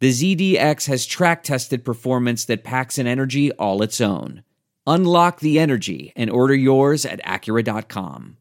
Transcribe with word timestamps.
the 0.00 0.10
ZDX 0.10 0.86
has 0.86 1.06
track 1.06 1.42
tested 1.42 1.84
performance 1.84 2.44
that 2.46 2.64
packs 2.64 2.98
an 2.98 3.06
energy 3.06 3.52
all 3.52 3.82
its 3.82 4.00
own. 4.00 4.42
Unlock 4.86 5.40
the 5.40 5.58
energy 5.58 6.12
and 6.14 6.28
order 6.30 6.54
yours 6.54 7.06
at 7.06 7.22
Acura.com. 7.24 8.36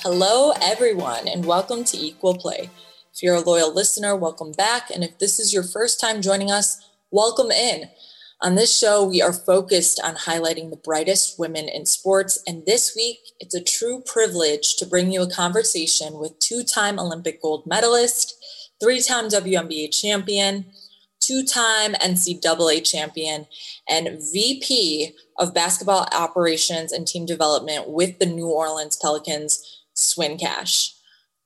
Hello, 0.00 0.52
everyone, 0.60 1.26
and 1.28 1.46
welcome 1.46 1.82
to 1.84 1.96
Equal 1.96 2.36
Play. 2.36 2.68
If 3.14 3.22
you're 3.22 3.36
a 3.36 3.40
loyal 3.40 3.72
listener, 3.72 4.14
welcome 4.14 4.52
back. 4.52 4.90
And 4.90 5.02
if 5.02 5.18
this 5.18 5.38
is 5.38 5.54
your 5.54 5.62
first 5.62 5.98
time 5.98 6.20
joining 6.20 6.50
us, 6.50 6.84
welcome 7.10 7.50
in. 7.50 7.88
On 8.44 8.56
this 8.56 8.78
show, 8.78 9.02
we 9.02 9.22
are 9.22 9.32
focused 9.32 9.98
on 10.04 10.16
highlighting 10.16 10.68
the 10.68 10.76
brightest 10.76 11.38
women 11.38 11.66
in 11.66 11.86
sports. 11.86 12.38
And 12.46 12.66
this 12.66 12.94
week, 12.94 13.20
it's 13.40 13.54
a 13.54 13.64
true 13.64 14.02
privilege 14.04 14.76
to 14.76 14.84
bring 14.84 15.10
you 15.10 15.22
a 15.22 15.30
conversation 15.30 16.18
with 16.18 16.38
two 16.40 16.62
time 16.62 16.98
Olympic 16.98 17.40
gold 17.40 17.66
medalist, 17.66 18.34
three 18.82 19.00
time 19.00 19.28
WNBA 19.28 19.98
champion, 19.98 20.66
two 21.20 21.42
time 21.42 21.94
NCAA 21.94 22.86
champion, 22.86 23.46
and 23.88 24.20
VP 24.34 25.14
of 25.38 25.54
basketball 25.54 26.06
operations 26.12 26.92
and 26.92 27.06
team 27.06 27.24
development 27.24 27.88
with 27.88 28.18
the 28.18 28.26
New 28.26 28.50
Orleans 28.50 28.98
Pelicans, 29.00 29.84
Swin 29.94 30.36
Cash. 30.36 30.93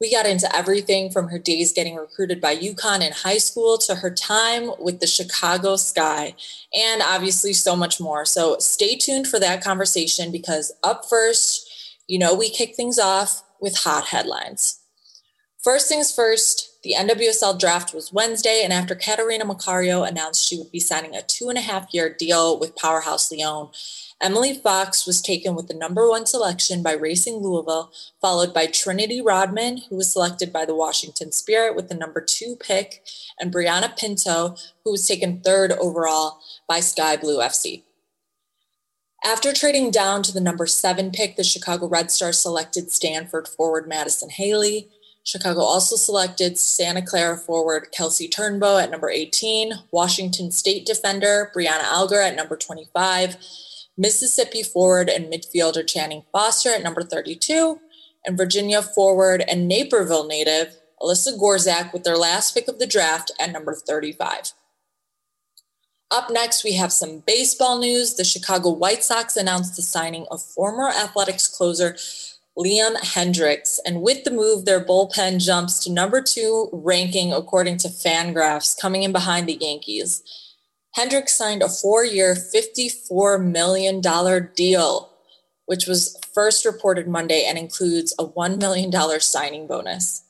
We 0.01 0.13
got 0.13 0.27
into 0.27 0.55
everything 0.55 1.11
from 1.11 1.29
her 1.29 1.41
days 1.41 1.73
getting 1.73 1.97
recruited 1.97 2.41
by 2.41 2.57
UConn 2.57 3.05
in 3.05 3.13
high 3.13 3.39
school 3.39 3.79
to 3.79 3.97
her 3.97 4.11
time 4.11 4.71
with 4.79 5.01
the 5.01 5.09
Chicago 5.09 5.75
Sky, 5.75 6.35
and 6.73 7.03
obviously 7.03 7.53
so 7.53 7.75
much 7.75 8.01
more. 8.01 8.25
So 8.25 8.59
stay 8.59 8.95
tuned 8.95 9.27
for 9.27 9.41
that 9.41 9.63
conversation 9.63 10.31
because 10.31 10.73
up 10.85 11.05
first, 11.09 11.69
you 12.07 12.19
know, 12.19 12.33
we 12.33 12.49
kick 12.49 12.77
things 12.77 12.99
off 12.99 13.43
with 13.61 13.77
hot 13.77 14.07
headlines. 14.07 14.79
First 15.65 15.89
things 15.89 16.15
first, 16.15 16.81
the 16.85 16.95
NWSL 16.97 17.59
draft 17.59 17.93
was 17.93 18.13
Wednesday, 18.13 18.61
and 18.63 18.73
after 18.73 18.95
Catarina 18.95 19.45
Macario 19.45 20.09
announced 20.09 20.49
she 20.49 20.57
would 20.57 20.71
be 20.71 20.79
signing 20.79 21.17
a 21.17 21.23
two 21.23 21.49
and 21.49 21.59
a 21.59 21.61
half 21.61 21.93
year 21.93 22.15
deal 22.17 22.59
with 22.59 22.77
Powerhouse 22.77 23.33
Lyon, 23.33 23.71
Emily 24.21 24.53
Fox 24.53 25.07
was 25.07 25.23
taken 25.23 25.55
with 25.55 25.69
the 25.69 25.75
number 25.75 26.09
one 26.09 26.27
selection 26.27 26.83
by 26.83 26.93
Racing 26.93 27.37
Louisville, 27.37 27.93
followed 28.21 28.53
by 28.53 28.67
Trinity 28.67 29.21
Rodman, 29.21 29.79
who 29.89 29.97
was 29.97 30.13
selected 30.13 30.53
by 30.53 30.65
the 30.65 30.75
Washington 30.75 31.31
Spirit 31.31 31.77
with 31.77 31.89
the 31.89 31.95
number 31.95 32.21
two 32.21 32.57
pick, 32.57 33.05
and 33.39 33.53
Brianna 33.53 33.97
Pinto, 33.97 34.57
who 34.85 34.91
was 34.91 35.07
taken 35.07 35.41
third 35.41 35.71
overall 35.73 36.41
by 36.67 36.81
Sky 36.81 37.17
Blue 37.17 37.39
FC. 37.39 37.85
After 39.25 39.53
trading 39.53 39.93
down 39.93 40.25
to 40.25 40.33
the 40.33 40.41
number 40.41 40.67
seven 40.67 41.13
pick, 41.13 41.37
the 41.37 41.45
Chicago 41.45 41.87
Red 41.87 42.11
Stars 42.11 42.41
selected 42.41 42.91
Stanford 42.91 43.47
forward 43.47 43.89
Madison 43.89 44.31
Haley. 44.31 44.89
Chicago 45.23 45.61
also 45.61 45.95
selected 45.95 46.59
Santa 46.59 47.03
Clara 47.03 47.37
forward 47.37 47.89
Kelsey 47.93 48.29
Turnbow 48.29 48.83
at 48.83 48.91
number 48.91 49.11
18, 49.11 49.75
Washington 49.93 50.51
State 50.51 50.87
defender 50.87 51.53
Brianna 51.55 51.85
Alger 51.85 52.21
at 52.21 52.35
number 52.35 52.57
25, 52.57 53.37
Mississippi 53.99 54.63
forward 54.63 55.11
and 55.11 55.27
midfielder 55.27 55.87
Channing 55.87 56.23
Foster 56.33 56.71
at 56.71 56.83
number 56.83 57.03
32, 57.03 57.81
and 58.25 58.39
Virginia 58.39 58.81
forward 58.81 59.45
and 59.49 59.69
Naperville 59.69 60.27
native 60.27 60.77
Alyssa 61.03 61.39
Gorzak 61.39 61.93
with 61.93 62.05
their 62.05 62.17
last 62.17 62.55
pick 62.55 62.69
of 62.69 62.79
the 62.79 62.87
draft 62.87 63.31
at 63.41 63.53
number 63.53 63.75
35. 63.75 64.53
Up 66.11 66.31
next, 66.31 66.65
we 66.65 66.73
have 66.73 66.93
some 66.93 67.23
baseball 67.27 67.79
news. 67.79 68.15
The 68.15 68.25
Chicago 68.25 68.71
White 68.71 69.05
Sox 69.05 69.37
announced 69.37 69.77
the 69.77 69.83
signing 69.83 70.27
of 70.31 70.43
former 70.43 70.89
athletics 70.89 71.47
closer 71.47 71.97
Liam 72.57 72.97
Hendriks. 72.97 73.79
And 73.85 74.03
with 74.03 74.25
the 74.25 74.31
move, 74.31 74.65
their 74.65 74.85
bullpen 74.85 75.45
jumps 75.45 75.85
to 75.85 75.93
number 75.93 76.23
two 76.23 76.71
ranking 76.73 77.33
according 77.33 77.77
to 77.79 77.89
Fangraphs, 77.89 78.79
coming 78.81 79.03
in 79.03 79.13
behind 79.13 79.49
the 79.49 79.59
Yankees. 79.61 80.23
Hendriks 80.99 81.29
signed 81.29 81.63
a 81.63 81.69
four 81.69 82.05
year, 82.05 82.35
$54 82.35 83.41
million 83.41 84.01
deal, 84.57 85.11
which 85.67 85.87
was 85.87 86.19
first 86.35 86.65
reported 86.65 87.07
Monday 87.07 87.47
and 87.49 87.57
includes 87.57 88.13
a 88.19 88.27
$1 88.27 88.59
million 88.59 88.91
signing 89.21 89.69
bonus. 89.69 90.25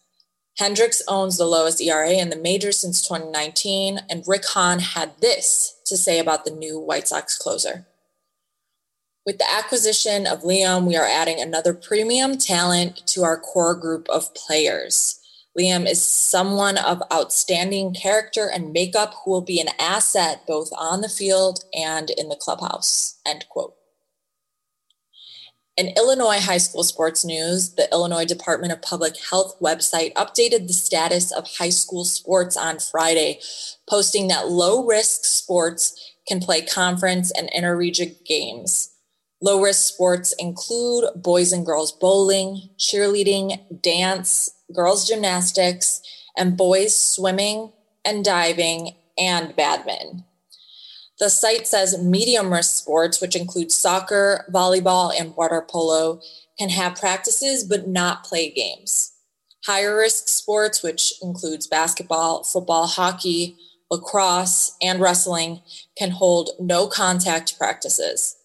Hendriks 0.61 1.01
owns 1.09 1.39
the 1.39 1.47
lowest 1.47 1.81
ERA 1.81 2.11
in 2.11 2.29
the 2.29 2.37
majors 2.37 2.79
since 2.79 3.01
2019, 3.01 4.01
and 4.11 4.25
Rick 4.27 4.45
Hahn 4.45 4.81
had 4.81 5.12
this 5.23 5.81
to 5.87 5.97
say 5.97 6.19
about 6.19 6.45
the 6.45 6.51
new 6.51 6.79
White 6.79 7.09
Sox 7.09 7.39
closer. 7.39 7.87
With 9.25 9.39
the 9.39 9.50
acquisition 9.50 10.27
of 10.27 10.43
Liam, 10.43 10.87
we 10.87 10.97
are 10.97 11.06
adding 11.06 11.41
another 11.41 11.73
premium 11.73 12.37
talent 12.37 13.06
to 13.06 13.23
our 13.23 13.39
core 13.39 13.75
group 13.75 14.06
of 14.11 14.35
players. 14.35 15.18
Liam 15.58 15.88
is 15.88 16.04
someone 16.04 16.78
of 16.78 17.02
outstanding 17.12 17.92
character 17.94 18.48
and 18.48 18.72
makeup 18.72 19.14
who 19.24 19.30
will 19.30 19.42
be 19.42 19.60
an 19.60 19.69
asset 19.78 20.42
both 20.46 20.70
on 20.78 21.00
the 21.00 21.08
field 21.08 21.64
and 21.74 22.10
in 22.10 22.28
the 22.28 22.36
clubhouse. 22.36 23.19
End 23.26 23.44
quote. 23.48 23.74
In 25.76 25.94
Illinois 25.96 26.41
high 26.41 26.58
school 26.58 26.82
sports 26.82 27.24
news, 27.24 27.74
the 27.76 27.88
Illinois 27.92 28.24
Department 28.24 28.72
of 28.72 28.82
Public 28.82 29.14
Health 29.30 29.56
website 29.60 30.12
updated 30.14 30.66
the 30.66 30.72
status 30.72 31.30
of 31.30 31.46
high 31.58 31.69
school 31.70 32.04
sports 32.04 32.56
on 32.56 32.80
Friday, 32.80 33.40
posting 33.88 34.26
that 34.26 34.48
low 34.48 34.84
risk 34.84 35.25
sports 35.25 36.14
can 36.26 36.40
play 36.40 36.62
conference 36.62 37.30
and 37.30 37.48
interregional 37.56 38.14
games. 38.26 38.90
Low 39.40 39.62
risk 39.62 39.94
sports 39.94 40.34
include 40.40 41.10
boys 41.14 41.52
and 41.52 41.64
girls 41.64 41.92
bowling, 41.92 42.70
cheerleading, 42.76 43.80
dance, 43.80 44.50
girls 44.75 45.06
gymnastics, 45.09 46.01
and 46.37 46.56
boys 46.56 46.97
swimming 46.97 47.73
and 48.05 48.25
diving 48.25 48.95
and 49.19 49.55
badminton. 49.56 50.25
The 51.19 51.31
site 51.31 51.67
says 51.67 52.01
medium 52.01 52.53
risk 52.53 52.77
sports, 52.77 53.21
which 53.21 53.34
include 53.34 53.73
soccer, 53.73 54.47
volleyball, 54.53 55.12
and 55.19 55.34
water 55.37 55.65
polo, 55.69 56.21
can 56.59 56.69
have 56.69 56.95
practices 56.95 57.65
but 57.65 57.89
not 57.89 58.25
play 58.25 58.51
games. 58.51 59.12
Higher 59.67 59.97
risk 59.97 60.29
sports, 60.29 60.83
which 60.83 61.12
includes 61.21 61.67
basketball, 61.67 62.45
football, 62.45 62.87
hockey, 62.87 63.56
lacrosse, 63.91 64.77
and 64.81 65.00
wrestling, 65.00 65.61
can 65.97 66.12
hold 66.12 66.50
no 66.61 66.87
contact 66.87 67.59
practices. 67.59 68.37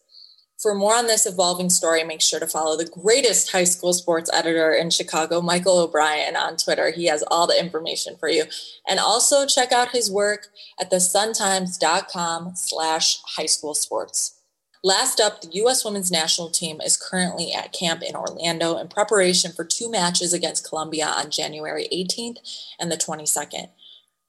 For 0.63 0.73
more 0.73 0.95
on 0.95 1.07
this 1.07 1.25
evolving 1.25 1.69
story, 1.69 2.05
make 2.05 2.21
sure 2.21 2.39
to 2.39 2.47
follow 2.47 2.77
the 2.77 2.85
greatest 2.85 3.51
high 3.51 3.65
school 3.65 3.91
sports 3.91 4.29
editor 4.31 4.71
in 4.71 4.91
Chicago, 4.91 5.41
Michael 5.41 5.77
O'Brien, 5.77 6.37
on 6.37 6.55
Twitter. 6.55 6.89
He 6.89 7.07
has 7.07 7.21
all 7.23 7.47
the 7.47 7.59
information 7.59 8.15
for 8.17 8.29
you. 8.29 8.45
And 8.87 8.97
also 8.97 9.45
check 9.45 9.73
out 9.73 9.91
his 9.91 10.09
work 10.09 10.47
at 10.79 10.89
thesuntimes.com 10.89 12.55
slash 12.55 13.21
high 13.35 13.45
school 13.45 13.73
sports. 13.73 14.39
Last 14.85 15.19
up, 15.19 15.41
the 15.41 15.49
U.S. 15.55 15.83
women's 15.83 16.11
national 16.11 16.49
team 16.49 16.79
is 16.79 16.95
currently 16.95 17.51
at 17.51 17.73
camp 17.73 18.01
in 18.01 18.15
Orlando 18.15 18.77
in 18.77 18.87
preparation 18.87 19.51
for 19.51 19.65
two 19.65 19.91
matches 19.91 20.31
against 20.31 20.67
Colombia 20.67 21.07
on 21.07 21.29
January 21.29 21.89
18th 21.91 22.37
and 22.79 22.89
the 22.89 22.97
22nd. 22.97 23.67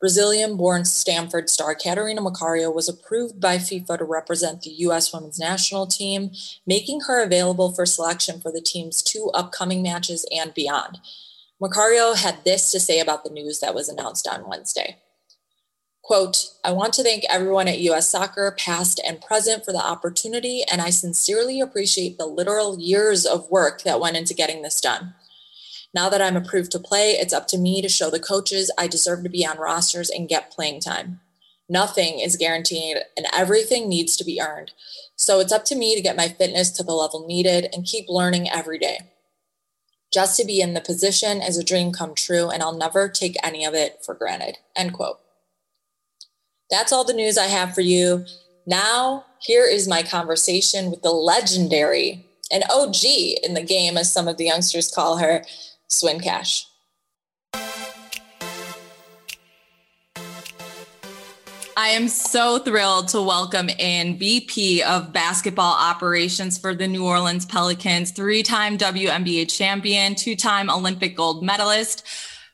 Brazilian 0.05 0.59
born 0.59 0.85
Stanford 0.85 1.49
star 1.49 1.75
Catarina 1.75 2.21
Macario 2.21 2.71
was 2.75 2.91
approved 2.91 3.41
by 3.41 3.57
FIFA 3.57 3.97
to 3.97 4.05
represent 4.05 4.61
the 4.61 4.71
U.S. 4.81 5.15
women's 5.15 5.39
national 5.39 5.87
team, 5.87 6.31
making 6.67 7.01
her 7.07 7.25
available 7.25 7.73
for 7.73 7.87
selection 7.87 8.39
for 8.39 8.53
the 8.53 8.61
team's 8.61 9.03
two 9.03 9.31
upcoming 9.33 9.83
matches 9.83 10.27
and 10.31 10.53
beyond. 10.53 10.99
Macario 11.59 12.15
had 12.15 12.45
this 12.45 12.71
to 12.73 12.79
say 12.79 13.01
about 13.01 13.25
the 13.25 13.31
news 13.31 13.61
that 13.61 13.75
was 13.75 13.89
announced 13.89 14.29
on 14.29 14.47
Wednesday. 14.47 14.99
Quote, 16.03 16.51
I 16.63 16.73
want 16.73 16.93
to 16.93 17.03
thank 17.03 17.25
everyone 17.31 17.67
at 17.67 17.79
US 17.79 18.11
Soccer, 18.11 18.55
past 18.59 19.01
and 19.07 19.23
present, 19.23 19.65
for 19.65 19.73
the 19.73 19.83
opportunity, 19.83 20.65
and 20.71 20.83
I 20.83 20.91
sincerely 20.91 21.63
appreciate 21.63 22.19
the 22.19 22.27
literal 22.27 22.79
years 22.79 23.25
of 23.25 23.51
work 23.51 23.85
that 23.85 24.01
went 24.01 24.19
into 24.19 24.35
getting 24.35 24.61
this 24.61 24.83
done. 24.83 25.15
Now 25.95 26.09
that 26.09 26.21
I'm 26.21 26.37
approved 26.37 26.73
to 26.73 26.81
play, 26.81 27.13
it's 27.13 27.33
up 27.33 27.47
to 27.49 27.59
me 27.59 27.81
to 27.81 27.89
show 27.89 28.11
the 28.11 28.19
coaches 28.19 28.71
I 28.77 28.89
deserve 28.89 29.23
to 29.23 29.29
be 29.29 29.47
on 29.47 29.59
rosters 29.59 30.11
and 30.11 30.29
get 30.29 30.51
playing 30.51 30.81
time. 30.81 31.21
Nothing 31.69 32.19
is 32.19 32.37
guaranteed 32.37 32.99
and 33.17 33.27
everything 33.33 33.89
needs 33.89 34.17
to 34.17 34.25
be 34.25 34.41
earned. 34.41 34.73
So 35.17 35.41
it's 35.41 35.53
up 35.53 35.65
to 35.67 35.77
me 35.77 35.95
to 35.95 36.03
get 36.03 36.17
my 36.17 36.29
fitness 36.29 36.71
to 36.73 36.83
the 36.83 36.93
level 36.93 37.27
needed 37.27 37.69
and 37.73 37.87
keep 37.87 38.07
learning 38.09 38.51
every 38.51 38.79
day. 38.79 38.99
Just 40.13 40.39
to 40.39 40.45
be 40.45 40.61
in 40.61 40.75
the 40.75 40.81
position 40.81 41.41
is 41.41 41.59
a 41.59 41.65
dream 41.65 41.91
come 41.91 42.15
true, 42.15 42.49
and 42.49 42.63
I'll 42.63 42.77
never 42.77 43.09
take 43.09 43.37
any 43.43 43.65
of 43.65 43.75
it 43.75 44.05
for 44.05 44.15
granted. 44.15 44.59
End 44.77 44.93
quote. 44.93 45.19
That's 46.71 46.93
all 46.93 47.05
the 47.05 47.13
news 47.13 47.37
I 47.37 47.47
have 47.47 47.75
for 47.75 47.81
you. 47.81 48.25
Now, 48.67 49.25
here 49.41 49.65
is 49.65 49.89
my 49.89 50.03
conversation 50.03 50.91
with 50.91 51.03
the 51.03 51.11
legendary 51.11 52.27
and 52.53 52.63
OG 52.71 53.05
in 53.43 53.55
the 53.55 53.65
game, 53.65 53.97
as 53.97 54.13
some 54.13 54.29
of 54.29 54.37
the 54.37 54.45
youngsters 54.45 54.91
call 54.91 55.17
her, 55.19 55.45
Swin 55.89 56.21
Cash. 56.21 56.67
I 61.77 61.89
am 61.89 62.07
so 62.07 62.59
thrilled 62.59 63.09
to 63.09 63.21
welcome 63.21 63.69
in 63.69 64.17
VP 64.17 64.83
of 64.85 65.13
basketball 65.13 65.75
operations 65.75 66.57
for 66.57 66.73
the 66.73 66.87
New 66.87 67.05
Orleans 67.05 67.45
Pelicans, 67.45 68.13
three 68.13 68.45
time 68.45 68.79
WNBA 68.79 69.51
champion, 69.55 70.15
two 70.15 70.37
time 70.37 70.71
Olympic 70.71 71.17
gold 71.17 71.43
medalist, 71.43 72.07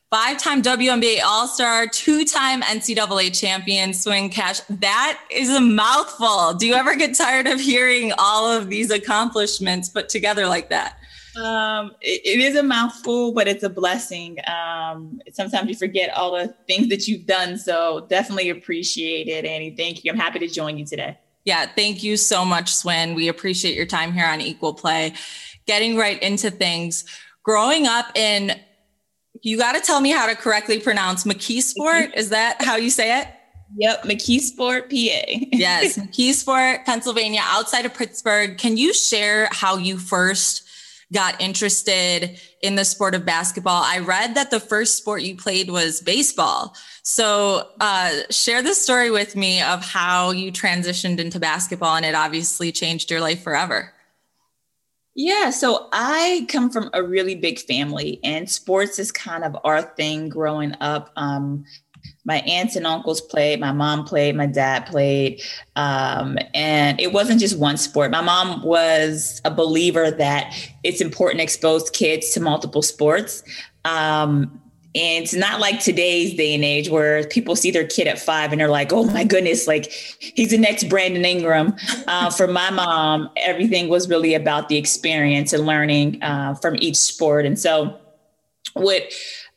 five 0.09 0.39
time 0.39 0.63
WNBA 0.63 1.19
All 1.23 1.47
Star, 1.47 1.85
two 1.85 2.25
time 2.25 2.61
NCAA 2.63 3.39
champion, 3.39 3.93
Swin 3.93 4.29
Cash. 4.29 4.61
That 4.69 5.21
is 5.29 5.49
a 5.49 5.61
mouthful. 5.61 6.55
Do 6.55 6.65
you 6.65 6.73
ever 6.73 6.95
get 6.95 7.15
tired 7.15 7.45
of 7.45 7.59
hearing 7.59 8.11
all 8.17 8.51
of 8.51 8.69
these 8.69 8.89
accomplishments 8.89 9.87
put 9.87 10.09
together 10.09 10.47
like 10.47 10.69
that? 10.69 10.97
Um, 11.37 11.95
it, 12.01 12.21
it 12.25 12.39
is 12.39 12.55
a 12.55 12.63
mouthful, 12.63 13.33
but 13.33 13.47
it's 13.47 13.63
a 13.63 13.69
blessing. 13.69 14.37
Um, 14.47 15.21
sometimes 15.31 15.69
you 15.69 15.75
forget 15.75 16.09
all 16.11 16.33
the 16.33 16.53
things 16.67 16.89
that 16.89 17.07
you've 17.07 17.25
done. 17.25 17.57
So 17.57 18.05
definitely 18.09 18.49
appreciate 18.49 19.27
it, 19.27 19.45
Annie. 19.45 19.75
Thank 19.75 20.03
you. 20.03 20.11
I'm 20.11 20.17
happy 20.17 20.39
to 20.39 20.47
join 20.47 20.77
you 20.77 20.85
today. 20.85 21.17
Yeah, 21.45 21.65
thank 21.65 22.03
you 22.03 22.17
so 22.17 22.45
much, 22.45 22.73
Swin. 22.73 23.15
We 23.15 23.27
appreciate 23.27 23.75
your 23.75 23.85
time 23.85 24.13
here 24.13 24.25
on 24.25 24.41
Equal 24.41 24.73
Play. 24.73 25.13
Getting 25.65 25.97
right 25.97 26.21
into 26.21 26.51
things. 26.51 27.05
Growing 27.43 27.87
up 27.87 28.15
in, 28.15 28.59
you 29.41 29.57
got 29.57 29.73
to 29.73 29.81
tell 29.81 30.01
me 30.01 30.11
how 30.11 30.27
to 30.27 30.35
correctly 30.35 30.79
pronounce 30.79 31.23
McKeesport. 31.23 32.13
Is 32.15 32.29
that 32.29 32.61
how 32.61 32.75
you 32.75 32.89
say 32.89 33.21
it? 33.21 33.27
Yep, 33.77 34.03
McKeesport, 34.03 34.89
PA. 34.89 35.47
yes, 35.57 35.97
McKeesport, 35.97 36.85
Pennsylvania, 36.85 37.41
outside 37.43 37.85
of 37.85 37.93
Pittsburgh. 37.93 38.57
Can 38.57 38.77
you 38.77 38.93
share 38.93 39.47
how 39.51 39.77
you 39.77 39.97
first 39.97 40.67
got 41.13 41.39
interested 41.41 42.39
in 42.61 42.75
the 42.75 42.85
sport 42.85 43.15
of 43.15 43.25
basketball. 43.25 43.83
I 43.83 43.99
read 43.99 44.35
that 44.35 44.51
the 44.51 44.59
first 44.59 44.97
sport 44.97 45.23
you 45.23 45.35
played 45.35 45.69
was 45.69 46.01
baseball. 46.01 46.75
So, 47.03 47.69
uh, 47.79 48.11
share 48.29 48.61
the 48.61 48.73
story 48.73 49.11
with 49.11 49.35
me 49.35 49.61
of 49.61 49.83
how 49.83 50.31
you 50.31 50.51
transitioned 50.51 51.19
into 51.19 51.39
basketball 51.39 51.95
and 51.95 52.05
it 52.05 52.15
obviously 52.15 52.71
changed 52.71 53.11
your 53.11 53.21
life 53.21 53.43
forever. 53.43 53.93
Yeah, 55.13 55.49
so 55.49 55.89
I 55.91 56.45
come 56.47 56.69
from 56.69 56.89
a 56.93 57.03
really 57.03 57.35
big 57.35 57.59
family, 57.59 58.21
and 58.23 58.49
sports 58.49 58.97
is 58.97 59.11
kind 59.11 59.43
of 59.43 59.57
our 59.65 59.81
thing 59.81 60.29
growing 60.29 60.73
up. 60.79 61.11
Um, 61.17 61.65
my 62.23 62.39
aunts 62.41 62.75
and 62.75 62.85
uncles 62.85 63.19
played, 63.19 63.59
my 63.59 63.71
mom 63.71 64.05
played, 64.05 64.35
my 64.35 64.45
dad 64.45 64.85
played. 64.85 65.41
Um, 65.75 66.37
and 66.53 66.99
it 66.99 67.13
wasn't 67.13 67.39
just 67.39 67.57
one 67.57 67.77
sport. 67.77 68.11
My 68.11 68.21
mom 68.21 68.63
was 68.63 69.41
a 69.43 69.51
believer 69.51 70.11
that 70.11 70.53
it's 70.83 71.01
important 71.01 71.39
to 71.39 71.43
expose 71.43 71.89
kids 71.89 72.29
to 72.31 72.39
multiple 72.39 72.81
sports. 72.83 73.43
Um, 73.85 74.61
and 74.93 75.23
it's 75.23 75.33
not 75.33 75.61
like 75.61 75.79
today's 75.79 76.33
day 76.35 76.53
and 76.53 76.65
age 76.65 76.89
where 76.89 77.25
people 77.27 77.55
see 77.55 77.71
their 77.71 77.87
kid 77.87 78.07
at 78.07 78.19
five 78.19 78.51
and 78.51 78.59
they're 78.59 78.67
like, 78.67 78.91
oh 78.91 79.05
my 79.05 79.23
goodness, 79.23 79.65
like 79.65 79.85
he's 79.89 80.51
the 80.51 80.57
next 80.57 80.89
Brandon 80.89 81.23
Ingram. 81.23 81.73
Uh, 82.07 82.29
for 82.29 82.45
my 82.45 82.69
mom, 82.71 83.29
everything 83.37 83.87
was 83.87 84.09
really 84.09 84.33
about 84.33 84.67
the 84.67 84.75
experience 84.75 85.53
and 85.53 85.65
learning 85.65 86.21
uh, 86.21 86.55
from 86.55 86.75
each 86.79 86.97
sport. 86.97 87.45
And 87.45 87.57
so, 87.57 87.97
what 88.73 89.03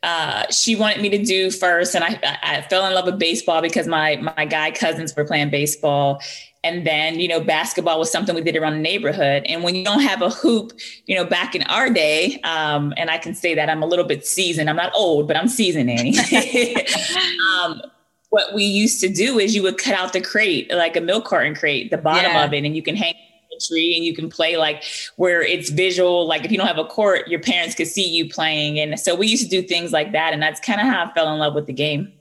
uh, 0.05 0.45
she 0.51 0.77
wanted 0.77 1.01
me 1.01 1.09
to 1.09 1.25
do 1.25 1.51
first, 1.51 1.95
and 1.95 2.05
I, 2.05 2.39
I 2.43 2.61
fell 2.63 2.87
in 2.87 2.93
love 2.93 3.07
with 3.07 3.19
baseball 3.19 3.63
because 3.63 3.87
my 3.87 4.17
my 4.17 4.45
guy 4.45 4.71
cousins 4.71 5.17
were 5.17 5.25
playing 5.25 5.49
baseball, 5.49 6.21
and 6.63 6.87
then 6.87 7.19
you 7.19 7.27
know 7.27 7.41
basketball 7.41 7.99
was 7.99 8.13
something 8.13 8.35
we 8.35 8.43
did 8.43 8.55
around 8.55 8.75
the 8.75 8.81
neighborhood. 8.81 9.45
And 9.47 9.65
when 9.65 9.75
you 9.75 9.83
don't 9.83 10.03
have 10.03 10.21
a 10.21 10.29
hoop, 10.29 10.73
you 11.07 11.17
know, 11.17 11.25
back 11.25 11.55
in 11.55 11.63
our 11.63 11.89
day, 11.89 12.39
um, 12.45 12.93
and 12.99 13.09
I 13.09 13.17
can 13.17 13.35
say 13.35 13.55
that 13.55 13.71
I'm 13.71 13.83
a 13.83 13.87
little 13.87 14.05
bit 14.05 14.27
seasoned. 14.27 14.69
I'm 14.69 14.77
not 14.77 14.93
old, 14.95 15.27
but 15.27 15.39
I'm 15.39 15.49
seasoned, 15.49 15.89
Annie. 15.89 16.15
um, 17.63 17.81
what 18.29 18.53
we 18.53 18.65
used 18.65 19.01
to 19.01 19.09
do 19.09 19.39
is 19.39 19.55
you 19.55 19.63
would 19.63 19.79
cut 19.79 19.95
out 19.95 20.13
the 20.13 20.21
crate, 20.21 20.71
like 20.71 20.97
a 20.99 21.01
milk 21.01 21.25
carton 21.25 21.55
crate, 21.55 21.91
the 21.91 21.97
bottom 21.97 22.31
yeah. 22.31 22.45
of 22.45 22.53
it, 22.53 22.65
and 22.65 22.77
you 22.77 22.83
can 22.83 22.95
hang 22.95 23.15
tree 23.61 23.97
and 23.97 24.05
you 24.05 24.15
can 24.15 24.29
play 24.29 24.57
like 24.57 24.85
where 25.17 25.43
it's 25.43 25.71
visual. 25.71 26.27
Like 26.27 26.45
if 26.45 26.51
you 26.51 26.59
don't 26.59 26.67
have 26.67 26.79
a 26.79 26.85
court, 26.85 27.29
your 27.29 27.41
parents 27.41 27.75
could 27.75 27.89
see 27.89 28.09
you 28.09 28.29
playing. 28.29 28.79
And 28.79 28.99
so 28.99 29.15
we 29.15 29.27
used 29.27 29.45
to 29.45 29.49
do 29.49 29.67
things 29.67 29.93
like 29.93 30.13
that. 30.13 30.33
And 30.33 30.43
that's 30.43 30.61
kind 30.61 30.81
of 30.81 30.87
how 30.87 31.05
I 31.05 31.13
fell 31.13 31.33
in 31.33 31.39
love 31.39 31.55
with 31.55 31.67
the 31.67 31.73
game. 31.73 32.13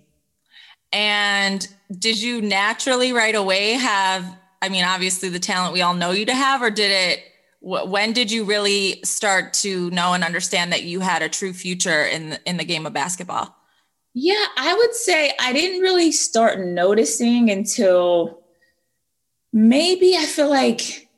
And 0.91 1.67
did 1.97 2.21
you 2.21 2.41
naturally 2.41 3.13
right 3.13 3.35
away 3.35 3.71
have, 3.71 4.25
I 4.61 4.69
mean, 4.69 4.85
obviously 4.85 5.29
the 5.29 5.39
talent 5.39 5.73
we 5.73 5.81
all 5.81 5.95
know 5.95 6.11
you 6.11 6.25
to 6.25 6.35
have, 6.35 6.61
or 6.61 6.69
did 6.69 6.91
it, 6.91 7.23
when 7.61 8.13
did 8.13 8.31
you 8.31 8.43
really 8.43 8.99
start 9.03 9.53
to 9.53 9.89
know 9.91 10.13
and 10.13 10.23
understand 10.23 10.71
that 10.73 10.83
you 10.83 10.99
had 10.99 11.21
a 11.21 11.29
true 11.29 11.53
future 11.53 12.03
in 12.03 12.31
the, 12.31 12.39
in 12.45 12.57
the 12.57 12.65
game 12.65 12.85
of 12.85 12.93
basketball? 12.93 13.55
Yeah, 14.13 14.45
I 14.57 14.75
would 14.75 14.93
say 14.93 15.33
I 15.39 15.53
didn't 15.53 15.81
really 15.81 16.11
start 16.11 16.59
noticing 16.59 17.49
until 17.49 18.43
maybe 19.51 20.15
I 20.15 20.25
feel 20.25 20.49
like 20.49 21.09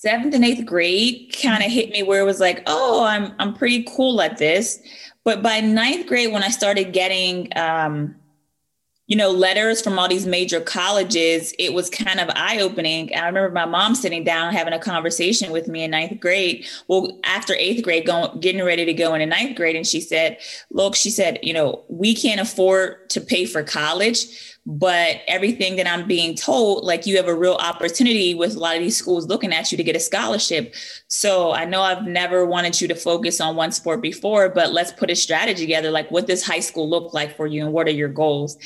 seventh 0.00 0.32
and 0.32 0.44
eighth 0.44 0.64
grade 0.64 1.34
kind 1.42 1.64
of 1.64 1.72
hit 1.72 1.90
me 1.90 2.04
where 2.04 2.20
it 2.20 2.24
was 2.24 2.38
like, 2.38 2.62
oh, 2.66 3.04
I'm 3.04 3.32
I'm 3.40 3.52
pretty 3.52 3.84
cool 3.88 4.22
at 4.22 4.38
this. 4.38 4.80
But 5.24 5.42
by 5.42 5.60
ninth 5.60 6.06
grade, 6.06 6.32
when 6.32 6.44
I 6.44 6.50
started 6.50 6.92
getting 6.92 7.48
um, 7.56 8.14
you 9.08 9.16
know, 9.16 9.30
letters 9.30 9.80
from 9.80 9.98
all 9.98 10.06
these 10.06 10.26
major 10.26 10.60
colleges, 10.60 11.54
it 11.58 11.72
was 11.72 11.88
kind 11.88 12.20
of 12.20 12.28
eye 12.36 12.60
opening. 12.60 13.10
I 13.16 13.26
remember 13.26 13.50
my 13.50 13.64
mom 13.64 13.94
sitting 13.94 14.22
down 14.22 14.52
having 14.52 14.74
a 14.74 14.78
conversation 14.78 15.50
with 15.50 15.66
me 15.66 15.82
in 15.82 15.90
ninth 15.90 16.20
grade. 16.20 16.66
Well, 16.88 17.18
after 17.24 17.54
eighth 17.54 17.82
grade, 17.82 18.06
going 18.06 18.38
getting 18.38 18.62
ready 18.62 18.84
to 18.84 18.92
go 18.92 19.14
into 19.14 19.26
ninth 19.26 19.56
grade, 19.56 19.76
and 19.76 19.86
she 19.86 20.00
said, 20.00 20.38
"Look," 20.70 20.94
she 20.94 21.10
said, 21.10 21.38
"You 21.42 21.54
know, 21.54 21.84
we 21.88 22.14
can't 22.14 22.40
afford 22.40 23.10
to 23.10 23.20
pay 23.20 23.46
for 23.46 23.62
college." 23.64 24.26
But 24.70 25.22
everything 25.26 25.76
that 25.76 25.86
I'm 25.86 26.06
being 26.06 26.34
told, 26.34 26.84
like 26.84 27.06
you 27.06 27.16
have 27.16 27.26
a 27.26 27.34
real 27.34 27.54
opportunity 27.54 28.34
with 28.34 28.54
a 28.54 28.58
lot 28.58 28.76
of 28.76 28.82
these 28.82 28.98
schools 28.98 29.26
looking 29.26 29.50
at 29.50 29.72
you 29.72 29.78
to 29.78 29.82
get 29.82 29.96
a 29.96 30.00
scholarship. 30.00 30.74
So 31.08 31.52
I 31.52 31.64
know 31.64 31.80
I've 31.80 32.06
never 32.06 32.44
wanted 32.44 32.78
you 32.78 32.86
to 32.88 32.94
focus 32.94 33.40
on 33.40 33.56
one 33.56 33.72
sport 33.72 34.02
before, 34.02 34.50
but 34.50 34.74
let's 34.74 34.92
put 34.92 35.10
a 35.10 35.16
strategy 35.16 35.62
together. 35.62 35.90
Like, 35.90 36.10
what 36.10 36.26
does 36.26 36.44
high 36.44 36.60
school 36.60 36.88
look 36.88 37.14
like 37.14 37.34
for 37.34 37.46
you 37.46 37.64
and 37.64 37.72
what 37.72 37.86
are 37.86 37.92
your 37.92 38.10
goals? 38.10 38.58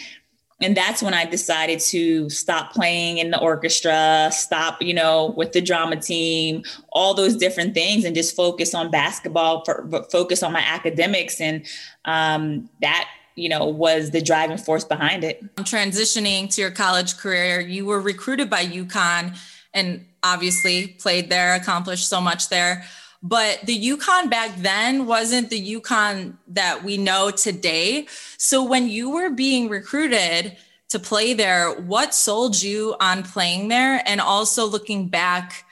and 0.62 0.76
that's 0.76 1.02
when 1.02 1.12
I 1.12 1.24
decided 1.24 1.80
to 1.80 2.30
stop 2.30 2.72
playing 2.72 3.18
in 3.18 3.30
the 3.30 3.40
orchestra, 3.40 4.30
stop, 4.32 4.80
you 4.80 4.94
know, 4.94 5.34
with 5.36 5.52
the 5.52 5.60
drama 5.60 5.96
team, 5.96 6.62
all 6.90 7.14
those 7.14 7.36
different 7.36 7.74
things, 7.74 8.04
and 8.04 8.14
just 8.14 8.36
focus 8.36 8.72
on 8.74 8.90
basketball, 8.90 9.64
for, 9.64 10.06
focus 10.10 10.42
on 10.42 10.52
my 10.52 10.60
academics, 10.60 11.40
and 11.40 11.66
um, 12.04 12.68
that 12.80 13.08
you 13.34 13.48
know 13.48 13.66
was 13.66 14.10
the 14.10 14.20
driving 14.20 14.58
force 14.58 14.84
behind 14.84 15.24
it. 15.24 15.42
Transitioning 15.56 16.52
to 16.54 16.60
your 16.60 16.70
college 16.70 17.16
career, 17.16 17.60
you 17.60 17.84
were 17.84 18.00
recruited 18.00 18.50
by 18.50 18.64
UConn, 18.64 19.36
and 19.74 20.06
obviously 20.22 20.88
played 20.88 21.30
there, 21.30 21.54
accomplished 21.54 22.08
so 22.08 22.20
much 22.20 22.48
there. 22.48 22.84
But 23.22 23.60
the 23.64 23.80
UConn 23.80 24.30
back 24.30 24.56
then 24.56 25.06
wasn't 25.06 25.48
the 25.48 25.80
UConn 25.80 26.36
that 26.48 26.82
we 26.82 26.96
know 26.96 27.30
today. 27.30 28.06
So 28.36 28.64
when 28.64 28.88
you 28.88 29.10
were 29.10 29.30
being 29.30 29.68
recruited 29.68 30.56
to 30.88 30.98
play 30.98 31.32
there, 31.32 31.72
what 31.72 32.14
sold 32.14 32.60
you 32.60 32.96
on 33.00 33.22
playing 33.22 33.68
there? 33.68 34.02
And 34.06 34.20
also 34.20 34.66
looking 34.66 35.08
back, 35.08 35.64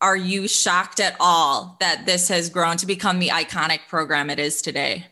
are 0.00 0.16
you 0.16 0.48
shocked 0.48 0.98
at 0.98 1.16
all 1.20 1.76
that 1.78 2.06
this 2.06 2.28
has 2.28 2.50
grown 2.50 2.76
to 2.78 2.86
become 2.86 3.20
the 3.20 3.28
iconic 3.28 3.80
program 3.88 4.28
it 4.28 4.40
is 4.40 4.60
today? 4.60 5.06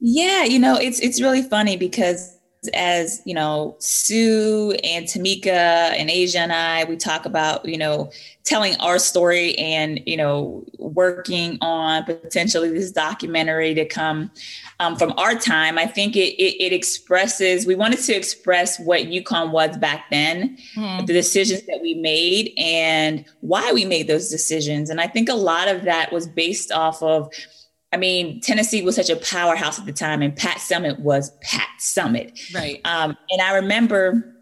Yeah, 0.00 0.44
you 0.44 0.58
know, 0.58 0.76
it's 0.76 0.98
it's 1.00 1.20
really 1.20 1.42
funny 1.42 1.76
because 1.76 2.36
as 2.74 3.22
you 3.24 3.34
know, 3.34 3.76
Sue 3.78 4.76
and 4.84 5.06
Tamika 5.06 5.48
and 5.48 6.10
Asia 6.10 6.40
and 6.40 6.52
I, 6.52 6.84
we 6.84 6.96
talk 6.96 7.24
about 7.24 7.66
you 7.66 7.78
know 7.78 8.10
telling 8.44 8.76
our 8.80 8.98
story 8.98 9.56
and 9.56 10.00
you 10.06 10.16
know 10.16 10.64
working 10.78 11.58
on 11.60 12.04
potentially 12.04 12.70
this 12.70 12.92
documentary 12.92 13.74
to 13.74 13.84
come 13.84 14.30
um, 14.78 14.96
from 14.96 15.12
our 15.18 15.34
time. 15.34 15.78
I 15.78 15.86
think 15.86 16.16
it, 16.16 16.34
it, 16.42 16.62
it 16.62 16.72
expresses. 16.72 17.66
We 17.66 17.74
wanted 17.74 18.00
to 18.00 18.14
express 18.14 18.80
what 18.80 19.02
UConn 19.02 19.50
was 19.50 19.76
back 19.76 20.06
then, 20.10 20.56
mm-hmm. 20.74 21.04
the 21.04 21.12
decisions 21.12 21.62
that 21.66 21.80
we 21.82 21.94
made, 21.94 22.52
and 22.56 23.24
why 23.40 23.72
we 23.72 23.84
made 23.84 24.06
those 24.06 24.30
decisions. 24.30 24.88
And 24.88 25.00
I 25.00 25.06
think 25.06 25.28
a 25.28 25.34
lot 25.34 25.68
of 25.68 25.82
that 25.82 26.10
was 26.10 26.26
based 26.26 26.72
off 26.72 27.02
of 27.02 27.30
I 27.92 27.96
mean, 27.96 28.40
Tennessee 28.40 28.82
was 28.82 28.94
such 28.96 29.10
a 29.10 29.16
powerhouse 29.16 29.78
at 29.78 29.86
the 29.86 29.92
time, 29.92 30.22
and 30.22 30.34
Pat 30.34 30.58
Summitt 30.58 31.00
was 31.00 31.32
Pat 31.42 31.68
Summitt. 31.80 32.54
Right. 32.54 32.80
Um, 32.84 33.16
and 33.30 33.42
I 33.42 33.56
remember 33.56 34.36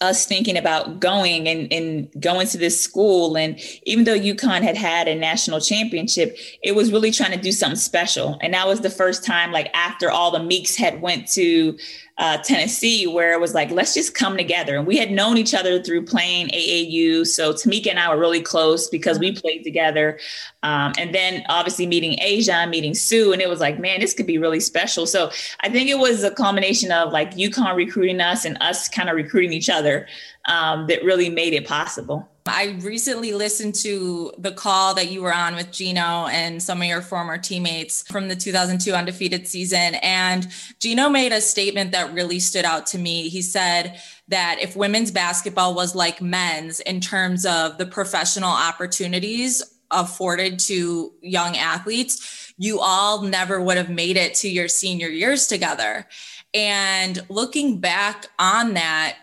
us 0.00 0.26
thinking 0.26 0.56
about 0.56 1.00
going 1.00 1.48
and, 1.48 1.72
and 1.72 2.08
going 2.20 2.46
to 2.46 2.58
this 2.58 2.80
school. 2.80 3.36
And 3.36 3.58
even 3.84 4.04
though 4.04 4.16
UConn 4.16 4.62
had 4.62 4.76
had 4.76 5.08
a 5.08 5.14
national 5.14 5.60
championship, 5.60 6.36
it 6.62 6.76
was 6.76 6.92
really 6.92 7.10
trying 7.10 7.32
to 7.32 7.40
do 7.40 7.50
something 7.50 7.76
special. 7.76 8.38
And 8.40 8.54
that 8.54 8.66
was 8.66 8.80
the 8.80 8.90
first 8.90 9.24
time, 9.24 9.50
like 9.50 9.70
after 9.74 10.10
all 10.10 10.30
the 10.30 10.42
Meeks 10.42 10.76
had 10.76 11.02
went 11.02 11.26
to 11.32 11.76
uh, 12.18 12.36
Tennessee, 12.38 13.06
where 13.06 13.32
it 13.32 13.40
was 13.40 13.54
like, 13.54 13.70
let's 13.70 13.94
just 13.94 14.14
come 14.14 14.36
together. 14.36 14.76
And 14.76 14.86
we 14.86 14.96
had 14.96 15.12
known 15.12 15.36
each 15.36 15.54
other 15.54 15.80
through 15.80 16.04
playing 16.04 16.48
AAU. 16.48 17.26
So 17.26 17.52
Tamika 17.52 17.90
and 17.90 17.98
I 17.98 18.12
were 18.12 18.18
really 18.18 18.42
close 18.42 18.88
because 18.88 19.20
we 19.20 19.32
played 19.32 19.62
together. 19.62 20.18
Um, 20.64 20.92
and 20.98 21.14
then 21.14 21.44
obviously 21.48 21.86
meeting 21.86 22.18
Asia, 22.20 22.66
meeting 22.66 22.94
Sue, 22.94 23.32
and 23.32 23.40
it 23.40 23.48
was 23.48 23.60
like, 23.60 23.78
man, 23.78 24.00
this 24.00 24.14
could 24.14 24.26
be 24.26 24.36
really 24.36 24.58
special. 24.58 25.06
So 25.06 25.30
I 25.60 25.68
think 25.68 25.88
it 25.88 25.98
was 25.98 26.24
a 26.24 26.32
combination 26.32 26.90
of 26.90 27.12
like 27.12 27.34
UConn 27.34 27.76
recruiting 27.76 28.20
us 28.20 28.44
and 28.44 28.58
us 28.60 28.88
kind 28.88 29.08
of 29.08 29.14
recruiting 29.14 29.52
each 29.52 29.70
other 29.70 30.08
um, 30.46 30.88
that 30.88 31.04
really 31.04 31.30
made 31.30 31.52
it 31.52 31.66
possible. 31.68 32.28
I 32.48 32.76
recently 32.80 33.32
listened 33.32 33.74
to 33.76 34.32
the 34.38 34.52
call 34.52 34.94
that 34.94 35.10
you 35.10 35.22
were 35.22 35.34
on 35.34 35.54
with 35.54 35.70
Gino 35.70 36.26
and 36.26 36.62
some 36.62 36.80
of 36.80 36.88
your 36.88 37.02
former 37.02 37.38
teammates 37.38 38.02
from 38.02 38.28
the 38.28 38.36
2002 38.36 38.92
undefeated 38.92 39.46
season. 39.46 39.96
And 39.96 40.48
Gino 40.80 41.08
made 41.08 41.32
a 41.32 41.40
statement 41.40 41.92
that 41.92 42.12
really 42.12 42.38
stood 42.38 42.64
out 42.64 42.86
to 42.88 42.98
me. 42.98 43.28
He 43.28 43.42
said 43.42 44.00
that 44.28 44.58
if 44.60 44.76
women's 44.76 45.10
basketball 45.10 45.74
was 45.74 45.94
like 45.94 46.20
men's 46.20 46.80
in 46.80 47.00
terms 47.00 47.46
of 47.46 47.78
the 47.78 47.86
professional 47.86 48.50
opportunities 48.50 49.62
afforded 49.90 50.58
to 50.58 51.12
young 51.22 51.56
athletes, 51.56 52.52
you 52.58 52.80
all 52.80 53.22
never 53.22 53.60
would 53.60 53.76
have 53.76 53.90
made 53.90 54.16
it 54.16 54.34
to 54.34 54.48
your 54.48 54.68
senior 54.68 55.08
years 55.08 55.46
together. 55.46 56.06
And 56.54 57.20
looking 57.28 57.78
back 57.78 58.26
on 58.38 58.74
that, 58.74 59.16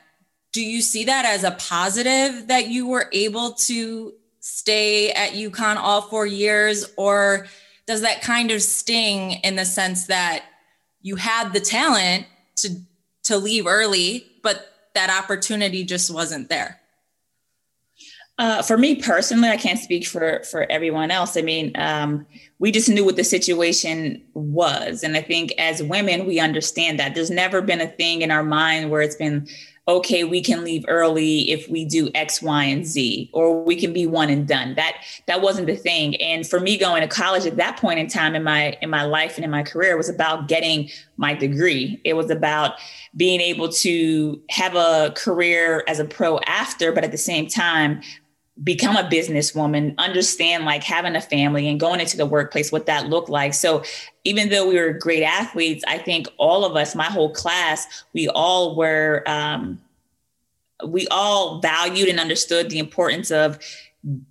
do 0.55 0.63
you 0.63 0.81
see 0.81 1.03
that 1.03 1.25
as 1.25 1.43
a 1.43 1.51
positive 1.51 2.47
that 2.47 2.69
you 2.69 2.87
were 2.87 3.09
able 3.11 3.51
to 3.51 4.13
stay 4.39 5.11
at 5.11 5.31
UConn 5.31 5.75
all 5.75 6.03
four 6.03 6.25
years? 6.25 6.89
Or 6.95 7.47
does 7.85 7.99
that 8.03 8.21
kind 8.21 8.51
of 8.51 8.61
sting 8.61 9.33
in 9.43 9.57
the 9.57 9.65
sense 9.65 10.05
that 10.05 10.45
you 11.01 11.17
had 11.17 11.51
the 11.51 11.59
talent 11.59 12.27
to, 12.55 12.69
to 13.23 13.35
leave 13.35 13.67
early, 13.67 14.25
but 14.43 14.71
that 14.93 15.09
opportunity 15.09 15.83
just 15.83 16.09
wasn't 16.09 16.47
there? 16.47 16.79
Uh, 18.37 18.61
for 18.61 18.77
me 18.77 18.95
personally, 18.95 19.49
I 19.49 19.57
can't 19.57 19.79
speak 19.79 20.05
for 20.05 20.41
for 20.43 20.69
everyone 20.69 21.09
else. 21.09 21.37
I 21.37 21.41
mean, 21.41 21.71
um, 21.75 22.25
we 22.59 22.69
just 22.69 22.89
knew 22.89 23.05
what 23.05 23.15
the 23.15 23.23
situation 23.23 24.21
was, 24.33 25.03
and 25.03 25.15
I 25.15 25.21
think 25.21 25.53
as 25.57 25.81
women, 25.81 26.25
we 26.25 26.37
understand 26.41 26.99
that. 26.99 27.15
There's 27.15 27.31
never 27.31 27.61
been 27.61 27.79
a 27.79 27.87
thing 27.87 28.23
in 28.23 28.31
our 28.31 28.43
mind 28.43 28.91
where 28.91 29.01
it's 29.01 29.15
been 29.15 29.47
okay, 29.87 30.23
we 30.23 30.41
can 30.41 30.63
leave 30.63 30.83
early 30.87 31.51
if 31.51 31.69
we 31.69 31.85
do 31.85 32.09
X, 32.15 32.41
Y, 32.41 32.63
and 32.63 32.85
Z, 32.85 33.29
or 33.33 33.63
we 33.63 33.75
can 33.75 33.93
be 33.93 34.07
one 34.07 34.29
and 34.29 34.47
done. 34.47 34.73
That 34.75 34.97
that 35.27 35.41
wasn't 35.41 35.67
the 35.67 35.75
thing. 35.75 36.15
And 36.21 36.47
for 36.47 36.59
me 36.59 36.77
going 36.77 37.01
to 37.01 37.07
college 37.07 37.45
at 37.45 37.57
that 37.57 37.77
point 37.77 37.99
in 37.99 38.07
time 38.07 38.35
in 38.35 38.43
my 38.43 38.77
in 38.81 38.89
my 38.89 39.03
life 39.03 39.35
and 39.35 39.45
in 39.45 39.51
my 39.51 39.63
career 39.63 39.95
was 39.95 40.09
about 40.09 40.47
getting 40.47 40.89
my 41.17 41.33
degree. 41.33 42.01
It 42.03 42.13
was 42.13 42.29
about 42.29 42.73
being 43.15 43.39
able 43.41 43.69
to 43.69 44.41
have 44.49 44.75
a 44.75 45.13
career 45.15 45.83
as 45.87 45.99
a 45.99 46.05
pro 46.05 46.39
after, 46.39 46.91
but 46.91 47.03
at 47.03 47.11
the 47.11 47.17
same 47.17 47.47
time 47.47 48.01
become 48.63 48.95
a 48.95 49.03
businesswoman, 49.03 49.97
understand 49.97 50.63
like 50.63 50.83
having 50.83 51.15
a 51.15 51.21
family 51.21 51.67
and 51.67 51.79
going 51.79 51.99
into 51.99 52.15
the 52.15 52.25
workplace, 52.25 52.71
what 52.71 52.85
that 52.85 53.09
looked 53.09 53.29
like. 53.29 53.53
So 53.53 53.83
even 54.23 54.49
though 54.49 54.67
we 54.67 54.79
were 54.79 54.93
great 54.93 55.23
athletes, 55.23 55.83
I 55.87 55.97
think 55.97 56.27
all 56.37 56.63
of 56.63 56.75
us, 56.75 56.95
my 56.95 57.05
whole 57.05 57.31
class, 57.31 58.05
we 58.13 58.29
all 58.29 58.75
were, 58.75 59.23
um, 59.27 59.81
we 60.87 61.07
all 61.11 61.59
valued 61.59 62.07
and 62.07 62.19
understood 62.19 62.69
the 62.69 62.79
importance 62.79 63.29
of 63.29 63.59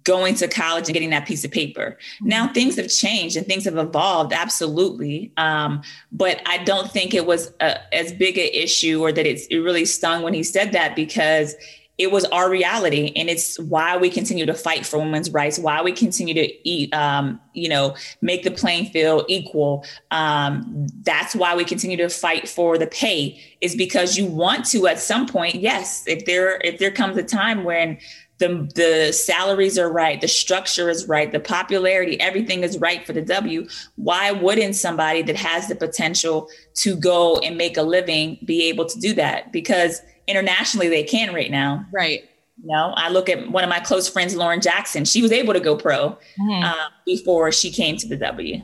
going 0.04 0.34
to 0.36 0.46
college 0.46 0.86
and 0.86 0.94
getting 0.94 1.10
that 1.10 1.26
piece 1.26 1.44
of 1.44 1.50
paper. 1.50 1.98
Mm-hmm. 2.16 2.28
Now 2.28 2.48
things 2.48 2.76
have 2.76 2.88
changed 2.88 3.36
and 3.36 3.46
things 3.46 3.64
have 3.64 3.76
evolved, 3.76 4.32
absolutely. 4.32 5.32
Um, 5.36 5.82
but 6.12 6.40
I 6.46 6.58
don't 6.64 6.90
think 6.90 7.12
it 7.12 7.26
was 7.26 7.52
a, 7.60 7.94
as 7.94 8.12
big 8.12 8.38
an 8.38 8.48
issue 8.52 9.02
or 9.02 9.12
that 9.12 9.26
it's, 9.26 9.46
it 9.46 9.58
really 9.58 9.84
stung 9.84 10.22
when 10.22 10.32
he 10.32 10.42
said 10.42 10.72
that 10.72 10.94
because 10.94 11.54
it 11.96 12.10
was 12.10 12.24
our 12.26 12.50
reality 12.50 13.12
and 13.14 13.28
it's 13.28 13.58
why 13.60 13.96
we 13.96 14.10
continue 14.10 14.44
to 14.46 14.54
fight 14.54 14.84
for 14.84 14.98
women's 14.98 15.30
rights 15.30 15.58
why 15.58 15.80
we 15.80 15.92
continue 15.92 16.34
to 16.34 16.68
eat 16.68 16.92
um, 16.92 17.40
you 17.52 17.68
know 17.68 17.94
make 18.20 18.42
the 18.42 18.50
playing 18.50 18.86
field 18.86 19.24
equal. 19.28 19.84
Um, 20.10 20.86
that's 21.02 21.34
why 21.34 21.54
we 21.54 21.64
continue 21.64 21.96
to 21.98 22.08
fight 22.08 22.48
for 22.48 22.76
the 22.76 22.86
pay 22.86 23.40
is 23.60 23.74
because 23.74 24.18
you 24.18 24.26
want 24.26 24.66
to 24.66 24.86
at 24.86 24.98
some 24.98 25.26
point 25.26 25.56
yes 25.56 26.04
if 26.06 26.26
there 26.26 26.60
if 26.64 26.78
there 26.78 26.90
comes 26.90 27.16
a 27.16 27.22
time 27.22 27.64
when 27.64 27.98
the 28.44 28.72
the 28.74 29.12
salaries 29.12 29.78
are 29.78 29.90
right 29.90 30.20
the 30.20 30.28
structure 30.28 30.88
is 30.90 31.08
right 31.08 31.32
the 31.32 31.40
popularity 31.40 32.20
everything 32.20 32.62
is 32.62 32.78
right 32.78 33.06
for 33.06 33.12
the 33.12 33.22
w 33.22 33.66
why 33.96 34.30
wouldn't 34.30 34.76
somebody 34.76 35.22
that 35.22 35.36
has 35.36 35.68
the 35.68 35.74
potential 35.74 36.48
to 36.74 36.96
go 36.96 37.38
and 37.38 37.56
make 37.56 37.76
a 37.76 37.82
living 37.82 38.38
be 38.44 38.68
able 38.68 38.84
to 38.84 38.98
do 38.98 39.12
that 39.14 39.52
because 39.52 40.00
internationally 40.26 40.88
they 40.88 41.02
can 41.02 41.34
right 41.34 41.50
now. 41.50 41.84
Right. 41.92 42.24
You 42.62 42.72
know, 42.72 42.92
I 42.96 43.08
look 43.08 43.28
at 43.28 43.50
one 43.50 43.64
of 43.64 43.70
my 43.70 43.80
close 43.80 44.08
friends, 44.08 44.34
Lauren 44.34 44.60
Jackson. 44.60 45.04
She 45.04 45.22
was 45.22 45.32
able 45.32 45.52
to 45.54 45.60
go 45.60 45.76
pro 45.76 46.10
mm-hmm. 46.10 46.64
uh, 46.64 46.88
before 47.04 47.50
she 47.52 47.70
came 47.70 47.96
to 47.96 48.06
the 48.06 48.16
W. 48.16 48.62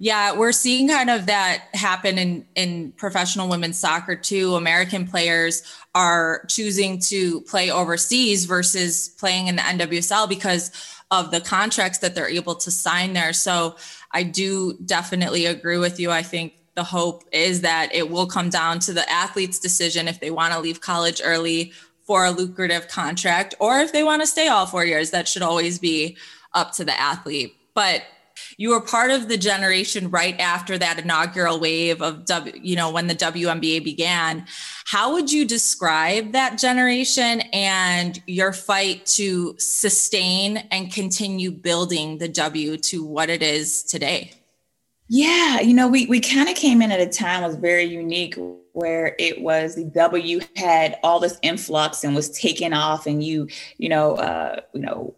Yeah, 0.00 0.36
we're 0.36 0.52
seeing 0.52 0.88
kind 0.88 1.10
of 1.10 1.26
that 1.26 1.64
happen 1.74 2.18
in 2.18 2.46
in 2.54 2.92
professional 2.92 3.48
women's 3.48 3.78
soccer 3.78 4.14
too. 4.14 4.54
American 4.54 5.08
players 5.08 5.62
are 5.92 6.44
choosing 6.46 7.00
to 7.00 7.40
play 7.42 7.68
overseas 7.70 8.44
versus 8.44 9.08
playing 9.18 9.48
in 9.48 9.56
the 9.56 9.62
NWSL 9.62 10.28
because 10.28 10.70
of 11.10 11.32
the 11.32 11.40
contracts 11.40 11.98
that 11.98 12.14
they're 12.14 12.28
able 12.28 12.54
to 12.54 12.70
sign 12.70 13.12
there. 13.12 13.32
So 13.32 13.74
I 14.12 14.22
do 14.22 14.78
definitely 14.84 15.46
agree 15.46 15.78
with 15.78 15.98
you. 15.98 16.12
I 16.12 16.22
think 16.22 16.52
the 16.76 16.84
hope 16.84 17.24
is 17.32 17.62
that 17.62 17.92
it 17.92 18.08
will 18.08 18.26
come 18.26 18.50
down 18.50 18.78
to 18.80 18.92
the 18.92 19.10
athlete's 19.10 19.58
decision 19.58 20.06
if 20.06 20.20
they 20.20 20.30
want 20.30 20.52
to 20.52 20.60
leave 20.60 20.80
college 20.80 21.20
early 21.24 21.72
for 22.04 22.24
a 22.24 22.30
lucrative 22.30 22.86
contract 22.86 23.56
or 23.58 23.80
if 23.80 23.92
they 23.92 24.04
want 24.04 24.22
to 24.22 24.28
stay 24.28 24.46
all 24.46 24.64
four 24.64 24.84
years. 24.84 25.10
That 25.10 25.26
should 25.26 25.42
always 25.42 25.80
be 25.80 26.16
up 26.54 26.72
to 26.74 26.84
the 26.84 26.98
athlete. 26.98 27.56
But 27.74 28.02
you 28.56 28.70
were 28.70 28.80
part 28.80 29.10
of 29.10 29.28
the 29.28 29.36
generation 29.36 30.10
right 30.10 30.38
after 30.40 30.78
that 30.78 30.98
inaugural 30.98 31.60
wave 31.60 32.02
of 32.02 32.24
W, 32.24 32.58
you 32.62 32.76
know, 32.76 32.90
when 32.90 33.06
the 33.06 33.14
WNBA 33.14 33.84
began. 33.84 34.46
How 34.86 35.12
would 35.12 35.30
you 35.30 35.44
describe 35.44 36.32
that 36.32 36.58
generation 36.58 37.42
and 37.52 38.22
your 38.26 38.52
fight 38.52 39.06
to 39.06 39.54
sustain 39.58 40.58
and 40.70 40.92
continue 40.92 41.50
building 41.50 42.18
the 42.18 42.28
W 42.28 42.76
to 42.78 43.04
what 43.04 43.30
it 43.30 43.42
is 43.42 43.82
today? 43.82 44.32
Yeah, 45.08 45.60
you 45.60 45.72
know, 45.72 45.88
we 45.88 46.06
we 46.06 46.20
kind 46.20 46.48
of 46.48 46.54
came 46.54 46.82
in 46.82 46.92
at 46.92 47.00
a 47.00 47.06
time 47.06 47.42
was 47.42 47.56
very 47.56 47.84
unique 47.84 48.36
where 48.72 49.16
it 49.18 49.40
was 49.40 49.74
the 49.74 49.84
W 49.84 50.40
had 50.54 50.98
all 51.02 51.18
this 51.18 51.38
influx 51.42 52.04
and 52.04 52.14
was 52.14 52.30
taking 52.30 52.74
off, 52.74 53.06
and 53.06 53.24
you, 53.24 53.48
you 53.78 53.88
know, 53.88 54.16
uh, 54.16 54.60
you 54.74 54.80
know, 54.80 55.14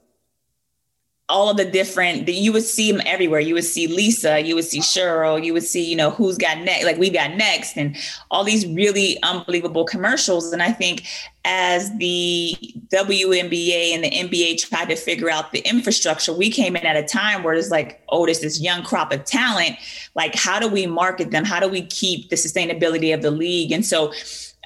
all 1.31 1.49
of 1.49 1.57
the 1.57 1.65
different 1.65 2.27
that 2.27 2.33
you 2.33 2.53
would 2.53 2.65
see 2.65 2.91
them 2.91 3.01
everywhere. 3.07 3.41
You 3.41 3.55
would 3.55 3.65
see 3.65 3.87
Lisa, 3.87 4.41
you 4.41 4.55
would 4.57 4.65
see 4.65 4.81
Cheryl, 4.81 5.43
you 5.43 5.53
would 5.53 5.63
see, 5.63 5.83
you 5.83 5.97
know, 5.97 6.11
who's 6.11 6.37
got 6.37 6.59
next, 6.59 6.85
like 6.85 6.99
we 6.99 7.09
got 7.09 7.37
next, 7.37 7.77
and 7.77 7.97
all 8.31 8.45
these 8.45 8.67
really 8.67 9.23
unbelievable 9.23 9.85
commercials. 9.85 10.53
And 10.53 10.63
I 10.63 10.73
think 10.73 11.05
as 11.45 11.97
the 11.97 12.55
WNBA 12.89 13.95
and 13.95 14.05
the 14.05 14.11
NBA 14.11 14.69
tried 14.69 14.91
to 14.91 14.97
figure 14.97 15.31
out 15.31 15.53
the 15.53 15.61
infrastructure, 15.61 16.33
we 16.35 16.51
came 16.51 16.77
in 16.77 16.85
at 16.85 16.97
a 16.97 17.05
time 17.05 17.43
where 17.43 17.55
it's 17.55 17.71
like, 17.71 18.03
oh, 18.11 18.27
there's 18.27 18.41
this 18.41 18.61
young 18.61 18.83
crop 18.83 19.13
of 19.13 19.25
talent. 19.25 19.77
Like, 20.15 20.35
how 20.35 20.59
do 20.59 20.69
we 20.69 20.87
market 20.87 21.31
them? 21.31 21.45
How 21.45 21.61
do 21.61 21.69
we 21.69 21.83
keep 21.87 22.29
the 22.29 22.37
sustainability 22.37 23.15
of 23.15 23.23
the 23.23 23.31
league? 23.31 23.73
And 23.73 23.87
so 23.87 24.13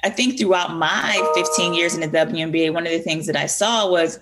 I 0.03 0.09
think 0.09 0.37
throughout 0.37 0.75
my 0.75 1.31
15 1.35 1.73
years 1.73 1.95
in 1.95 2.01
the 2.01 2.07
WNBA, 2.07 2.73
one 2.73 2.85
of 2.85 2.91
the 2.91 2.99
things 2.99 3.25
that 3.27 3.35
I 3.35 3.45
saw 3.45 3.89
was 3.89 4.19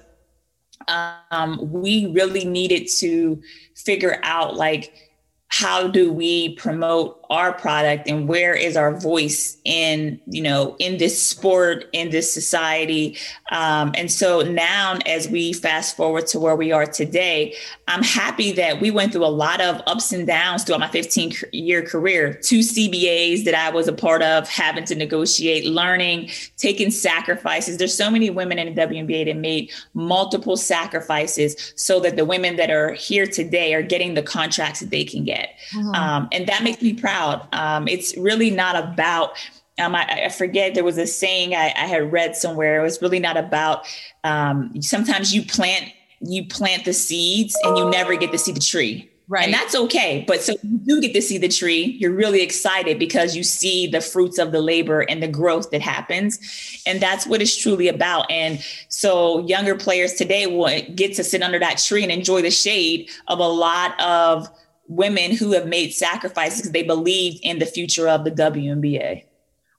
um, 0.88 1.72
we 1.72 2.08
really 2.08 2.46
needed 2.46 2.88
to 3.00 3.42
figure 3.76 4.20
out 4.24 4.56
like 4.56 5.13
how 5.54 5.88
do 5.88 6.12
we 6.12 6.56
promote 6.56 7.24
our 7.30 7.54
product 7.54 8.10
and 8.10 8.28
where 8.28 8.56
is 8.56 8.76
our 8.76 8.98
voice 9.00 9.58
in 9.66 10.20
you 10.26 10.42
know 10.42 10.76
in 10.80 10.98
this 10.98 11.22
sport 11.22 11.86
in 11.94 12.10
this 12.10 12.34
society? 12.34 13.16
Um, 13.52 13.94
and 13.96 14.12
so 14.12 14.42
now 14.42 14.98
as 15.06 15.30
we 15.30 15.54
fast 15.54 15.96
forward 15.96 16.26
to 16.28 16.40
where 16.40 16.56
we 16.56 16.72
are 16.72 16.88
today 16.88 17.56
i'm 17.88 18.02
happy 18.02 18.52
that 18.52 18.82
we 18.82 18.90
went 18.90 19.12
through 19.12 19.26
a 19.26 19.28
lot 19.28 19.62
of 19.62 19.80
ups 19.86 20.12
and 20.12 20.26
downs 20.26 20.64
throughout 20.64 20.80
my 20.80 20.88
15 20.88 21.34
year 21.52 21.84
career. 21.84 22.34
Two 22.34 22.60
cbas 22.60 23.44
that 23.44 23.54
i 23.54 23.70
was 23.70 23.88
a 23.88 23.94
part 23.94 24.24
of 24.24 24.50
having 24.50 24.86
to 24.86 24.96
negotiate 24.96 25.66
learning 25.66 26.32
taking 26.58 26.90
sacrifices. 26.90 27.78
There's 27.78 27.96
so 27.96 28.10
many 28.10 28.32
women 28.32 28.58
in 28.58 28.74
the 28.74 28.82
WNBA 28.82 29.26
that 29.26 29.38
made 29.38 29.72
multiple 29.94 30.58
sacrifices 30.58 31.74
so 31.76 32.00
that 32.00 32.16
the 32.16 32.26
women 32.26 32.56
that 32.56 32.72
are 32.72 32.94
here 32.94 33.28
today 33.28 33.76
are 33.76 33.84
getting 33.84 34.16
the 34.16 34.24
contracts 34.24 34.80
that 34.80 34.90
they 34.90 35.04
can 35.04 35.24
get 35.24 35.43
Mm-hmm. 35.72 35.96
Um, 35.96 36.30
and 36.32 36.48
that 36.48 36.64
makes 36.64 36.82
me 36.82 36.94
proud. 36.94 37.48
Um, 37.54 37.88
it's 37.88 38.16
really 38.18 38.50
not 38.50 38.76
about, 38.76 39.32
um, 39.80 39.96
I, 39.96 40.26
I, 40.26 40.30
forget, 40.30 40.74
there 40.74 40.84
was 40.84 40.98
a 40.98 41.08
saying 41.08 41.56
I, 41.56 41.74
I, 41.76 41.86
had 41.86 42.12
read 42.12 42.36
somewhere. 42.36 42.80
It 42.80 42.84
was 42.84 43.02
really 43.02 43.20
not 43.20 43.38
about, 43.38 43.86
um, 44.24 44.82
sometimes 44.82 45.34
you 45.34 45.44
plant, 45.44 45.92
you 46.22 46.48
plant 46.48 46.86
the 46.86 46.94
seeds 46.94 47.58
and 47.64 47.78
you 47.78 47.90
never 47.90 48.16
get 48.16 48.32
to 48.32 48.38
see 48.38 48.52
the 48.52 48.60
tree. 48.60 49.10
Right. 49.30 49.46
And 49.46 49.54
that's 49.54 49.74
okay. 49.74 50.26
But 50.28 50.42
so 50.42 50.54
you 50.64 50.78
do 50.80 51.02
get 51.02 51.14
to 51.14 51.22
see 51.22 51.38
the 51.38 51.48
tree. 51.48 51.98
You're 52.00 52.12
really 52.12 52.42
excited 52.42 53.00
because 53.00 53.36
you 53.36 53.44
see 53.44 53.88
the 53.88 54.02
fruits 54.02 54.38
of 54.38 54.52
the 54.52 54.62
labor 54.62 55.02
and 55.02 55.24
the 55.24 55.30
growth 55.30 55.72
that 55.72 55.82
happens. 55.82 56.82
And 56.86 57.02
that's 57.02 57.26
what 57.26 57.42
it's 57.42 57.56
truly 57.56 57.88
about. 57.88 58.30
And 58.30 58.64
so 58.90 59.46
younger 59.48 59.76
players 59.76 60.14
today 60.14 60.46
will 60.46 60.70
get 60.94 61.16
to 61.16 61.24
sit 61.24 61.42
under 61.42 61.58
that 61.60 61.78
tree 61.78 62.04
and 62.04 62.12
enjoy 62.12 62.42
the 62.42 62.52
shade 62.52 63.10
of 63.28 63.40
a 63.40 63.48
lot 63.48 64.00
of 64.02 64.50
women 64.88 65.32
who 65.32 65.54
have 65.54 65.68
made 65.68 65.92
sacrifices 65.92 66.60
because 66.60 66.72
they 66.72 66.84
believed 66.84 67.40
in 67.44 67.60
the 67.60 67.66
future 67.66 68.08
of 68.08 68.24
the 68.24 68.32
WNBA. 68.32 69.24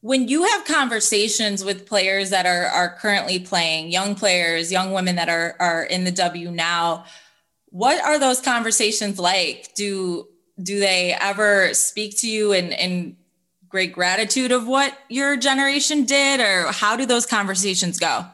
When 0.00 0.28
you 0.28 0.44
have 0.44 0.64
conversations 0.64 1.64
with 1.64 1.86
players 1.86 2.30
that 2.30 2.46
are 2.46 2.66
are 2.66 2.96
currently 2.96 3.38
playing, 3.38 3.90
young 3.90 4.14
players, 4.14 4.70
young 4.70 4.92
women 4.92 5.16
that 5.16 5.28
are 5.28 5.56
are 5.58 5.84
in 5.84 6.04
the 6.04 6.12
W 6.12 6.50
now, 6.50 7.04
what 7.66 8.02
are 8.04 8.18
those 8.18 8.40
conversations 8.40 9.18
like? 9.18 9.74
Do 9.74 10.28
do 10.62 10.78
they 10.78 11.16
ever 11.18 11.72
speak 11.74 12.18
to 12.18 12.28
you 12.28 12.52
in 12.52 12.72
in 12.72 13.16
great 13.68 13.92
gratitude 13.92 14.52
of 14.52 14.68
what 14.68 14.96
your 15.08 15.36
generation 15.36 16.04
did 16.04 16.38
or 16.38 16.70
how 16.70 16.96
do 16.96 17.06
those 17.06 17.26
conversations 17.26 17.98
go? 17.98 18.24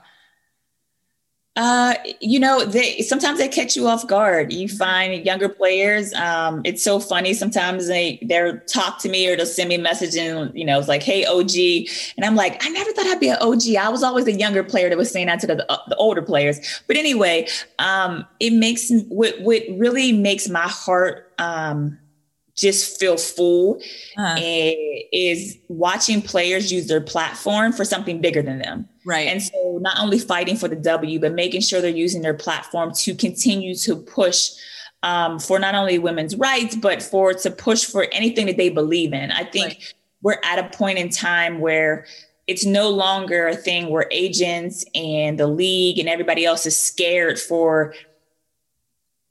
Uh, 1.57 1.95
you 2.21 2.39
know, 2.39 2.65
they 2.65 3.01
sometimes 3.03 3.39
they 3.39 3.49
catch 3.49 3.77
you 3.77 3.89
off 3.89 4.07
guard. 4.07 4.53
You 4.53 4.69
find 4.69 5.27
younger 5.27 5.49
players. 5.49 6.13
Um, 6.15 6.63
it's 6.65 6.83
so 6.83 7.01
funny. 7.01 7.35
Sometimes 7.35 7.89
they 7.89 8.21
they'll 8.23 8.59
talk 8.61 9.01
to 9.01 9.09
me 9.09 9.29
or 9.29 9.37
they'll 9.37 9.47
send 9.47 9.69
me 9.69 9.75
a 9.75 9.79
message 9.81 10.17
and 10.17 10.57
you 10.57 10.65
know 10.65 10.79
it's 10.79 10.87
like, 10.87 11.03
"Hey, 11.03 11.25
OG," 11.25 11.89
and 12.17 12.25
I'm 12.25 12.37
like, 12.37 12.65
"I 12.65 12.69
never 12.69 12.93
thought 12.93 13.07
I'd 13.07 13.19
be 13.19 13.31
an 13.31 13.39
OG. 13.41 13.77
I 13.77 13.89
was 13.89 14.05
always 14.05 14.27
the 14.27 14.33
younger 14.33 14.63
player 14.63 14.89
that 14.89 14.97
was 14.97 15.11
saying 15.11 15.27
that 15.27 15.41
to 15.41 15.49
the, 15.49 15.71
uh, 15.71 15.79
the 15.89 15.97
older 15.97 16.23
players." 16.23 16.61
But 16.87 16.97
anyway, 16.97 17.49
um, 17.81 18.25
it 18.39 18.53
makes 18.53 18.91
what 19.09 19.41
what 19.41 19.63
really 19.71 20.13
makes 20.13 20.49
my 20.49 20.69
heart 20.69 21.33
um, 21.39 21.99
just 22.61 23.01
feel 23.01 23.17
full 23.17 23.81
uh-huh. 24.17 24.37
is 24.39 25.57
watching 25.69 26.21
players 26.21 26.71
use 26.71 26.87
their 26.89 27.01
platform 27.01 27.73
for 27.73 27.85
something 27.85 28.21
bigger 28.21 28.43
than 28.43 28.59
them. 28.59 28.89
Right. 29.07 29.29
And 29.29 29.43
so 29.43 29.79
not 29.81 29.99
only 29.99 30.19
fighting 30.19 30.57
for 30.57 30.69
the 30.69 30.77
W, 30.77 31.19
but 31.19 31.33
making 31.33 31.63
sure 31.63 31.81
they're 31.81 31.91
using 31.91 32.21
their 32.21 32.35
platform 32.35 32.93
to 32.97 33.15
continue 33.15 33.75
to 33.77 33.97
push 33.97 34.51
um, 35.03 35.39
for 35.39 35.59
not 35.59 35.75
only 35.75 35.99
women's 35.99 36.37
rights, 36.37 36.77
but 36.77 37.03
for 37.03 37.33
to 37.33 37.51
push 37.51 37.87
for 37.87 38.07
anything 38.13 38.47
that 38.47 38.59
they 38.59 38.69
believe 38.69 39.15
in. 39.15 39.33
I 39.33 39.45
think 39.45 39.69
right. 39.69 39.95
we're 40.23 40.41
at 40.45 40.59
a 40.59 40.77
point 40.77 40.99
in 40.99 41.09
time 41.09 41.61
where 41.61 42.05
it's 42.47 42.67
no 42.67 42.91
longer 42.91 43.47
a 43.47 43.57
thing 43.57 43.89
where 43.89 44.07
agents 44.11 44.85
and 44.95 45.39
the 45.39 45.47
league 45.47 45.99
and 45.99 46.09
everybody 46.09 46.45
else 46.45 46.67
is 46.67 46.77
scared 46.77 47.39
for 47.39 47.95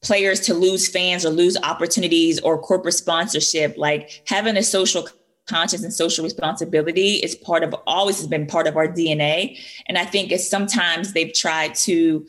players 0.01 0.39
to 0.41 0.53
lose 0.53 0.88
fans 0.88 1.25
or 1.25 1.29
lose 1.29 1.58
opportunities 1.63 2.39
or 2.39 2.58
corporate 2.58 2.94
sponsorship 2.94 3.75
like 3.77 4.22
having 4.25 4.56
a 4.56 4.63
social 4.63 5.08
conscience 5.46 5.84
and 5.84 5.94
social 5.94 6.24
responsibility 6.24 7.15
is 7.15 7.36
part 7.36 7.63
of 7.63 7.75
always 7.88 8.18
has 8.18 8.27
been 8.27 8.46
part 8.46 8.68
of 8.68 8.77
our 8.77 8.88
dna 8.88 9.58
and 9.88 9.98
i 9.98 10.06
think 10.06 10.32
it's 10.32 10.48
sometimes 10.48 11.13
they've 11.13 11.34
tried 11.34 11.75
to 11.75 12.25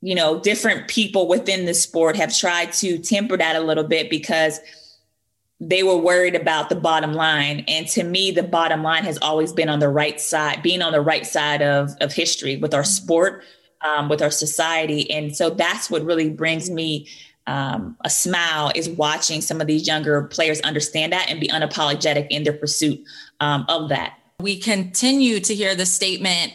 you 0.00 0.14
know 0.14 0.38
different 0.40 0.86
people 0.88 1.28
within 1.28 1.64
the 1.64 1.74
sport 1.74 2.16
have 2.16 2.36
tried 2.36 2.72
to 2.72 2.98
temper 2.98 3.36
that 3.36 3.56
a 3.56 3.60
little 3.60 3.84
bit 3.84 4.10
because 4.10 4.60
they 5.60 5.82
were 5.82 5.96
worried 5.96 6.36
about 6.36 6.68
the 6.68 6.76
bottom 6.76 7.14
line. 7.14 7.64
And 7.66 7.86
to 7.88 8.04
me 8.04 8.30
the 8.30 8.42
bottom 8.42 8.82
line 8.82 9.04
has 9.04 9.18
always 9.18 9.52
been 9.52 9.68
on 9.68 9.80
the 9.80 9.88
right 9.88 10.20
side 10.20 10.62
being 10.62 10.82
on 10.82 10.92
the 10.92 11.00
right 11.00 11.26
side 11.26 11.62
of, 11.62 11.90
of 12.00 12.12
history 12.12 12.56
with 12.56 12.74
our 12.74 12.84
sport 12.84 13.42
um, 13.82 14.08
with 14.08 14.22
our 14.22 14.30
society. 14.30 15.10
And 15.10 15.36
so 15.36 15.50
that's 15.50 15.90
what 15.90 16.02
really 16.04 16.30
brings 16.30 16.70
me 16.70 17.08
um, 17.46 17.96
a 18.04 18.10
smile 18.10 18.70
is 18.74 18.90
watching 18.90 19.40
some 19.40 19.60
of 19.60 19.66
these 19.66 19.86
younger 19.86 20.22
players 20.24 20.60
understand 20.60 21.12
that 21.14 21.30
and 21.30 21.40
be 21.40 21.48
unapologetic 21.48 22.26
in 22.28 22.44
their 22.44 22.52
pursuit 22.52 23.02
um, 23.40 23.64
of 23.68 23.88
that. 23.88 24.18
We 24.40 24.58
continue 24.60 25.40
to 25.40 25.54
hear 25.54 25.74
the 25.74 25.86
statement 25.86 26.52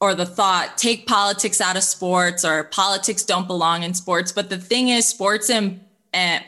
or 0.00 0.14
the 0.14 0.26
thought 0.26 0.76
take 0.76 1.06
politics 1.06 1.60
out 1.60 1.76
of 1.76 1.82
sports 1.82 2.44
or 2.44 2.64
politics 2.64 3.24
don't 3.24 3.46
belong 3.46 3.84
in 3.84 3.94
sports. 3.94 4.32
But 4.32 4.50
the 4.50 4.58
thing 4.58 4.88
is, 4.88 5.06
sports 5.06 5.48
and 5.48 5.80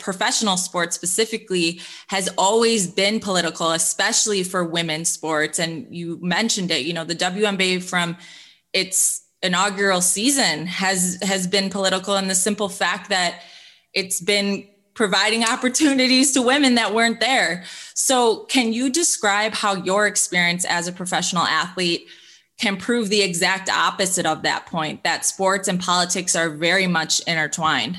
professional 0.00 0.56
sports 0.56 0.96
specifically 0.96 1.80
has 2.08 2.28
always 2.36 2.88
been 2.88 3.20
political, 3.20 3.70
especially 3.70 4.42
for 4.42 4.64
women's 4.64 5.08
sports. 5.08 5.58
And 5.58 5.86
you 5.94 6.18
mentioned 6.20 6.70
it, 6.70 6.84
you 6.84 6.92
know, 6.92 7.04
the 7.04 7.14
WNBA 7.14 7.82
from 7.82 8.16
its 8.72 9.21
inaugural 9.42 10.00
season 10.00 10.66
has 10.66 11.18
has 11.22 11.46
been 11.46 11.70
political 11.70 12.16
and 12.16 12.30
the 12.30 12.34
simple 12.34 12.68
fact 12.68 13.08
that 13.10 13.42
it's 13.92 14.20
been 14.20 14.66
providing 14.94 15.44
opportunities 15.48 16.32
to 16.32 16.42
women 16.42 16.74
that 16.76 16.94
weren't 16.94 17.20
there. 17.20 17.64
So, 17.94 18.44
can 18.44 18.72
you 18.72 18.90
describe 18.90 19.52
how 19.54 19.74
your 19.74 20.06
experience 20.06 20.64
as 20.64 20.88
a 20.88 20.92
professional 20.92 21.44
athlete 21.44 22.06
can 22.58 22.76
prove 22.76 23.08
the 23.08 23.22
exact 23.22 23.68
opposite 23.68 24.26
of 24.26 24.42
that 24.42 24.66
point 24.66 25.02
that 25.02 25.24
sports 25.24 25.68
and 25.68 25.80
politics 25.80 26.36
are 26.36 26.50
very 26.50 26.86
much 26.86 27.20
intertwined? 27.26 27.98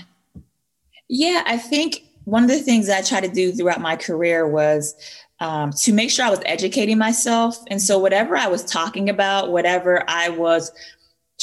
Yeah, 1.09 1.43
I 1.45 1.57
think 1.57 2.03
one 2.23 2.43
of 2.43 2.49
the 2.49 2.59
things 2.59 2.89
I 2.89 3.01
tried 3.01 3.21
to 3.21 3.27
do 3.27 3.51
throughout 3.51 3.81
my 3.81 3.97
career 3.97 4.47
was 4.47 4.95
um, 5.39 5.71
to 5.73 5.91
make 5.91 6.09
sure 6.09 6.25
I 6.25 6.29
was 6.29 6.41
educating 6.45 6.97
myself. 6.97 7.61
And 7.67 7.81
so, 7.81 7.99
whatever 7.99 8.37
I 8.37 8.47
was 8.47 8.63
talking 8.63 9.09
about, 9.09 9.51
whatever 9.51 10.03
I 10.07 10.29
was 10.29 10.71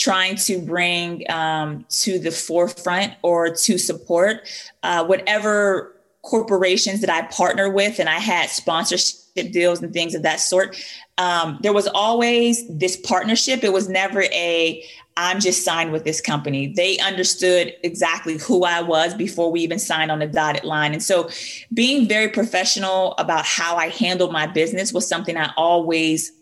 trying 0.01 0.35
to 0.35 0.59
bring 0.59 1.31
um, 1.31 1.85
to 1.91 2.19
the 2.19 2.31
forefront 2.31 3.13
or 3.23 3.51
to 3.51 3.77
support 3.77 4.49
uh, 4.83 5.05
whatever 5.05 5.95
corporations 6.23 7.03
that 7.03 7.11
I 7.11 7.23
partner 7.27 7.69
with, 7.69 7.99
and 7.99 8.09
I 8.09 8.19
had 8.19 8.49
sponsorship 8.49 9.53
deals 9.53 9.83
and 9.83 9.93
things 9.93 10.15
of 10.15 10.23
that 10.23 10.41
sort. 10.41 10.77
Um, 11.19 11.59
there 11.63 11.75
was 11.75 11.87
always 11.89 12.67
this 12.69 12.97
partnership. 12.97 13.63
It 13.63 13.75
was 13.75 13.89
never 13.89 14.23
a 14.23 14.83
I'm 15.17 15.39
just 15.39 15.65
signed 15.65 15.93
with 15.93 16.05
this 16.05 16.21
company. 16.21 16.69
They 16.69 16.99
understood 16.99 17.75
exactly 17.83 18.39
who 18.39 18.65
I 18.65 18.81
was 18.81 19.13
before 19.13 19.53
we 19.53 19.61
even 19.61 19.79
signed 19.79 20.11
on 20.11 20.21
the 20.21 20.27
dotted 20.27 20.65
line. 20.65 20.95
And 20.95 21.03
so 21.03 21.29
being 21.75 22.09
very 22.09 22.29
professional 22.29 23.13
about 23.19 23.45
how 23.45 23.77
I 23.77 23.89
handled 23.89 24.33
my 24.33 24.47
business 24.47 24.95
was 24.95 25.07
something 25.07 25.37
I 25.37 25.53
always 25.59 26.33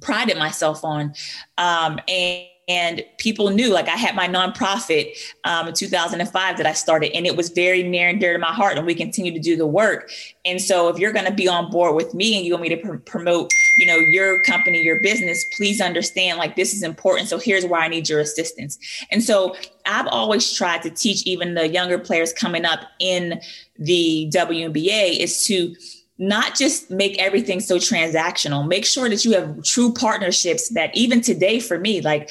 prided 0.00 0.38
myself 0.38 0.84
on. 0.84 1.14
Um, 1.56 2.00
and 2.08 2.46
and 2.70 3.02
people 3.18 3.50
knew 3.50 3.70
like 3.72 3.88
i 3.88 3.96
had 3.96 4.14
my 4.14 4.28
nonprofit 4.28 5.12
um, 5.44 5.68
in 5.68 5.74
2005 5.74 6.56
that 6.56 6.66
i 6.66 6.72
started 6.72 7.12
and 7.12 7.26
it 7.26 7.36
was 7.36 7.50
very 7.50 7.82
near 7.82 8.08
and 8.08 8.20
dear 8.20 8.32
to 8.32 8.38
my 8.38 8.52
heart 8.52 8.76
and 8.76 8.86
we 8.86 8.94
continue 8.94 9.32
to 9.32 9.38
do 9.38 9.56
the 9.56 9.66
work. 9.66 10.10
And 10.44 10.60
so 10.60 10.88
if 10.88 10.98
you're 10.98 11.12
going 11.12 11.26
to 11.26 11.32
be 11.32 11.48
on 11.48 11.70
board 11.70 11.94
with 11.94 12.14
me 12.14 12.36
and 12.36 12.46
you 12.46 12.52
want 12.52 12.62
me 12.62 12.68
to 12.70 12.76
pr- 12.76 12.96
promote 12.96 13.50
you 13.76 13.86
know 13.86 13.96
your 13.96 14.40
company 14.42 14.82
your 14.82 15.00
business 15.00 15.44
please 15.56 15.80
understand 15.80 16.38
like 16.38 16.56
this 16.56 16.74
is 16.74 16.82
important 16.82 17.28
so 17.28 17.38
here's 17.38 17.64
why 17.64 17.80
i 17.80 17.88
need 17.88 18.08
your 18.08 18.20
assistance. 18.20 18.78
And 19.10 19.22
so 19.22 19.56
i've 19.86 20.06
always 20.06 20.52
tried 20.52 20.82
to 20.82 20.90
teach 20.90 21.26
even 21.26 21.54
the 21.54 21.68
younger 21.68 21.98
players 21.98 22.32
coming 22.32 22.64
up 22.64 22.80
in 22.98 23.40
the 23.78 24.30
WNBA 24.34 25.18
is 25.18 25.44
to 25.46 25.74
not 26.18 26.54
just 26.54 26.90
make 26.90 27.18
everything 27.18 27.60
so 27.60 27.76
transactional. 27.76 28.68
Make 28.68 28.84
sure 28.84 29.08
that 29.08 29.24
you 29.24 29.32
have 29.32 29.62
true 29.62 29.90
partnerships 29.90 30.68
that 30.70 30.94
even 30.94 31.22
today 31.22 31.58
for 31.60 31.78
me 31.78 32.02
like 32.02 32.30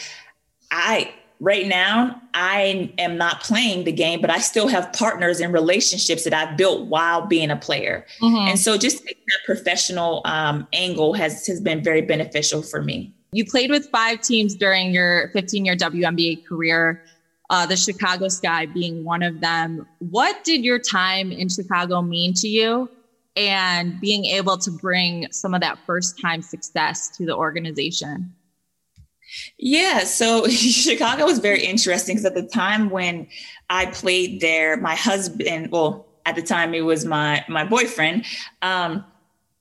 I 0.71 1.13
right 1.39 1.67
now 1.67 2.21
I 2.33 2.93
am 2.97 3.17
not 3.17 3.41
playing 3.41 3.85
the 3.85 3.91
game, 3.91 4.21
but 4.21 4.29
I 4.29 4.39
still 4.39 4.67
have 4.67 4.91
partners 4.93 5.39
and 5.39 5.53
relationships 5.53 6.23
that 6.25 6.33
I've 6.33 6.57
built 6.57 6.87
while 6.87 7.25
being 7.25 7.49
a 7.49 7.55
player. 7.55 8.05
Mm-hmm. 8.21 8.49
And 8.49 8.59
so 8.59 8.77
just 8.77 9.03
that 9.05 9.15
professional 9.45 10.21
um, 10.25 10.67
angle 10.73 11.13
has 11.13 11.45
has 11.47 11.61
been 11.61 11.83
very 11.83 12.01
beneficial 12.01 12.61
for 12.61 12.81
me. 12.81 13.13
You 13.31 13.45
played 13.45 13.69
with 13.69 13.89
five 13.89 14.21
teams 14.21 14.55
during 14.55 14.91
your 14.91 15.29
15 15.29 15.65
year 15.65 15.75
WNBA 15.75 16.45
career. 16.45 17.03
uh, 17.51 17.65
the 17.65 17.75
Chicago 17.75 18.27
Sky 18.27 18.67
being 18.67 19.03
one 19.03 19.23
of 19.23 19.39
them. 19.39 19.87
What 19.99 20.43
did 20.43 20.63
your 20.63 20.77
time 20.77 21.31
in 21.31 21.49
Chicago 21.49 22.01
mean 22.01 22.33
to 22.35 22.47
you? 22.47 22.89
And 23.35 23.99
being 24.01 24.25
able 24.25 24.57
to 24.57 24.69
bring 24.69 25.31
some 25.31 25.53
of 25.53 25.61
that 25.61 25.79
first 25.85 26.19
time 26.19 26.41
success 26.41 27.09
to 27.17 27.25
the 27.25 27.35
organization? 27.35 28.33
Yeah, 29.57 30.03
so 30.03 30.47
Chicago 30.49 31.25
was 31.25 31.39
very 31.39 31.63
interesting 31.63 32.15
because 32.15 32.25
at 32.25 32.35
the 32.35 32.43
time 32.43 32.89
when 32.89 33.27
I 33.69 33.87
played 33.87 34.41
there, 34.41 34.77
my 34.77 34.95
husband, 34.95 35.71
well, 35.71 36.05
at 36.25 36.35
the 36.35 36.41
time 36.41 36.73
it 36.73 36.81
was 36.81 37.05
my 37.05 37.43
my 37.47 37.63
boyfriend. 37.63 38.25
Um, 38.61 39.05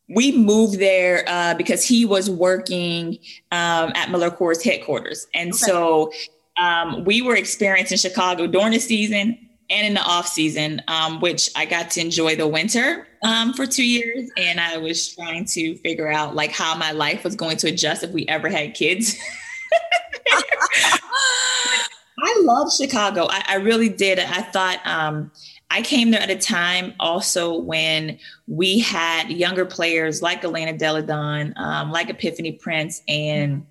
we 0.09 0.33
moved 0.33 0.79
there 0.79 1.25
uh, 1.27 1.55
because 1.55 1.85
he 1.85 2.07
was 2.07 2.31
working 2.31 3.19
um, 3.53 3.93
at 3.95 4.11
Miller 4.11 4.31
Coors 4.31 4.63
headquarters, 4.63 5.27
and 5.35 5.51
okay. 5.51 5.59
so 5.59 6.13
um, 6.59 7.05
we 7.05 7.23
were 7.23 7.37
experiencing 7.37 7.99
Chicago 7.99 8.47
during 8.47 8.73
the 8.73 8.79
season 8.79 9.39
and 9.71 9.87
in 9.87 9.95
the 9.95 10.03
off 10.03 10.27
season, 10.27 10.83
um, 10.89 11.21
which 11.21 11.51
I 11.55 11.67
got 11.67 11.91
to 11.93 12.01
enjoy 12.01 12.37
the 12.37 12.49
winter 12.49 13.07
um, 13.23 13.53
for 13.53 13.67
two 13.67 13.87
years, 13.87 14.31
and 14.37 14.61
I 14.61 14.79
was 14.79 15.15
trying 15.15 15.45
to 15.47 15.77
figure 15.79 16.11
out 16.11 16.35
like 16.35 16.53
how 16.53 16.75
my 16.75 16.93
life 16.93 17.25
was 17.25 17.37
going 17.37 17.59
to 17.59 17.69
adjust 17.69 18.03
if 18.03 18.11
we 18.11 18.27
ever 18.29 18.49
had 18.49 18.75
kids. 18.75 19.17
I 22.21 22.41
love 22.43 22.73
Chicago. 22.75 23.27
I, 23.31 23.45
I, 23.47 23.55
really 23.57 23.89
did. 23.89 24.19
I 24.19 24.43
thought 24.43 24.85
um, 24.85 25.31
I 25.71 25.83
came 25.83 26.11
there 26.11 26.21
at 26.21 26.31
a 26.31 26.39
time 26.39 26.95
also 26.99 27.57
when 27.57 28.19
we 28.47 28.81
had 28.81 29.31
younger 29.31 29.65
players 29.65 30.21
like 30.23 30.45
Elena 30.45 30.77
Delle 30.77 31.03
Donne, 31.03 31.55
um, 31.57 31.93
like 31.93 32.11
Epiphany 32.11 32.53
Prince, 32.53 33.03
and 33.07 33.65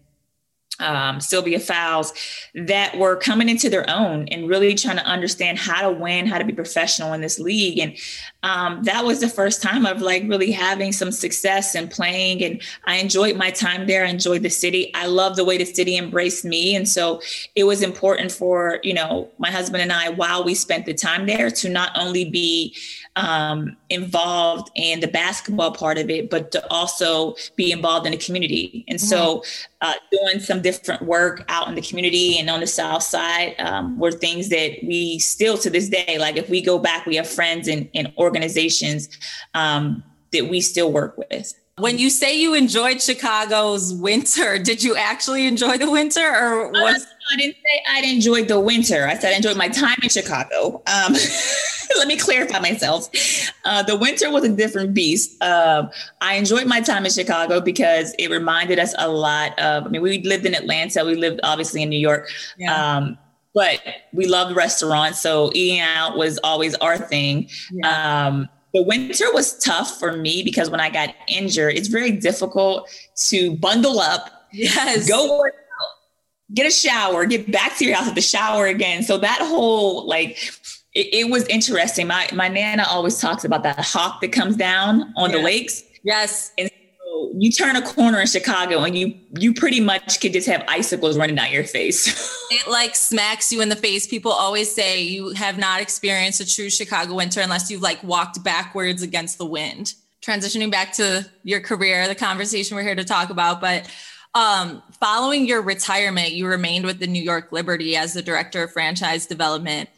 um, 0.79 1.19
Sylvia 1.19 1.59
Fowles 1.59 2.13
that 2.53 2.97
were 2.97 3.15
coming 3.15 3.49
into 3.49 3.69
their 3.69 3.89
own 3.89 4.27
and 4.29 4.49
really 4.49 4.75
trying 4.75 4.97
to 4.97 5.05
understand 5.05 5.57
how 5.57 5.81
to 5.81 5.91
win, 5.91 6.27
how 6.27 6.37
to 6.37 6.45
be 6.45 6.53
professional 6.53 7.13
in 7.13 7.21
this 7.21 7.39
league. 7.39 7.79
And 7.79 7.97
um, 8.43 8.83
that 8.83 9.05
was 9.05 9.19
the 9.19 9.29
first 9.29 9.61
time 9.61 9.85
of 9.85 10.01
like 10.01 10.23
really 10.27 10.51
having 10.51 10.91
some 10.91 11.11
success 11.11 11.75
and 11.75 11.89
playing. 11.89 12.43
And 12.43 12.61
I 12.85 12.97
enjoyed 12.97 13.35
my 13.35 13.51
time 13.51 13.87
there. 13.87 14.05
I 14.05 14.09
enjoyed 14.09 14.43
the 14.43 14.49
city. 14.49 14.91
I 14.93 15.07
love 15.07 15.35
the 15.35 15.45
way 15.45 15.57
the 15.57 15.65
city 15.65 15.97
embraced 15.97 16.45
me. 16.45 16.75
And 16.75 16.87
so 16.87 17.21
it 17.55 17.63
was 17.63 17.81
important 17.81 18.31
for, 18.31 18.79
you 18.83 18.93
know, 18.93 19.29
my 19.37 19.51
husband 19.51 19.81
and 19.81 19.91
I, 19.91 20.09
while 20.09 20.43
we 20.43 20.55
spent 20.55 20.85
the 20.85 20.93
time 20.93 21.25
there, 21.25 21.49
to 21.49 21.69
not 21.69 21.91
only 21.95 22.25
be 22.25 22.75
um, 23.17 23.75
involved 23.89 24.69
in 24.75 24.99
the 24.99 25.07
basketball 25.07 25.71
part 25.71 25.97
of 25.97 26.09
it, 26.09 26.29
but 26.29 26.51
to 26.51 26.65
also 26.71 27.35
be 27.55 27.71
involved 27.71 28.05
in 28.05 28.11
the 28.11 28.17
community. 28.17 28.85
And 28.87 28.99
mm-hmm. 28.99 29.07
so, 29.07 29.43
uh, 29.81 29.93
doing 30.11 30.39
some 30.39 30.61
different 30.61 31.03
work 31.03 31.43
out 31.49 31.67
in 31.67 31.75
the 31.75 31.81
community 31.81 32.39
and 32.39 32.49
on 32.49 32.59
the 32.59 32.67
South 32.67 33.03
Side 33.03 33.55
um, 33.59 33.97
were 33.99 34.11
things 34.11 34.49
that 34.49 34.77
we 34.83 35.19
still 35.19 35.57
to 35.57 35.69
this 35.69 35.89
day, 35.89 36.17
like 36.19 36.37
if 36.37 36.49
we 36.49 36.61
go 36.61 36.79
back, 36.79 37.05
we 37.05 37.15
have 37.15 37.27
friends 37.27 37.67
and, 37.67 37.89
and 37.93 38.11
organizations 38.17 39.09
um, 39.53 40.03
that 40.31 40.49
we 40.49 40.61
still 40.61 40.91
work 40.91 41.17
with. 41.17 41.53
When 41.79 41.99
you 41.99 42.09
say 42.09 42.39
you 42.39 42.55
enjoyed 42.55 43.01
Chicago's 43.01 43.93
winter, 43.93 44.57
did 44.63 44.83
you 44.83 44.95
actually 44.95 45.47
enjoy 45.47 45.77
the 45.77 45.89
winter 45.89 46.27
or 46.27 46.71
was 46.71 47.05
I 47.31 47.37
didn't 47.37 47.55
say 47.55 47.83
I'd 47.89 48.03
enjoyed 48.05 48.47
the 48.47 48.59
winter. 48.59 49.07
I 49.07 49.15
said 49.15 49.33
I 49.33 49.35
enjoyed 49.35 49.57
my 49.57 49.69
time 49.69 49.97
in 50.03 50.09
Chicago. 50.09 50.81
Um, 50.87 51.13
let 51.97 52.07
me 52.07 52.17
clarify 52.17 52.59
myself. 52.59 53.09
Uh, 53.65 53.83
the 53.83 53.95
winter 53.95 54.31
was 54.31 54.43
a 54.43 54.49
different 54.49 54.93
beast. 54.93 55.41
Uh, 55.41 55.87
I 56.21 56.35
enjoyed 56.35 56.67
my 56.67 56.81
time 56.81 57.05
in 57.05 57.11
Chicago 57.11 57.59
because 57.61 58.13
it 58.19 58.29
reminded 58.29 58.79
us 58.79 58.93
a 58.97 59.09
lot 59.09 59.57
of, 59.59 59.85
I 59.85 59.89
mean, 59.89 60.01
we 60.01 60.21
lived 60.23 60.45
in 60.45 60.53
Atlanta, 60.53 61.03
we 61.05 61.15
lived 61.15 61.39
obviously 61.43 61.81
in 61.81 61.89
New 61.89 61.99
York. 61.99 62.29
Yeah. 62.57 62.97
Um, 62.97 63.17
but 63.53 63.81
we 64.13 64.27
loved 64.27 64.55
restaurants. 64.55 65.19
So 65.19 65.51
eating 65.55 65.79
out 65.79 66.15
was 66.15 66.37
always 66.43 66.75
our 66.75 66.97
thing. 66.97 67.49
Yeah. 67.71 68.27
Um, 68.27 68.49
the 68.73 68.83
winter 68.83 69.25
was 69.33 69.57
tough 69.57 69.97
for 69.97 70.15
me 70.15 70.43
because 70.43 70.69
when 70.69 70.79
I 70.79 70.89
got 70.89 71.15
injured, 71.27 71.73
it's 71.75 71.87
very 71.87 72.11
difficult 72.11 72.87
to 73.29 73.55
bundle 73.55 73.99
up, 73.99 74.47
yes, 74.51 75.09
go 75.09 75.39
work 75.39 75.55
get 76.53 76.65
a 76.65 76.71
shower, 76.71 77.25
get 77.25 77.51
back 77.51 77.77
to 77.77 77.85
your 77.85 77.95
house 77.95 78.07
at 78.07 78.15
the 78.15 78.21
shower 78.21 78.67
again. 78.67 79.03
So 79.03 79.17
that 79.17 79.39
whole 79.41 80.07
like 80.07 80.51
it, 80.93 81.13
it, 81.13 81.29
was 81.29 81.45
interesting. 81.47 82.07
My 82.07 82.29
my 82.33 82.47
nana 82.47 82.85
always 82.89 83.19
talks 83.19 83.43
about 83.43 83.63
that 83.63 83.79
hawk 83.79 84.21
that 84.21 84.31
comes 84.31 84.55
down 84.55 85.13
on 85.15 85.29
yeah. 85.29 85.37
the 85.37 85.43
lakes. 85.43 85.83
Yes. 86.03 86.51
And 86.57 86.69
so 86.99 87.31
you 87.37 87.51
turn 87.51 87.75
a 87.75 87.81
corner 87.81 88.21
in 88.21 88.27
Chicago 88.27 88.83
and 88.83 88.97
you 88.97 89.13
you 89.37 89.53
pretty 89.53 89.81
much 89.81 90.21
could 90.21 90.33
just 90.33 90.47
have 90.47 90.63
icicles 90.67 91.17
running 91.17 91.35
down 91.35 91.51
your 91.51 91.65
face. 91.65 92.07
it 92.51 92.69
like 92.69 92.95
smacks 92.95 93.51
you 93.51 93.61
in 93.61 93.69
the 93.69 93.75
face. 93.75 94.07
People 94.07 94.31
always 94.31 94.73
say 94.73 95.01
you 95.01 95.29
have 95.31 95.57
not 95.57 95.81
experienced 95.81 96.39
a 96.39 96.47
true 96.47 96.69
Chicago 96.69 97.15
winter 97.15 97.41
unless 97.41 97.69
you've 97.69 97.81
like 97.81 98.01
walked 98.03 98.43
backwards 98.43 99.01
against 99.01 99.37
the 99.37 99.45
wind. 99.45 99.93
Transitioning 100.21 100.71
back 100.71 100.93
to 100.93 101.29
your 101.43 101.61
career, 101.61 102.07
the 102.07 102.15
conversation 102.15 102.75
we're 102.75 102.83
here 102.83 102.95
to 102.95 103.03
talk 103.03 103.29
about, 103.29 103.61
but 103.61 103.87
um, 104.37 104.83
following 104.99 105.47
your 105.47 105.63
retirement, 105.63 106.33
you 106.33 106.45
remained 106.45 106.85
with 106.85 106.99
the 106.99 107.07
New 107.07 107.21
York 107.21 107.51
Liberty 107.51 107.97
as 107.97 108.13
the 108.13 108.21
director 108.21 108.61
of 108.61 108.71
franchise 108.71 109.25
development. 109.25 109.89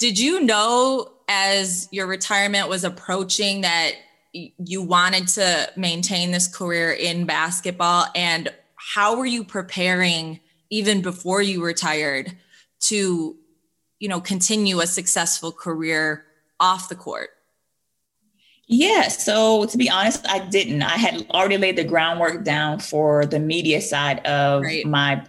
Did 0.00 0.18
you 0.18 0.40
know 0.40 1.12
as 1.28 1.88
your 1.92 2.08
retirement 2.08 2.68
was 2.68 2.82
approaching 2.82 3.60
that 3.60 3.92
you 4.32 4.82
wanted 4.82 5.28
to 5.28 5.70
maintain 5.76 6.32
this 6.32 6.48
career 6.48 6.90
in 6.90 7.24
basketball? 7.24 8.06
And 8.16 8.52
how 8.74 9.16
were 9.16 9.26
you 9.26 9.44
preparing 9.44 10.40
even 10.70 11.00
before 11.00 11.40
you 11.40 11.64
retired 11.64 12.36
to, 12.80 13.36
you 14.00 14.08
know, 14.08 14.20
continue 14.20 14.80
a 14.80 14.88
successful 14.88 15.52
career 15.52 16.24
off 16.58 16.88
the 16.88 16.96
court? 16.96 17.30
Yeah. 18.68 19.08
So 19.08 19.64
to 19.64 19.78
be 19.78 19.88
honest, 19.90 20.26
I 20.28 20.40
didn't. 20.40 20.82
I 20.82 20.96
had 20.96 21.26
already 21.30 21.56
laid 21.56 21.76
the 21.76 21.84
groundwork 21.84 22.44
down 22.44 22.78
for 22.78 23.24
the 23.24 23.38
media 23.38 23.80
side 23.80 24.24
of 24.26 24.62
right. 24.62 24.86
my 24.86 25.24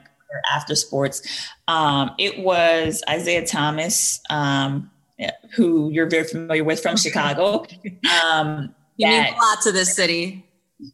after 0.54 0.76
sports. 0.76 1.22
Um, 1.68 2.12
it 2.20 2.40
was 2.40 3.04
Isiah 3.12 3.46
Thomas, 3.46 4.22
um, 4.30 4.92
who 5.56 5.90
you're 5.90 6.10
very 6.10 6.26
familiar 6.26 6.64
with 6.64 6.82
from 6.82 6.98
Chicago. 6.98 7.66
Um, 8.24 8.76
he 8.98 9.06
means 9.06 9.30
a 9.30 9.36
lot 9.36 9.62
to 9.64 9.72
this 9.72 9.96
city. 9.96 10.46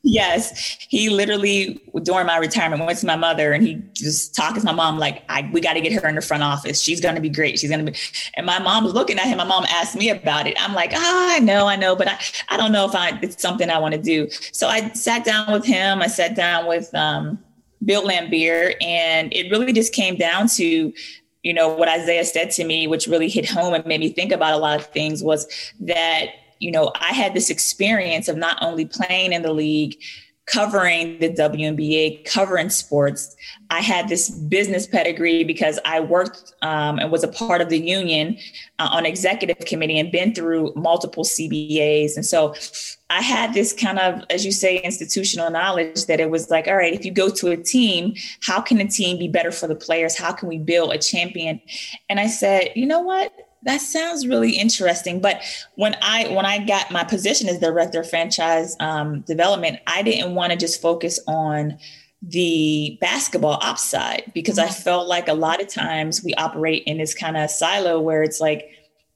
Yes, 0.01 0.77
he 0.89 1.09
literally 1.09 1.79
during 2.01 2.25
my 2.25 2.37
retirement 2.37 2.83
went 2.83 2.97
to 2.99 3.05
my 3.05 3.15
mother 3.15 3.53
and 3.53 3.65
he 3.65 3.75
just 3.93 4.33
talked 4.33 4.57
to 4.57 4.65
my 4.65 4.71
mom 4.71 4.97
like, 4.97 5.21
I, 5.29 5.47
"We 5.53 5.61
got 5.61 5.73
to 5.73 5.81
get 5.81 5.93
her 5.93 6.09
in 6.09 6.15
the 6.15 6.21
front 6.21 6.41
office. 6.41 6.81
She's 6.81 6.99
going 6.99 7.13
to 7.13 7.21
be 7.21 7.29
great. 7.29 7.59
She's 7.59 7.69
going 7.69 7.85
to 7.85 7.91
be." 7.91 7.97
And 8.35 8.47
my 8.47 8.57
mom 8.57 8.83
was 8.83 8.93
looking 8.93 9.19
at 9.19 9.27
him. 9.27 9.37
My 9.37 9.43
mom 9.43 9.63
asked 9.69 9.95
me 9.95 10.09
about 10.09 10.47
it. 10.47 10.59
I'm 10.59 10.73
like, 10.73 10.91
"Ah, 10.95 11.35
I 11.35 11.39
know, 11.39 11.67
I 11.67 11.75
know, 11.75 11.95
but 11.95 12.07
I, 12.07 12.17
I 12.49 12.57
don't 12.57 12.71
know 12.71 12.85
if 12.87 12.95
I 12.95 13.19
it's 13.21 13.39
something 13.39 13.69
I 13.69 13.77
want 13.77 13.93
to 13.93 14.01
do." 14.01 14.27
So 14.51 14.67
I 14.67 14.89
sat 14.93 15.23
down 15.23 15.51
with 15.53 15.65
him. 15.65 16.01
I 16.01 16.07
sat 16.07 16.35
down 16.35 16.65
with 16.65 16.93
um, 16.95 17.37
Bill 17.83 18.01
Laimbeer, 18.03 18.73
and 18.81 19.31
it 19.33 19.51
really 19.51 19.71
just 19.71 19.93
came 19.93 20.15
down 20.15 20.47
to 20.49 20.93
you 21.43 21.53
know 21.53 21.69
what 21.69 21.87
Isiah 21.95 22.25
said 22.25 22.49
to 22.51 22.63
me, 22.63 22.87
which 22.87 23.05
really 23.05 23.29
hit 23.29 23.47
home 23.47 23.75
and 23.75 23.85
made 23.85 23.99
me 23.99 24.09
think 24.09 24.31
about 24.31 24.53
a 24.53 24.57
lot 24.57 24.79
of 24.79 24.87
things 24.87 25.21
was 25.21 25.45
that 25.81 26.29
you 26.59 26.71
know 26.71 26.91
I 26.95 27.13
had 27.13 27.33
this 27.33 27.49
experience 27.49 28.27
of 28.27 28.37
not 28.37 28.57
only 28.61 28.85
playing 28.85 29.33
in 29.33 29.41
the 29.41 29.53
league 29.53 29.97
covering 30.45 31.17
the 31.19 31.29
WNBA, 31.29 32.23
covering 32.25 32.69
sports. 32.69 33.35
I 33.71 33.81
had 33.81 34.09
this 34.09 34.29
business 34.29 34.85
pedigree 34.85 35.43
because 35.43 35.79
I 35.85 35.99
worked 35.99 36.53
um, 36.61 36.99
and 36.99 37.11
was 37.11 37.23
a 37.23 37.27
part 37.27 37.61
of 37.61 37.69
the 37.69 37.79
union 37.79 38.37
uh, 38.77 38.89
on 38.91 39.07
executive 39.07 39.57
committee 39.65 39.99
and 39.99 40.11
been 40.11 40.35
through 40.35 40.71
multiple 40.75 41.23
CBAs. 41.23 42.15
And 42.15 42.25
so 42.25 42.53
I 43.09 43.21
had 43.21 43.55
this 43.55 43.73
kind 43.73 43.97
of, 43.97 44.23
as 44.29 44.45
you 44.45 44.51
say, 44.51 44.77
institutional 44.77 45.49
knowledge 45.49 46.05
that 46.05 46.19
it 46.19 46.29
was 46.29 46.51
like, 46.51 46.67
all 46.67 46.75
right, 46.75 46.93
if 46.93 47.05
you 47.05 47.11
go 47.11 47.29
to 47.29 47.49
a 47.49 47.57
team, 47.57 48.13
how 48.41 48.61
can 48.61 48.79
a 48.79 48.87
team 48.87 49.17
be 49.17 49.27
better 49.27 49.51
for 49.51 49.67
the 49.67 49.75
players? 49.75 50.15
How 50.15 50.31
can 50.31 50.47
we 50.47 50.59
build 50.59 50.93
a 50.93 50.99
champion? 50.99 51.59
And 52.07 52.19
I 52.19 52.27
said, 52.27 52.69
you 52.75 52.85
know 52.85 52.99
what? 52.99 53.33
That 53.65 53.81
sounds 53.81 54.27
really 54.27 54.51
interesting 54.51 55.19
but 55.19 55.41
when 55.75 55.95
i 56.01 56.27
when 56.29 56.45
i 56.45 56.63
got 56.63 56.89
my 56.91 57.03
position 57.03 57.49
as 57.49 57.59
director 57.59 57.99
of 58.01 58.09
franchise 58.09 58.75
um, 58.79 59.21
development 59.21 59.79
i 59.87 60.01
didn't 60.01 60.35
want 60.35 60.51
to 60.51 60.57
just 60.57 60.81
focus 60.81 61.19
on 61.27 61.77
the 62.21 62.97
basketball 63.01 63.59
ops 63.61 63.83
side 63.83 64.31
because 64.33 64.57
i 64.57 64.65
mm-hmm. 64.65 64.83
felt 64.83 65.07
like 65.07 65.27
a 65.27 65.33
lot 65.33 65.61
of 65.61 65.67
times 65.67 66.23
we 66.23 66.33
operate 66.35 66.83
in 66.85 66.97
this 66.97 67.13
kind 67.13 67.35
of 67.37 67.49
silo 67.49 67.99
where 67.99 68.23
it's 68.23 68.39
like 68.39 68.69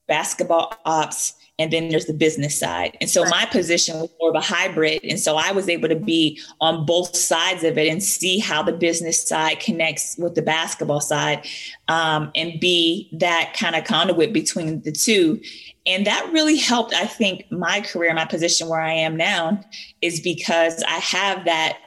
basketball 0.08 0.74
ops 0.86 1.34
and 1.60 1.74
then 1.74 1.90
there's 1.90 2.06
the 2.06 2.14
business 2.14 2.58
side. 2.58 2.98
And 3.02 3.10
so 3.10 3.26
my 3.26 3.46
position 3.46 4.00
was 4.00 4.10
more 4.20 4.30
of 4.30 4.36
a 4.36 4.42
hybrid. 4.42 5.02
And 5.04 5.20
so 5.20 5.36
I 5.36 5.52
was 5.52 5.68
able 5.68 5.90
to 5.90 5.96
be 5.96 6.40
on 6.62 6.86
both 6.86 7.16
sides 7.16 7.66
of 7.66 7.78
it 7.78 7.90
and 7.90 8.02
see 8.02 8.40
how 8.40 8.64
the 8.64 8.72
business 8.72 9.22
side 9.22 9.60
connects 9.60 10.18
with 10.18 10.36
the 10.36 10.42
basketball 10.42 11.02
side 11.02 11.46
um, 11.90 12.32
and 12.34 12.60
be 12.62 13.10
that 13.20 13.54
kind 13.60 13.76
of 13.76 13.84
conduit 13.84 14.32
between 14.32 14.82
the 14.84 14.92
two. 14.94 15.42
And 15.86 16.08
that 16.08 16.30
really 16.32 16.56
helped, 16.56 16.94
I 16.94 17.06
think, 17.06 17.52
my 17.52 17.82
career, 17.82 18.14
my 18.14 18.26
position 18.26 18.70
where 18.70 18.82
I 18.82 18.94
am 18.94 19.18
now 19.18 19.62
is 20.02 20.22
because 20.22 20.82
I 20.84 21.00
have 21.00 21.44
that 21.46 21.78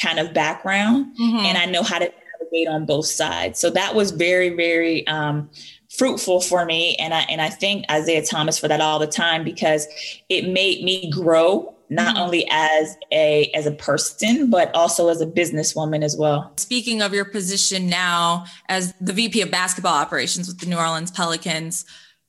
kind 0.00 0.20
of 0.20 0.32
background 0.32 1.16
mm-hmm. 1.20 1.46
and 1.46 1.58
I 1.58 1.66
know 1.66 1.82
how 1.82 1.98
to 1.98 2.04
navigate 2.04 2.68
on 2.68 2.86
both 2.86 3.06
sides. 3.06 3.58
So 3.58 3.70
that 3.70 3.94
was 3.94 4.12
very, 4.12 4.50
very 4.50 5.06
um, 5.08 5.50
fruitful 5.96 6.40
for 6.40 6.64
me. 6.64 6.96
And 6.96 7.14
I 7.14 7.20
and 7.22 7.40
I 7.40 7.48
thank 7.48 7.84
Isiah 7.90 8.24
Thomas 8.24 8.58
for 8.58 8.68
that 8.68 8.80
all 8.80 8.98
the 8.98 9.06
time 9.06 9.44
because 9.44 9.86
it 10.28 10.48
made 10.48 10.84
me 10.84 11.10
grow 11.10 11.72
not 11.88 12.16
mm-hmm. 12.16 12.24
only 12.24 12.48
as 12.50 12.96
a 13.12 13.50
as 13.54 13.66
a 13.66 13.70
person 13.70 14.50
but 14.50 14.74
also 14.74 15.08
as 15.08 15.20
a 15.20 15.26
businesswoman 15.26 16.02
as 16.02 16.16
well. 16.16 16.52
Speaking 16.56 17.02
of 17.02 17.14
your 17.14 17.24
position 17.24 17.88
now 17.88 18.44
as 18.68 18.94
the 19.00 19.12
VP 19.12 19.40
of 19.42 19.50
basketball 19.50 19.94
operations 19.94 20.48
with 20.48 20.58
the 20.58 20.66
New 20.66 20.76
Orleans 20.76 21.10
Pelicans, 21.10 21.84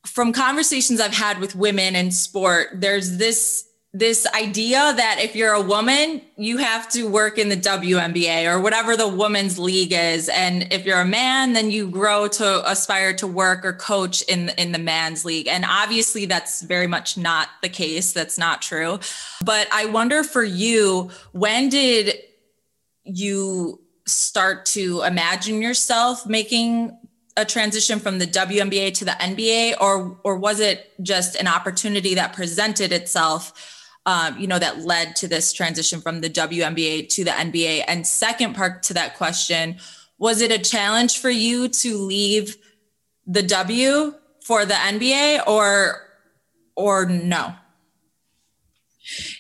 from 0.06 0.32
conversations 0.32 1.02
I've 1.02 1.14
had 1.14 1.40
with 1.40 1.56
women 1.56 1.96
in 1.96 2.12
sport, 2.12 2.70
there's 2.76 3.18
this 3.18 3.67
this 3.94 4.28
idea 4.28 4.94
that 4.94 5.20
if 5.22 5.36
you're 5.36 5.54
a 5.54 5.62
woman, 5.62 6.22
you 6.36 6.58
have 6.58 6.90
to 6.90 7.08
work 7.08 7.38
in 7.38 7.50
the 7.50 7.56
WNBA 7.56 8.46
or 8.46 8.60
whatever 8.60 8.98
the 8.98 9.08
women's 9.08 9.58
league 9.58 9.94
is. 9.94 10.30
And 10.30 10.72
if 10.74 10.86
you're 10.86 11.00
a 11.00 11.06
man, 11.06 11.54
then 11.54 11.72
you 11.72 11.90
grow 11.90 12.28
to 12.28 12.70
aspire 12.70 13.14
to 13.16 13.28
work 13.28 13.64
or 13.64 13.74
coach 13.74 14.22
in, 14.24 14.50
in 14.50 14.74
the 14.74 14.80
man's 14.80 15.24
league. 15.24 15.48
And 15.48 15.66
obviously, 15.66 16.26
that's 16.26 16.62
very 16.62 16.86
much 16.86 17.18
not 17.18 17.48
the 17.62 17.70
case. 17.70 18.12
That's 18.12 18.38
not 18.38 18.62
true. 18.62 19.00
But 19.44 19.68
I 19.72 19.86
wonder 19.86 20.24
for 20.24 20.44
you, 20.44 21.10
when 21.32 21.70
did 21.70 22.14
you 23.06 23.82
start 24.06 24.66
to 24.66 25.02
imagine 25.04 25.62
yourself 25.62 26.26
making 26.28 26.98
a 27.38 27.46
transition 27.46 28.00
from 28.00 28.20
the 28.20 28.28
WNBA 28.28 28.94
to 28.96 29.06
the 29.06 29.12
NBA, 29.12 29.76
or 29.80 30.20
or 30.24 30.38
was 30.38 30.60
it 30.60 30.92
just 31.02 31.36
an 31.36 31.48
opportunity 31.48 32.16
that 32.16 32.34
presented 32.34 32.92
itself 32.92 33.76
um, 34.08 34.40
you 34.40 34.48
know, 34.48 34.58
that 34.58 34.80
led 34.80 35.16
to 35.18 35.28
this 35.28 35.54
transition 35.54 36.02
from 36.02 36.22
the 36.22 36.30
WNBA 36.30 37.10
to 37.10 37.24
the 37.24 37.32
NBA? 37.32 37.84
And 37.88 38.08
second 38.08 38.56
part 38.56 38.82
to 38.84 38.94
that 38.96 39.18
question, 39.18 39.78
was 40.18 40.42
it 40.42 40.52
a 40.52 40.58
challenge 40.58 41.20
for 41.20 41.30
you 41.30 41.68
to 41.68 41.98
leave 41.98 42.58
the 43.28 43.44
W 43.44 44.16
for 44.44 44.66
the 44.66 44.74
NBA 44.74 45.46
or 45.46 46.02
or 46.76 47.06
no? 47.06 47.54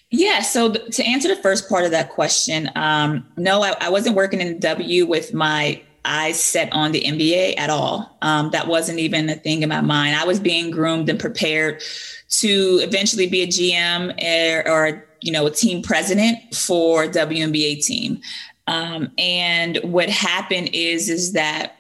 Yeah. 0.10 0.41
So 0.41 0.73
th- 0.73 0.95
to 0.95 1.03
answer 1.03 1.27
the 1.27 1.41
first 1.41 1.69
part 1.69 1.86
of 1.86 1.91
that 1.91 2.10
question, 2.12 2.69
um, 2.75 3.25
no, 3.36 3.63
I, 3.63 3.75
I, 3.82 3.89
wasn't 3.89 4.15
working 4.15 4.39
in 4.39 4.47
the 4.47 4.60
W 4.60 5.06
with 5.06 5.34
my 5.34 5.82
eyes 6.08 6.41
set 6.41 6.72
on 6.72 6.91
the 6.91 7.02
NBA 7.02 7.58
at 7.58 7.70
all. 7.70 8.17
Um, 8.22 8.52
that 8.52 8.67
wasn't 8.67 9.00
even 9.00 9.30
a 9.30 9.36
thing 9.36 9.62
in 9.62 9.70
my 9.70 9.82
mind. 9.82 10.15
I 10.15 10.26
was 10.26 10.39
being 10.39 10.72
groomed 10.72 11.10
and 11.10 11.20
prepared 11.20 11.84
to 12.30 12.80
eventually 12.82 13.28
be 13.28 13.43
a 13.43 13.48
GM 13.48 14.13
or, 14.24 14.72
or 14.72 15.08
you 15.22 15.32
know 15.32 15.46
a 15.46 15.52
team 15.52 15.82
president 15.82 16.54
for 16.56 17.06
WNBA 17.06 17.84
team. 17.84 18.22
Um, 18.67 19.12
and 19.17 19.78
what 19.84 20.10
happened 20.10 20.70
is 20.74 21.10
is 21.10 21.34
that 21.34 21.78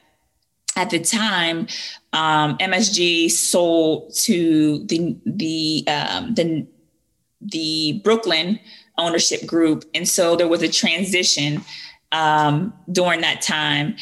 at 0.75 0.91
the 0.91 0.99
time, 0.99 1.67
um, 2.13 2.57
MSG 2.59 3.31
sold 3.31 4.13
to 4.15 4.83
the 4.85 5.17
the 5.25 5.83
um, 5.87 6.33
the 6.35 6.65
the 7.41 8.01
Brooklyn 8.03 8.59
ownership 8.97 9.45
group, 9.45 9.83
and 9.93 10.07
so 10.07 10.35
there 10.35 10.47
was 10.47 10.61
a 10.61 10.69
transition 10.69 11.63
um, 12.11 12.73
during 12.91 13.21
that 13.21 13.41
time. 13.41 13.95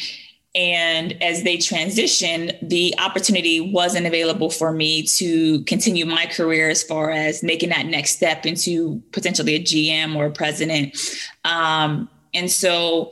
And 0.54 1.22
as 1.22 1.44
they 1.44 1.58
transitioned, 1.58 2.58
the 2.68 2.96
opportunity 2.98 3.60
wasn't 3.60 4.08
available 4.08 4.50
for 4.50 4.72
me 4.72 5.04
to 5.04 5.62
continue 5.66 6.06
my 6.06 6.28
career 6.28 6.70
as 6.70 6.82
far 6.82 7.12
as 7.12 7.44
making 7.44 7.70
that 7.70 7.86
next 7.88 8.12
step 8.12 8.46
into 8.46 9.04
potentially 9.12 9.56
a 9.56 9.60
GM 9.60 10.16
or 10.16 10.28
a 10.28 10.32
president. 10.32 10.98
Um, 11.44 12.10
and 12.34 12.50
so 12.50 13.12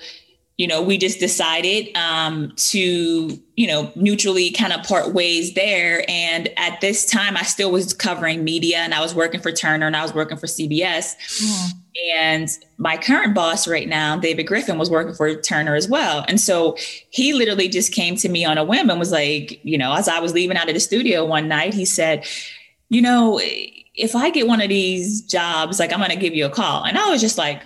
you 0.57 0.67
know, 0.67 0.81
we 0.81 0.97
just 0.97 1.19
decided 1.19 1.95
um, 1.97 2.53
to, 2.55 2.79
you 3.55 3.67
know, 3.67 3.91
mutually 3.95 4.51
kind 4.51 4.71
of 4.71 4.83
part 4.83 5.13
ways 5.13 5.55
there. 5.55 6.05
And 6.07 6.47
at 6.57 6.79
this 6.79 7.05
time, 7.05 7.35
I 7.35 7.41
still 7.41 7.71
was 7.71 7.91
covering 7.93 8.43
media 8.43 8.77
and 8.77 8.93
I 8.93 9.01
was 9.01 9.15
working 9.15 9.41
for 9.41 9.51
Turner 9.51 9.87
and 9.87 9.95
I 9.95 10.03
was 10.03 10.13
working 10.13 10.37
for 10.37 10.45
CBS. 10.45 11.15
Mm. 11.41 11.69
And 12.15 12.49
my 12.77 12.97
current 12.97 13.35
boss 13.35 13.67
right 13.67 13.87
now, 13.87 14.17
David 14.17 14.43
Griffin, 14.43 14.77
was 14.77 14.89
working 14.89 15.13
for 15.13 15.35
Turner 15.35 15.75
as 15.75 15.87
well. 15.87 16.25
And 16.27 16.39
so 16.39 16.75
he 17.09 17.33
literally 17.33 17.67
just 17.67 17.91
came 17.91 18.15
to 18.17 18.29
me 18.29 18.43
on 18.45 18.57
a 18.57 18.63
whim 18.63 18.89
and 18.89 18.99
was 18.99 19.11
like, 19.11 19.63
you 19.63 19.77
know, 19.77 19.93
as 19.93 20.07
I 20.07 20.19
was 20.19 20.33
leaving 20.33 20.57
out 20.57 20.69
of 20.69 20.73
the 20.73 20.79
studio 20.79 21.23
one 21.25 21.47
night, 21.47 21.73
he 21.73 21.85
said, 21.85 22.25
you 22.89 23.01
know, 23.01 23.39
if 23.95 24.15
I 24.15 24.31
get 24.31 24.47
one 24.47 24.61
of 24.61 24.69
these 24.69 25.21
jobs, 25.21 25.79
like 25.79 25.93
I'm 25.93 25.99
going 25.99 26.09
to 26.09 26.15
give 26.15 26.33
you 26.33 26.45
a 26.45 26.49
call. 26.49 26.83
And 26.83 26.97
I 26.97 27.09
was 27.09 27.21
just 27.21 27.37
like, 27.37 27.61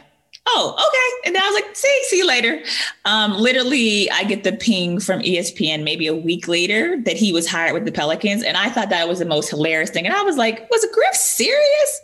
oh, 0.48 0.74
okay. 0.74 1.28
And 1.28 1.36
then 1.36 1.44
I 1.44 1.48
was 1.48 1.62
like, 1.62 1.76
see, 1.76 2.04
see 2.04 2.18
you 2.18 2.28
later. 2.28 2.62
Um, 3.06 3.34
literally, 3.34 4.10
I 4.12 4.24
get 4.24 4.44
the 4.44 4.54
ping 4.54 5.00
from 5.00 5.22
ESPN 5.22 5.84
maybe 5.84 6.08
a 6.08 6.16
week 6.16 6.48
later 6.48 7.02
that 7.04 7.18
he 7.18 7.34
was 7.34 7.48
hired 7.48 7.74
with 7.74 7.86
the 7.86 7.92
Pelicans. 7.92 8.44
And 8.44 8.58
I 8.58 8.70
thought 8.70 8.90
that 8.90 9.08
was 9.08 9.20
the 9.20 9.26
most 9.26 9.50
hilarious 9.50 9.90
thing. 9.90 10.06
And 10.06 10.16
I 10.16 10.22
was 10.22 10.38
like, 10.38 10.70
was 10.70 10.86
Griff 10.94 11.16
serious? 11.16 12.02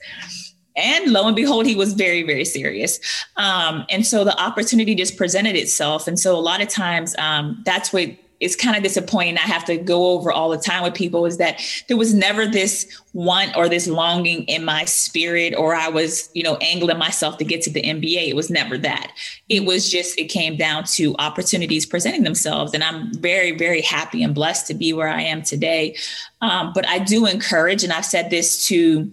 And 0.76 1.12
lo 1.12 1.28
and 1.28 1.36
behold, 1.36 1.66
he 1.66 1.76
was 1.76 1.94
very, 1.94 2.24
very 2.24 2.46
serious. 2.46 3.00
Um, 3.38 3.86
and 3.90 4.06
so 4.06 4.24
the 4.24 4.40
opportunity 4.42 4.96
just 4.96 5.18
presented 5.18 5.56
itself. 5.56 6.08
And 6.08 6.20
so 6.20 6.36
a 6.36 6.42
lot 6.42 6.62
of 6.62 6.68
times 6.68 7.16
um, 7.18 7.62
that's 7.66 7.94
what 7.94 8.10
is 8.44 8.56
kind 8.58 8.76
of 8.76 8.84
disappointing. 8.84 9.38
I 9.38 9.42
have 9.42 9.64
to 9.66 9.78
go 9.78 10.08
over 10.12 10.32
all 10.32 10.50
the 10.50 10.58
time 10.58 10.84
with 10.84 10.94
people 10.94 11.26
is 11.26 11.38
that 11.38 11.62
there 11.88 11.96
was 11.96 12.14
never 12.14 12.46
this 12.46 13.02
want 13.14 13.56
or 13.56 13.70
this 13.70 13.88
longing 13.88 14.44
in 14.44 14.66
my 14.66 14.84
spirit, 14.84 15.56
or 15.56 15.74
I 15.74 15.88
was, 15.88 16.30
you 16.34 16.44
know, 16.44 16.58
angling 16.58 16.98
myself 16.98 17.38
to 17.38 17.46
get 17.46 17.62
to 17.64 17.70
the 17.70 17.82
NBA. 17.82 18.28
It 18.28 18.36
was 18.36 18.50
never 18.50 18.78
that. 18.80 19.14
It 19.48 19.66
was 19.66 19.90
just, 19.90 20.20
it 20.20 20.26
came 20.26 20.58
down 20.58 20.84
to 20.86 21.16
opportunities 21.20 21.86
presenting 21.86 22.24
themselves. 22.24 22.74
And 22.74 22.84
I'm 22.84 23.14
very, 23.14 23.58
very 23.58 23.82
happy 23.82 24.24
and 24.24 24.36
blessed 24.36 24.68
to 24.68 24.74
be 24.74 24.92
where 24.92 25.08
I 25.08 25.22
am 25.22 25.42
today. 25.42 25.96
Um, 26.42 26.74
but 26.74 26.86
I 26.88 27.00
do 27.00 27.26
encourage, 27.26 27.84
and 27.84 27.94
I've 27.94 28.06
said 28.06 28.30
this 28.30 28.68
to, 28.68 29.10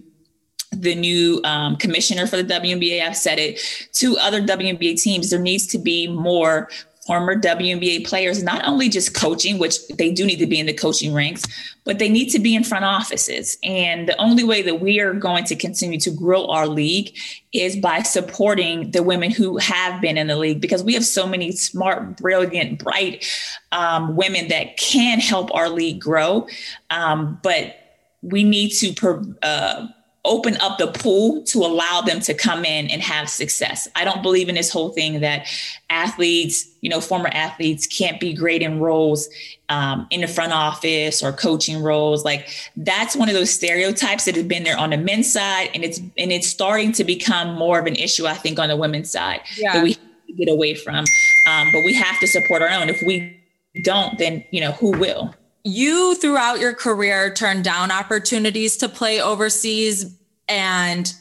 the 0.81 0.95
new 0.95 1.39
um, 1.43 1.77
commissioner 1.77 2.27
for 2.27 2.41
the 2.41 2.43
WNBA. 2.43 3.01
I've 3.01 3.17
said 3.17 3.39
it 3.39 3.59
to 3.93 4.17
other 4.17 4.41
WNBA 4.41 5.01
teams. 5.01 5.29
There 5.29 5.39
needs 5.39 5.67
to 5.67 5.77
be 5.77 6.07
more 6.07 6.69
former 7.07 7.35
WNBA 7.35 8.05
players, 8.05 8.43
not 8.43 8.63
only 8.67 8.87
just 8.87 9.15
coaching, 9.15 9.57
which 9.57 9.87
they 9.87 10.11
do 10.11 10.25
need 10.25 10.37
to 10.37 10.45
be 10.45 10.59
in 10.59 10.67
the 10.67 10.73
coaching 10.73 11.13
ranks, 11.13 11.43
but 11.83 11.97
they 11.97 12.07
need 12.07 12.29
to 12.29 12.39
be 12.39 12.55
in 12.55 12.63
front 12.63 12.85
offices. 12.85 13.57
And 13.63 14.07
the 14.07 14.15
only 14.21 14.43
way 14.43 14.61
that 14.61 14.79
we 14.79 14.99
are 14.99 15.13
going 15.13 15.43
to 15.45 15.55
continue 15.55 15.99
to 15.99 16.11
grow 16.11 16.45
our 16.45 16.67
league 16.67 17.17
is 17.53 17.75
by 17.75 18.03
supporting 18.03 18.91
the 18.91 19.01
women 19.01 19.31
who 19.31 19.57
have 19.57 19.99
been 19.99 20.17
in 20.17 20.27
the 20.27 20.37
league, 20.37 20.61
because 20.61 20.83
we 20.83 20.93
have 20.93 21.05
so 21.05 21.25
many 21.27 21.51
smart, 21.51 22.17
brilliant, 22.17 22.83
bright 22.83 23.25
um, 23.71 24.15
women 24.15 24.47
that 24.49 24.77
can 24.77 25.19
help 25.19 25.53
our 25.55 25.69
league 25.69 25.99
grow. 25.99 26.47
Um, 26.91 27.39
but 27.41 27.75
we 28.21 28.43
need 28.43 28.69
to 28.69 29.35
uh, 29.41 29.87
open 30.23 30.55
up 30.57 30.77
the 30.77 30.87
pool 30.87 31.41
to 31.43 31.59
allow 31.59 32.01
them 32.01 32.19
to 32.19 32.33
come 32.33 32.63
in 32.63 32.87
and 32.89 33.01
have 33.01 33.27
success. 33.27 33.87
I 33.95 34.05
don't 34.05 34.21
believe 34.21 34.49
in 34.49 34.55
this 34.55 34.71
whole 34.71 34.89
thing 34.89 35.21
that 35.21 35.47
athletes, 35.89 36.67
you 36.81 36.89
know, 36.89 37.01
former 37.01 37.29
athletes 37.29 37.87
can't 37.87 38.19
be 38.19 38.31
great 38.33 38.61
in 38.61 38.79
roles 38.79 39.27
um, 39.69 40.05
in 40.11 40.21
the 40.21 40.27
front 40.27 40.53
office 40.53 41.23
or 41.23 41.31
coaching 41.31 41.81
roles. 41.81 42.23
Like 42.23 42.49
that's 42.75 43.15
one 43.15 43.29
of 43.29 43.35
those 43.35 43.49
stereotypes 43.49 44.25
that 44.25 44.35
has 44.35 44.45
been 44.45 44.63
there 44.63 44.77
on 44.77 44.91
the 44.91 44.97
men's 44.97 45.31
side, 45.31 45.71
and 45.73 45.83
it's 45.83 45.97
and 45.97 46.31
it's 46.31 46.47
starting 46.47 46.91
to 46.93 47.03
become 47.03 47.55
more 47.55 47.79
of 47.79 47.87
an 47.87 47.95
issue, 47.95 48.27
I 48.27 48.35
think, 48.35 48.59
on 48.59 48.69
the 48.69 48.77
women's 48.77 49.09
side 49.09 49.41
yeah. 49.57 49.73
that 49.73 49.83
we 49.83 49.97
get 50.37 50.49
away 50.49 50.75
from. 50.75 51.05
Um, 51.49 51.69
but 51.71 51.83
we 51.83 51.93
have 51.95 52.19
to 52.19 52.27
support 52.27 52.61
our 52.61 52.69
own. 52.69 52.89
If 52.89 53.01
we 53.01 53.37
don't, 53.83 54.19
then 54.19 54.43
you 54.51 54.61
know 54.61 54.73
who 54.73 54.91
will 54.91 55.33
you 55.63 56.15
throughout 56.15 56.59
your 56.59 56.73
career 56.73 57.33
turned 57.33 57.63
down 57.63 57.91
opportunities 57.91 58.77
to 58.77 58.89
play 58.89 59.21
overseas 59.21 60.15
and 60.47 61.13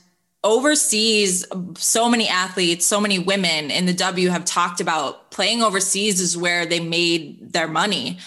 overseas 0.42 1.46
so 1.76 2.09
many 2.09 2.26
athletes 2.26 2.87
so 2.87 2.98
many 2.98 3.18
women 3.18 3.70
in 3.70 3.85
the 3.85 3.92
w 3.92 4.31
have 4.31 4.44
talked 4.44 4.81
about 4.81 5.31
playing 5.31 5.62
overseas 5.62 6.20
is 6.20 6.37
where 6.37 6.66
they 6.66 6.81
made 6.81 7.53
their 7.53 7.68
money. 7.68 8.18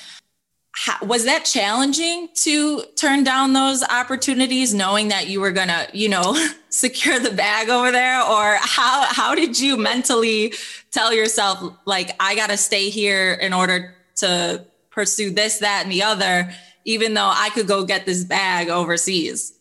How, 0.76 1.06
was 1.06 1.26
that 1.26 1.46
challenging 1.46 2.30
to 2.36 2.82
turn 2.96 3.24
down 3.24 3.54
those 3.54 3.84
opportunities 3.84 4.74
knowing 4.74 5.10
that 5.10 5.28
you 5.28 5.40
were 5.40 5.52
gonna 5.52 5.88
you 5.94 6.10
know 6.10 6.36
secure 6.70 7.20
the 7.20 7.32
bag 7.32 7.70
over 7.70 7.92
there? 7.92 8.22
Or 8.22 8.58
how 8.60 9.06
how 9.10 9.36
did 9.36 9.60
you 9.60 9.78
mentally 9.78 10.54
tell 10.92 11.12
yourself 11.14 11.76
like 11.86 12.12
i 12.20 12.36
gotta 12.36 12.56
stay 12.56 12.90
here 12.90 13.34
in 13.34 13.52
order 13.52 13.96
to 14.16 14.64
pursue 14.94 15.32
this, 15.32 15.60
that, 15.60 15.82
and 15.84 15.92
the 15.92 16.04
other, 16.04 16.54
even 16.86 17.14
though 17.14 17.32
I 17.34 17.50
could 17.50 17.68
go 17.68 17.84
get 17.84 18.06
this 18.06 18.24
bag 18.24 18.70
overseas. 18.70 19.54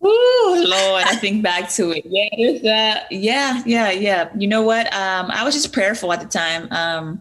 Oh 0.00 0.64
Lord, 0.66 1.04
I 1.06 1.14
think 1.20 1.42
back 1.42 1.70
to 1.72 1.92
it. 1.92 2.04
Yeah. 2.06 3.04
Yeah, 3.10 3.62
yeah, 3.64 3.90
yeah. 3.90 4.30
You 4.36 4.48
know 4.48 4.62
what? 4.62 4.92
Um, 4.92 5.30
I 5.30 5.44
was 5.44 5.54
just 5.54 5.72
prayerful 5.72 6.12
at 6.12 6.20
the 6.20 6.26
time. 6.26 6.68
Um, 6.72 7.20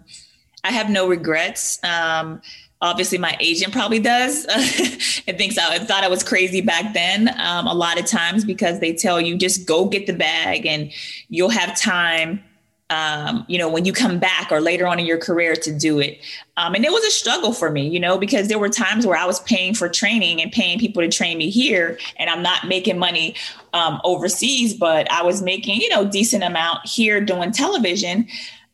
I 0.64 0.72
have 0.72 0.90
no 0.90 1.08
regrets. 1.08 1.80
Um, 1.84 2.42
obviously, 2.82 3.18
my 3.18 3.38
agent 3.40 3.74
probably 3.74 4.00
does. 4.00 4.46
and 5.28 5.38
thinks 5.38 5.58
I 5.58 5.80
thought 5.80 6.04
I 6.04 6.08
was 6.08 6.24
crazy 6.24 6.62
back 6.62 6.94
then. 6.94 7.30
Um, 7.40 7.68
a 7.68 7.74
lot 7.74 8.00
of 8.00 8.06
times 8.06 8.46
because 8.46 8.80
they 8.80 8.94
tell 8.94 9.22
you 9.22 9.38
just 9.38 9.68
go 9.68 9.86
get 9.86 10.08
the 10.08 10.14
bag 10.14 10.66
and 10.66 10.92
you'll 11.30 11.50
have 11.50 11.80
time 11.80 12.44
um, 12.92 13.46
you 13.48 13.58
know, 13.58 13.70
when 13.70 13.86
you 13.86 13.94
come 13.94 14.20
back 14.20 14.52
or 14.52 14.60
later 14.60 14.86
on 14.86 15.00
in 15.00 15.06
your 15.06 15.18
career 15.18 15.56
to 15.56 15.72
do 15.72 16.00
it. 16.00 16.20
Um, 16.58 16.76
and 16.76 16.84
it 16.84 16.92
was 16.92 17.04
a 17.06 17.10
struggle 17.10 17.54
for 17.54 17.72
me, 17.72 17.88
you 17.88 18.02
know, 18.02 18.18
because 18.18 18.50
there 18.50 18.60
were 18.60 18.68
times 18.68 19.08
where 19.08 19.18
I 19.18 19.26
was 19.26 19.40
paying 19.40 19.74
for 19.74 19.88
training 19.88 20.42
and 20.42 20.52
paying 20.52 20.78
people 20.78 21.02
to 21.02 21.08
train 21.08 21.38
me 21.38 21.50
here, 21.50 21.98
and 22.18 22.30
I'm 22.30 22.44
not 22.44 22.68
making 22.68 23.00
money 23.00 23.34
um, 23.74 24.02
overseas, 24.04 24.74
but 24.74 25.10
I 25.10 25.24
was 25.24 25.42
making, 25.42 25.80
you 25.80 25.88
know, 25.88 26.06
decent 26.06 26.44
amount 26.44 26.86
here 26.86 27.22
doing 27.22 27.52
television. 27.54 28.28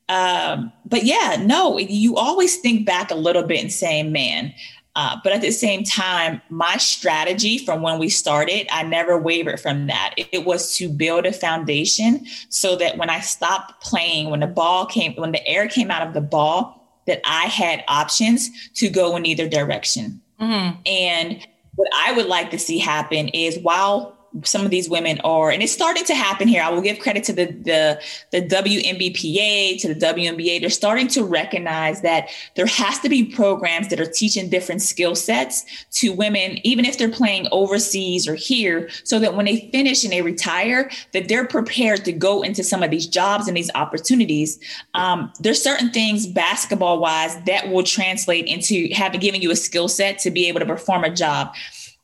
Um, 0.10 0.71
but 0.86 1.03
yeah, 1.03 1.38
no, 1.39 1.77
you 1.77 2.15
always 2.15 2.58
think 2.58 2.88
back 2.88 3.12
a 3.12 3.15
little 3.15 3.43
bit 3.43 3.62
and 3.62 3.71
saying, 3.71 4.12
man, 4.12 4.51
uh, 4.97 5.15
but 5.23 5.31
at 5.31 5.41
the 5.41 5.51
same 5.51 5.83
time, 5.83 6.41
my 6.49 6.75
strategy 6.77 7.60
from 7.60 7.83
when 7.83 7.99
we 7.99 8.10
started, 8.10 8.67
I 8.71 8.81
never 8.81 9.15
wavered 9.15 9.60
from 9.60 9.86
that. 9.86 10.15
It, 10.17 10.43
was 10.43 10.75
to 10.77 10.89
build 10.89 11.27
a 11.27 11.31
foundation 11.31 12.25
so 12.49 12.75
that 12.77 12.97
when 12.97 13.07
I 13.07 13.19
stopped 13.19 13.79
playing, 13.83 14.31
when 14.31 14.39
the 14.39 14.47
ball 14.47 14.88
came, 14.88 15.13
when 15.13 15.33
the 15.33 15.47
air 15.47 15.67
came 15.67 15.91
out 15.91 16.07
of 16.07 16.15
the 16.15 16.21
ball, 16.21 16.83
that 17.05 17.21
I 17.25 17.43
had 17.43 17.83
options 17.88 18.49
to 18.73 18.89
go 18.89 19.15
in 19.15 19.27
either 19.27 19.47
direction. 19.47 20.19
Mm-hmm. 20.41 20.79
And 20.88 21.47
what 21.75 21.89
I 21.93 22.13
would 22.13 22.25
like 22.25 22.49
to 22.49 22.57
see 22.57 22.79
happen 22.79 23.27
is 23.27 23.60
while 23.60 24.16
some 24.43 24.65
of 24.65 24.71
these 24.71 24.89
women 24.89 25.19
are, 25.23 25.50
and 25.50 25.62
it's 25.62 25.71
starting 25.71 26.04
to 26.06 26.15
happen 26.15 26.47
here. 26.47 26.62
I 26.62 26.69
will 26.69 26.82
give 26.82 27.00
credit 27.00 27.23
to 27.26 27.34
the 27.34 27.45
the 27.45 28.02
the 28.32 28.41
WNBPA, 28.41 29.82
to 29.82 29.93
the 29.93 30.00
WNBA. 30.00 30.62
They're 30.62 30.69
starting 30.69 31.08
to 31.10 31.23
recognize 31.23 32.02
that 32.02 32.30
there 32.56 32.65
has 32.65 33.00
to 33.00 33.10
be 33.10 33.26
programs 33.26 33.89
that 33.89 34.00
are 34.00 34.06
teaching 34.06 34.50
different 34.50 34.82
skill 34.82 35.15
sets 35.15 35.65
to 35.93 36.13
women, 36.13 36.60
even 36.65 36.86
if 36.86 36.97
they're 36.97 37.10
playing 37.10 37.47
overseas 37.52 38.28
or 38.28 38.36
here, 38.36 38.89
so 39.04 39.19
that 39.19 39.36
when 39.36 39.45
they 39.45 39.69
finish 39.71 40.04
and 40.04 40.13
they 40.13 40.21
retire, 40.21 40.89
that 41.13 41.28
they're 41.28 41.47
prepared 41.47 42.06
to 42.06 42.12
go 42.12 42.41
into 42.41 42.63
some 42.63 42.84
of 42.84 42.91
these 42.91 43.08
jobs 43.08 43.47
and 43.47 43.56
these 43.56 43.71
opportunities. 43.76 44.60
Um, 44.93 45.32
there's 45.39 45.62
certain 45.62 45.91
things 45.91 46.28
basketball 46.28 47.00
wise 47.00 47.39
that 47.45 47.69
will 47.69 47.84
translate 47.84 48.45
into 48.45 48.89
having 48.93 49.19
given 49.19 49.41
you 49.41 49.52
a 49.52 49.56
skill 49.56 49.88
set 49.88 50.19
to 50.19 50.32
be 50.32 50.47
able 50.47 50.60
to 50.60 50.65
perform 50.65 51.04
a 51.04 51.10
job. 51.10 51.54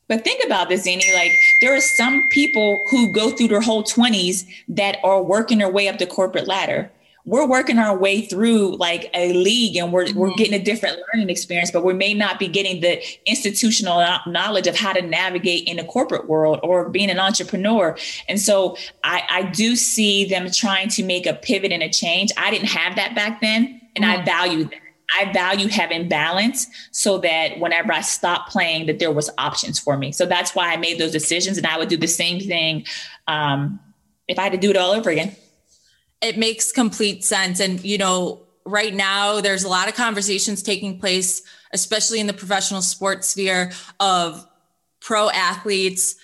But 0.07 0.23
think 0.23 0.43
about 0.45 0.69
this, 0.69 0.85
Annie. 0.85 1.13
Like 1.13 1.31
there 1.61 1.75
are 1.75 1.81
some 1.81 2.27
people 2.29 2.79
who 2.89 3.11
go 3.11 3.31
through 3.31 3.47
their 3.47 3.61
whole 3.61 3.83
20s 3.83 4.45
that 4.69 4.97
are 5.03 5.21
working 5.21 5.59
their 5.59 5.71
way 5.71 5.87
up 5.87 5.97
the 5.97 6.05
corporate 6.05 6.47
ladder. 6.47 6.91
We're 7.25 7.47
working 7.47 7.79
our 7.79 7.97
way 7.97 8.19
through 8.19 8.75
like 8.75 9.09
a 9.13 9.31
league 9.31 9.77
and 9.77 9.93
we're, 9.93 10.05
mm-hmm. 10.05 10.19
we're 10.19 10.33
getting 10.33 10.59
a 10.59 10.61
different 10.61 10.99
learning 11.13 11.29
experience, 11.29 11.71
but 11.71 11.85
we 11.85 11.93
may 11.93 12.13
not 12.13 12.37
be 12.37 12.49
getting 12.49 12.81
the 12.81 13.01
institutional 13.25 14.05
knowledge 14.27 14.67
of 14.67 14.75
how 14.75 14.91
to 14.91 15.01
navigate 15.01 15.65
in 15.65 15.77
the 15.77 15.85
corporate 15.85 16.27
world 16.27 16.59
or 16.63 16.89
being 16.89 17.09
an 17.09 17.19
entrepreneur. 17.19 17.97
And 18.27 18.41
so 18.41 18.75
I, 19.05 19.23
I 19.29 19.43
do 19.43 19.77
see 19.77 20.25
them 20.25 20.51
trying 20.51 20.89
to 20.89 21.03
make 21.03 21.25
a 21.25 21.33
pivot 21.33 21.71
and 21.71 21.81
a 21.81 21.89
change. 21.89 22.31
I 22.35 22.51
didn't 22.51 22.67
have 22.67 22.97
that 22.97 23.15
back 23.15 23.39
then, 23.39 23.79
and 23.95 24.03
mm-hmm. 24.03 24.21
I 24.21 24.25
value 24.25 24.65
that. 24.65 24.82
I 25.15 25.31
value 25.31 25.67
having 25.67 26.07
balance 26.07 26.67
so 26.91 27.17
that 27.19 27.59
whenever 27.59 27.93
I 27.93 28.01
stopped 28.01 28.51
playing, 28.51 28.87
that 28.87 28.99
there 28.99 29.11
was 29.11 29.29
options 29.37 29.79
for 29.79 29.97
me. 29.97 30.11
So 30.11 30.25
that's 30.25 30.55
why 30.55 30.73
I 30.73 30.77
made 30.77 30.99
those 30.99 31.11
decisions, 31.11 31.57
and 31.57 31.67
I 31.67 31.77
would 31.77 31.89
do 31.89 31.97
the 31.97 32.07
same 32.07 32.39
thing 32.39 32.85
um, 33.27 33.79
if 34.27 34.39
I 34.39 34.43
had 34.43 34.51
to 34.53 34.57
do 34.57 34.69
it 34.69 34.77
all 34.77 34.91
over 34.91 35.09
again. 35.09 35.35
It 36.21 36.37
makes 36.37 36.71
complete 36.71 37.23
sense, 37.23 37.59
and 37.59 37.83
you 37.83 37.97
know, 37.97 38.41
right 38.65 38.93
now 38.93 39.41
there's 39.41 39.63
a 39.63 39.69
lot 39.69 39.87
of 39.87 39.95
conversations 39.95 40.63
taking 40.63 40.99
place, 40.99 41.43
especially 41.73 42.19
in 42.19 42.27
the 42.27 42.33
professional 42.33 42.81
sports 42.81 43.29
sphere, 43.29 43.71
of 43.99 44.47
pro 44.99 45.29
athletes. 45.29 46.15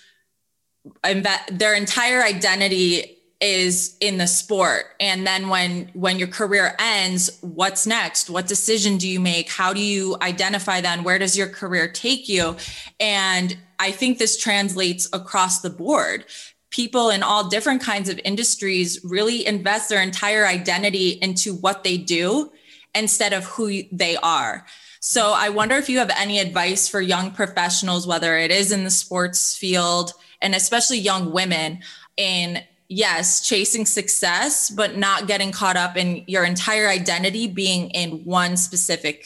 Their 1.04 1.74
entire 1.76 2.24
identity 2.24 3.19
is 3.42 3.96
in 4.02 4.18
the 4.18 4.28
sport. 4.28 4.86
And 5.00 5.26
then 5.26 5.48
when 5.48 5.90
when 5.94 6.20
your 6.20 6.28
career 6.28 6.76
ends 6.78 7.38
what's 7.42 7.88
next? 7.88 8.30
What 8.30 8.48
decision 8.48 8.98
do 8.98 9.08
you 9.08 9.20
make? 9.20 9.50
How 9.50 9.72
do 9.74 9.80
you 9.80 10.18
identify 10.22 10.82
then? 10.82 11.04
Where 11.04 11.18
does 11.18 11.38
your 11.38 11.48
career 11.48 11.90
take 11.90 12.28
you? 12.28 12.56
And 13.00 13.58
i 13.80 13.92
think 13.92 14.18
this 14.18 14.38
translates 14.38 15.08
across 15.14 15.62
the 15.62 15.70
board. 15.70 16.26
People 16.70 17.10
in 17.10 17.24
all 17.24 17.48
different 17.48 17.82
kinds 17.82 18.10
of 18.10 18.20
industries 18.26 19.00
really 19.04 19.46
invest 19.48 19.90
their 19.90 20.02
entire 20.02 20.46
identity 20.46 21.18
into 21.22 21.56
what 21.56 21.84
they 21.84 21.98
do 21.98 22.52
instead 22.94 23.34
of 23.34 23.46
who 23.46 23.84
they 23.92 24.18
are. 24.18 24.66
So 25.00 25.32
i 25.34 25.48
wonder 25.48 25.76
if 25.76 25.88
you 25.88 26.00
have 26.00 26.12
any 26.18 26.40
advice 26.40 26.90
for 26.90 27.00
young 27.00 27.32
professionals 27.32 28.06
whether 28.06 28.38
it 28.38 28.52
is 28.52 28.74
in 28.74 28.84
the 28.84 28.92
sports 28.92 29.56
field 29.56 30.12
and 30.42 30.54
especially 30.54 30.98
young 30.98 31.32
women 31.32 31.80
in 32.18 32.62
yes, 32.90 33.48
chasing 33.48 33.86
success, 33.86 34.70
but 34.70 34.98
not 34.98 35.28
getting 35.28 35.52
caught 35.52 35.78
up 35.78 35.96
in 35.96 36.24
your 36.28 36.44
entire 36.44 36.90
identity 36.90 37.48
being 37.48 37.90
in 37.92 38.26
one 38.26 38.58
specific 38.58 39.26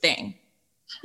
thing. 0.00 0.34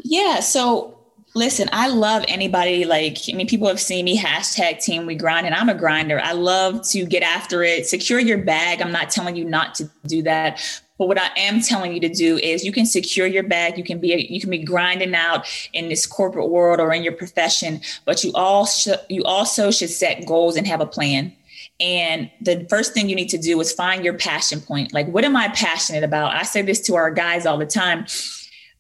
Yeah. 0.04 0.39
So 0.39 0.98
listen, 1.34 1.68
I 1.74 1.89
love 1.89 2.24
anybody 2.28 2.86
like, 2.86 3.18
I 3.30 3.34
mean, 3.34 3.48
people 3.48 3.68
have 3.68 3.80
seen 3.80 4.06
me 4.06 4.18
hashtag 4.18 4.82
team 4.82 5.06
we 5.06 5.15
grind, 5.15 5.46
and 5.46 5.54
I'm 5.54 5.70
a 5.70 5.76
grinder. 5.76 6.20
I 6.24 6.32
love 6.32 6.88
to 6.89 7.06
get 7.06 7.24
after 7.24 7.63
it, 7.63 7.88
secure 7.88 8.20
your 8.20 8.38
bag. 8.38 8.82
I'm 8.82 8.91
not 8.91 9.10
telling 9.10 9.36
you 9.36 9.44
not 9.44 9.76
to 9.76 9.89
do 10.06 10.22
that. 10.24 10.62
But 10.98 11.10
what 11.10 11.20
I 11.20 11.30
am 11.36 11.60
telling 11.60 11.94
you 11.94 12.00
to 12.00 12.10
do 12.10 12.38
is 12.38 12.63
you 12.63 12.72
can 12.72 12.86
secure 12.86 13.28
your 13.28 13.44
bag. 13.44 13.78
You 13.78 13.84
can 13.84 14.00
be 14.00 14.28
you 14.30 14.39
can 14.39 14.50
be 14.50 14.60
grinding 14.60 15.13
out 15.13 15.46
in 15.74 15.89
this 15.89 16.06
corporate 16.06 16.50
world 16.50 16.80
or 16.80 16.94
in 16.94 17.04
your 17.04 17.12
profession, 17.12 17.82
but 18.06 18.24
you 18.24 18.32
all 18.34 18.65
sh- 18.65 18.88
you 19.10 19.22
also 19.26 19.72
should 19.72 19.89
set 19.89 20.26
goals 20.26 20.56
and 20.56 20.65
have 20.65 20.80
a 20.80 20.86
plan. 20.86 21.34
And 21.80 22.32
the 22.42 22.66
first 22.70 22.94
thing 22.94 23.10
you 23.10 23.16
need 23.16 23.30
to 23.30 23.38
do 23.38 23.60
is 23.60 23.72
find 23.72 24.04
your 24.04 24.14
passion 24.14 24.62
point. 24.62 24.94
Like, 24.94 25.08
what 25.08 25.26
am 25.26 25.36
I 25.36 25.50
passionate 25.50 26.04
about? 26.04 26.34
I 26.34 26.44
say 26.44 26.62
this 26.62 26.80
to 26.82 26.96
our 26.96 27.12
guys 27.12 27.46
all 27.46 27.58
the 27.58 27.66
time 27.66 28.06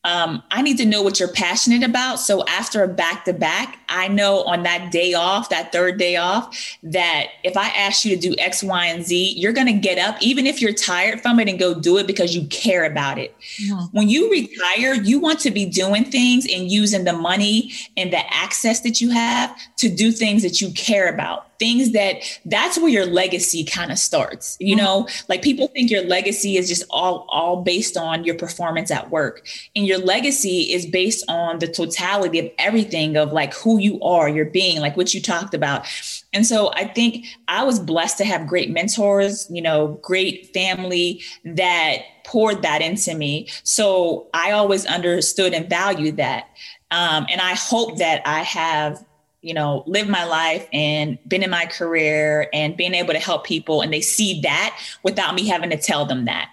um, 0.05 0.43
I 0.51 0.61
need 0.61 0.77
to 0.77 0.85
know 0.85 1.01
what 1.01 1.19
you're 1.19 1.31
passionate 1.31 1.81
about. 1.83 2.19
So 2.19 2.45
after 2.45 2.83
a 2.83 2.87
back 2.87 3.25
to 3.25 3.33
back, 3.33 3.79
I 3.89 4.07
know 4.07 4.43
on 4.43 4.61
that 4.61 4.91
day 4.91 5.15
off, 5.15 5.49
that 5.49 5.71
third 5.71 5.97
day 5.97 6.15
off, 6.15 6.77
that 6.83 7.29
if 7.43 7.57
I 7.57 7.69
ask 7.69 8.05
you 8.05 8.15
to 8.15 8.21
do 8.21 8.35
X, 8.37 8.63
Y, 8.63 8.85
and 8.85 9.03
Z, 9.03 9.33
you're 9.35 9.51
going 9.51 9.65
to 9.65 9.73
get 9.73 9.97
up, 9.97 10.21
even 10.21 10.45
if 10.45 10.61
you're 10.61 10.73
tired 10.73 11.21
from 11.21 11.39
it, 11.39 11.49
and 11.49 11.57
go 11.57 11.73
do 11.73 11.97
it 11.97 12.05
because 12.05 12.35
you 12.35 12.45
care 12.47 12.85
about 12.85 13.17
it. 13.17 13.35
Mm-hmm. 13.63 13.97
When 13.97 14.07
you 14.07 14.29
retire, 14.29 14.93
you 14.93 15.19
want 15.19 15.39
to 15.39 15.49
be 15.49 15.65
doing 15.65 16.05
things 16.05 16.45
and 16.45 16.71
using 16.71 17.03
the 17.03 17.13
money 17.13 17.71
and 17.97 18.13
the 18.13 18.31
access 18.31 18.81
that 18.81 19.01
you 19.01 19.09
have 19.09 19.57
to 19.77 19.89
do 19.89 20.11
things 20.11 20.43
that 20.43 20.61
you 20.61 20.69
care 20.73 21.11
about 21.11 21.44
things 21.59 21.91
that 21.93 22.17
that's 22.45 22.77
where 22.77 22.89
your 22.89 23.05
legacy 23.05 23.63
kind 23.63 23.91
of 23.91 23.97
starts 23.97 24.55
you 24.59 24.75
mm-hmm. 24.75 24.85
know? 24.85 25.07
Like 25.29 25.41
people 25.41 25.67
think 25.67 25.91
your 25.91 26.03
legacy 26.03 26.57
is 26.57 26.67
just 26.67 26.83
all 26.89 27.25
all 27.29 27.61
based 27.61 27.97
on 27.97 28.23
your 28.23 28.35
performance 28.35 28.91
at 28.91 29.09
work 29.11 29.47
and 29.75 29.85
your 29.85 29.99
legacy 29.99 30.73
is 30.73 30.85
based 30.85 31.23
on 31.29 31.59
the 31.59 31.67
totality 31.67 32.39
of 32.39 32.51
everything 32.57 33.17
of 33.17 33.31
like 33.31 33.53
who 33.53 33.79
you 33.79 34.01
are 34.01 34.29
your 34.29 34.45
being 34.45 34.79
like 34.79 34.97
what 34.97 35.13
you 35.13 35.21
talked 35.21 35.53
about. 35.53 35.87
And 36.33 36.45
so 36.45 36.71
i 36.73 36.85
think 36.85 37.25
i 37.47 37.63
was 37.63 37.79
blessed 37.79 38.17
to 38.17 38.25
have 38.25 38.47
great 38.47 38.69
mentors 38.69 39.47
you 39.49 39.61
know 39.61 39.99
great 40.01 40.53
family 40.53 41.21
that 41.43 41.99
poured 42.25 42.63
that 42.63 42.81
into 42.81 43.15
me. 43.15 43.47
So 43.63 44.27
i 44.33 44.51
always 44.51 44.85
understood 44.85 45.53
and 45.53 45.69
valued 45.69 46.17
that. 46.17 46.49
Um, 46.91 47.27
and 47.29 47.41
i 47.41 47.53
hope 47.53 47.97
that 47.97 48.21
i 48.25 48.39
have 48.41 49.03
you 49.45 49.53
know, 49.53 49.83
lived 49.85 50.09
my 50.09 50.23
life 50.25 50.67
and 50.73 51.19
been 51.27 51.43
in 51.43 51.51
my 51.51 51.67
career 51.67 52.49
and 52.51 52.75
being 52.75 52.95
able 52.95 53.13
to 53.13 53.19
help 53.19 53.45
people 53.45 53.81
and 53.81 53.93
they 53.93 54.01
see 54.01 54.41
that 54.41 54.75
without 55.03 55.35
me 55.35 55.47
having 55.47 55.69
to 55.69 55.77
tell 55.77 56.03
them 56.03 56.25
that. 56.25 56.49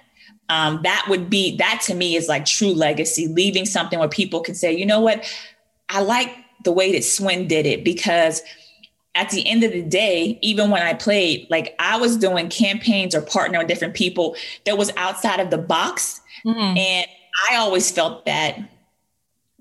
Um, 0.50 0.80
that 0.82 1.06
would 1.08 1.30
be 1.30 1.56
that 1.56 1.80
to 1.86 1.94
me 1.94 2.16
is 2.16 2.28
like 2.28 2.44
true 2.44 2.74
legacy, 2.74 3.28
leaving 3.28 3.64
something 3.64 3.98
where 3.98 4.08
people 4.08 4.40
can 4.40 4.54
say, 4.54 4.76
you 4.76 4.84
know 4.84 5.00
what, 5.00 5.24
I 5.88 6.02
like 6.02 6.36
the 6.64 6.72
way 6.72 6.92
that 6.92 7.02
Swin 7.02 7.48
did 7.48 7.64
it 7.64 7.82
because 7.82 8.42
at 9.14 9.30
the 9.30 9.48
end 9.48 9.64
of 9.64 9.72
the 9.72 9.82
day, 9.82 10.38
even 10.42 10.68
when 10.68 10.82
I 10.82 10.92
played, 10.92 11.46
like 11.48 11.74
I 11.78 11.96
was 11.96 12.18
doing 12.18 12.50
campaigns 12.50 13.14
or 13.14 13.22
partnering 13.22 13.58
with 13.58 13.68
different 13.68 13.94
people 13.94 14.36
that 14.66 14.76
was 14.76 14.92
outside 14.98 15.40
of 15.40 15.48
the 15.48 15.56
box. 15.56 16.20
Mm-hmm. 16.44 16.76
And 16.76 17.06
I 17.50 17.56
always 17.56 17.90
felt 17.90 18.26
that 18.26 18.58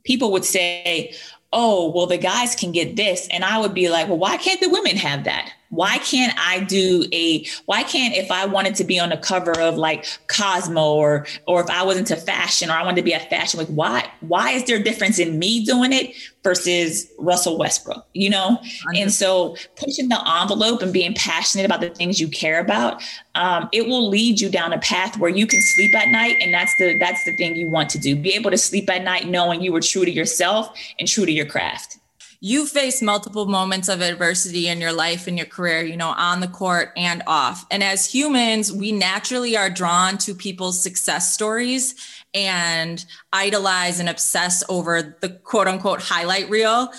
people 0.04 0.34
would 0.34 0.44
say, 0.44 1.16
oh, 1.54 1.92
well, 1.92 2.08
the 2.08 2.18
guys 2.18 2.56
can 2.56 2.72
get 2.72 2.96
this. 2.96 3.28
And 3.30 3.44
I 3.44 3.60
would 3.60 3.74
be 3.74 3.90
like, 3.90 4.08
well, 4.08 4.18
why 4.18 4.38
can't 4.38 4.60
the 4.60 4.70
women 4.70 4.96
have 4.98 5.26
that? 5.26 5.54
Why 5.72 5.98
can't 6.00 6.34
I 6.38 6.60
do 6.60 7.06
a 7.12 7.46
why 7.66 7.84
can't 7.84 8.14
if 8.14 8.30
I 8.30 8.46
wanted 8.46 8.76
to 8.76 8.84
be 8.84 9.00
on 9.00 9.10
the 9.10 9.18
cover 9.18 9.58
of 9.60 9.78
like 9.78 10.06
Cosmo 10.28 10.94
or 10.94 11.26
or 11.48 11.62
if 11.62 11.70
I 11.70 11.84
was 11.84 11.98
into 11.98 12.16
fashion 12.16 12.70
or 12.70 12.74
I 12.74 12.84
wanted 12.84 12.98
to 12.98 13.04
be 13.04 13.14
a 13.14 13.20
fashion 13.20 13.58
like 13.58 13.70
why 13.70 14.12
why 14.20 14.52
is 14.52 14.66
there 14.66 14.78
a 14.78 14.84
difference 14.84 15.18
in 15.18 15.40
me 15.40 15.66
doing 15.66 15.94
it 15.94 16.14
versus 16.44 17.08
Russell 17.18 17.58
Westbrook 17.58 18.06
you 18.14 18.30
know? 18.30 18.60
And 18.96 19.14
so 19.14 19.56
pushing 19.78 20.10
the 20.10 20.22
envelope 20.42 20.82
and 20.82 20.92
being 20.92 21.14
passionate 21.14 21.66
about 21.66 21.80
the 21.80 21.90
things 21.90 22.20
you 22.20 22.28
care 22.28 22.60
about 22.60 23.02
um, 23.36 23.70
it 23.72 23.88
will 23.88 24.10
lead 24.10 24.42
you 24.42 24.50
down 24.50 24.74
a 24.74 24.80
path 24.80 25.18
where 25.18 25.30
you 25.30 25.48
can 25.48 25.62
sleep 25.62 25.96
at 25.96 26.10
night 26.10 26.36
and 26.42 26.54
that's 26.54 26.76
the 26.78 26.98
that's 27.00 27.24
the 27.24 27.36
thing 27.38 27.56
you 27.56 27.70
want 27.70 27.90
to 27.92 27.98
do. 27.98 28.14
Be 28.14 28.34
able 28.34 28.52
to 28.52 28.58
sleep 28.58 28.90
at 28.90 29.04
night 29.04 29.30
knowing 29.30 29.62
you 29.62 29.72
were 29.72 29.80
true 29.80 30.04
to 30.04 30.12
yourself 30.12 30.78
and 31.00 31.08
true 31.08 31.26
to 31.26 31.32
your 31.32 31.46
craft 31.46 32.01
you 32.44 32.66
face 32.66 33.04
multiple 33.04 33.46
moments 33.46 33.88
of 33.88 34.02
adversity 34.02 34.68
in 34.68 34.82
your 34.82 34.92
life 34.92 35.28
and 35.28 35.38
your 35.38 35.46
career, 35.46 35.84
you 35.84 35.96
know, 35.96 36.10
on 36.10 36.40
the 36.40 36.48
court 36.48 36.92
and 36.98 37.22
off. 37.28 37.68
And 37.70 37.84
as 37.84 38.12
humans, 38.12 38.74
we 38.74 38.92
naturally 38.92 39.56
are 39.56 39.70
drawn 39.70 40.18
to 40.20 40.34
people's 40.34 40.82
success 40.82 41.32
stories 41.32 41.94
and 42.34 43.06
idolize 43.32 44.00
and 44.00 44.10
obsess 44.10 44.64
over 44.70 45.16
the 45.22 45.30
quote 45.30 45.68
unquote 45.68 46.02
highlight 46.02 46.50
reel. 46.50 46.92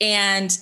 And 0.00 0.58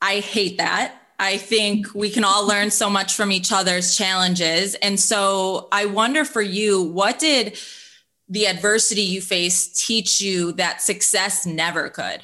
I 0.00 0.20
hate 0.20 0.56
that. 0.56 0.94
I 1.18 1.36
think 1.36 1.94
we 1.94 2.08
can 2.08 2.24
all 2.24 2.48
learn 2.48 2.70
so 2.70 2.88
much 2.88 3.12
from 3.12 3.30
each 3.30 3.52
other's 3.52 3.94
challenges. 3.94 4.74
And 4.76 4.98
so 4.98 5.68
I 5.70 5.84
wonder 5.84 6.24
for 6.24 6.40
you, 6.40 6.82
what 6.82 7.18
did 7.18 7.58
the 8.26 8.46
adversity 8.46 9.02
you 9.02 9.20
faced 9.20 9.78
teach 9.78 10.22
you 10.22 10.52
that 10.52 10.80
success 10.80 11.44
never 11.44 11.90
could? 11.90 12.22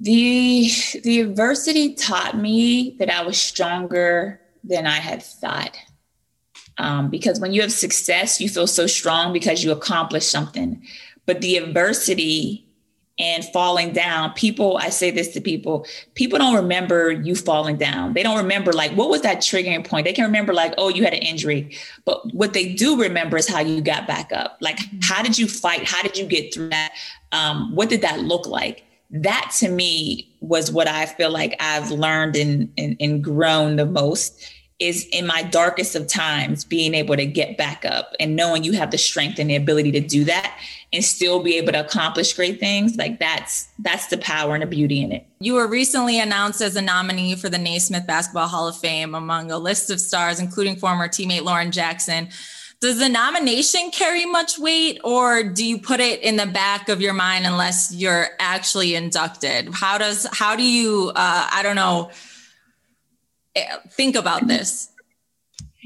The 0.00 0.70
the 1.02 1.20
adversity 1.20 1.94
taught 1.94 2.36
me 2.36 2.96
that 2.98 3.10
I 3.10 3.22
was 3.22 3.40
stronger 3.40 4.40
than 4.64 4.86
I 4.86 4.96
had 4.96 5.22
thought. 5.22 5.76
Um, 6.78 7.08
because 7.08 7.38
when 7.38 7.52
you 7.52 7.60
have 7.62 7.72
success, 7.72 8.40
you 8.40 8.48
feel 8.48 8.66
so 8.66 8.86
strong 8.86 9.32
because 9.32 9.62
you 9.62 9.70
accomplished 9.70 10.30
something. 10.30 10.82
But 11.26 11.40
the 11.40 11.56
adversity 11.56 12.66
and 13.16 13.44
falling 13.44 13.92
down, 13.92 14.32
people, 14.32 14.76
I 14.76 14.88
say 14.88 15.12
this 15.12 15.28
to 15.34 15.40
people, 15.40 15.86
people 16.14 16.36
don't 16.38 16.56
remember 16.56 17.12
you 17.12 17.36
falling 17.36 17.76
down. 17.76 18.12
They 18.12 18.24
don't 18.24 18.38
remember, 18.38 18.72
like, 18.72 18.90
what 18.92 19.08
was 19.08 19.22
that 19.22 19.38
triggering 19.38 19.86
point? 19.86 20.04
They 20.04 20.12
can 20.12 20.24
remember, 20.24 20.52
like, 20.52 20.74
oh, 20.78 20.88
you 20.88 21.04
had 21.04 21.14
an 21.14 21.20
injury. 21.20 21.76
But 22.04 22.34
what 22.34 22.54
they 22.54 22.74
do 22.74 23.00
remember 23.00 23.36
is 23.36 23.48
how 23.48 23.60
you 23.60 23.80
got 23.80 24.08
back 24.08 24.32
up. 24.32 24.58
Like, 24.60 24.80
how 25.02 25.22
did 25.22 25.38
you 25.38 25.46
fight? 25.46 25.84
How 25.84 26.02
did 26.02 26.18
you 26.18 26.26
get 26.26 26.52
through 26.52 26.70
that? 26.70 26.92
Um, 27.30 27.72
what 27.76 27.88
did 27.88 28.02
that 28.02 28.18
look 28.18 28.48
like? 28.48 28.83
That 29.10 29.54
to 29.58 29.68
me 29.68 30.28
was 30.40 30.72
what 30.72 30.88
I 30.88 31.06
feel 31.06 31.30
like 31.30 31.56
I've 31.60 31.90
learned 31.90 32.36
and, 32.36 32.72
and, 32.76 32.96
and 33.00 33.22
grown 33.22 33.76
the 33.76 33.86
most 33.86 34.50
is 34.80 35.06
in 35.12 35.26
my 35.26 35.42
darkest 35.42 35.94
of 35.94 36.08
times 36.08 36.64
being 36.64 36.94
able 36.94 37.14
to 37.14 37.24
get 37.24 37.56
back 37.56 37.84
up 37.84 38.12
and 38.18 38.34
knowing 38.34 38.64
you 38.64 38.72
have 38.72 38.90
the 38.90 38.98
strength 38.98 39.38
and 39.38 39.48
the 39.48 39.54
ability 39.54 39.92
to 39.92 40.00
do 40.00 40.24
that 40.24 40.58
and 40.92 41.04
still 41.04 41.42
be 41.42 41.56
able 41.56 41.72
to 41.72 41.80
accomplish 41.80 42.32
great 42.34 42.58
things 42.58 42.96
like 42.96 43.20
that's 43.20 43.68
that's 43.78 44.08
the 44.08 44.18
power 44.18 44.54
and 44.54 44.62
the 44.62 44.66
beauty 44.66 45.00
in 45.00 45.12
it. 45.12 45.24
You 45.38 45.54
were 45.54 45.68
recently 45.68 46.18
announced 46.18 46.60
as 46.60 46.74
a 46.74 46.82
nominee 46.82 47.36
for 47.36 47.48
the 47.48 47.58
naismith 47.58 48.06
basketball 48.06 48.48
hall 48.48 48.66
of 48.66 48.76
fame 48.76 49.14
among 49.14 49.52
a 49.52 49.58
list 49.58 49.90
of 49.90 50.00
stars 50.00 50.40
including 50.40 50.76
former 50.76 51.06
teammate 51.06 51.42
lauren 51.42 51.70
jackson 51.70 52.28
does 52.84 52.98
the 52.98 53.08
nomination 53.08 53.90
carry 53.90 54.26
much 54.26 54.58
weight 54.58 55.00
or 55.02 55.42
do 55.42 55.64
you 55.64 55.78
put 55.78 56.00
it 56.00 56.20
in 56.20 56.36
the 56.36 56.44
back 56.44 56.90
of 56.90 57.00
your 57.00 57.14
mind 57.14 57.46
unless 57.46 57.94
you're 57.94 58.26
actually 58.38 58.94
inducted? 58.94 59.70
How 59.72 59.96
does 59.96 60.26
how 60.30 60.54
do 60.54 60.62
you 60.62 61.10
uh, 61.16 61.48
i 61.50 61.62
don't 61.62 61.76
know 61.76 62.10
eh, 63.56 63.64
think 63.88 64.16
about 64.16 64.46
this? 64.46 64.90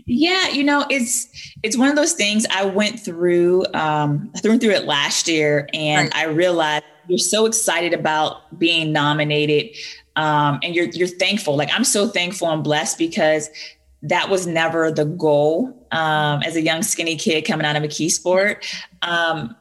Yeah 0.07 0.49
you 0.49 0.65
know 0.65 0.87
it's 0.91 1.29
it's 1.63 1.77
one 1.77 1.89
of 1.89 1.95
those 1.95 2.15
things 2.15 2.47
i 2.51 2.65
went 2.65 2.99
through 2.99 3.65
um 3.75 4.33
i 4.35 4.49
went 4.49 4.61
through 4.61 4.73
it 4.73 4.85
last 4.85 5.29
year 5.29 5.69
and 5.73 6.13
right. 6.13 6.17
i 6.17 6.25
realized 6.25 6.85
you're 7.07 7.19
so 7.19 7.47
excited 7.47 7.95
about 7.95 8.59
being 8.59 8.93
nominated 8.93 9.77
um, 10.17 10.59
and 10.65 10.75
you're 10.75 10.87
you're 10.87 11.07
thankful. 11.07 11.57
Like 11.57 11.71
i'm 11.73 11.85
so 11.85 12.09
thankful 12.09 12.51
and 12.51 12.65
blessed 12.65 12.99
because 12.99 13.51
that 14.03 14.29
was 14.31 14.47
never 14.47 14.91
the 14.91 15.05
goal 15.05 15.75
um, 15.91 16.43
as 16.43 16.57
a 16.57 16.63
young 16.63 16.83
skinny 16.83 17.17
kid 17.17 17.43
coming 17.43 17.67
out 17.67 17.77
of 17.77 17.83
McKeesport. 17.83 18.65
Um, 19.03 19.57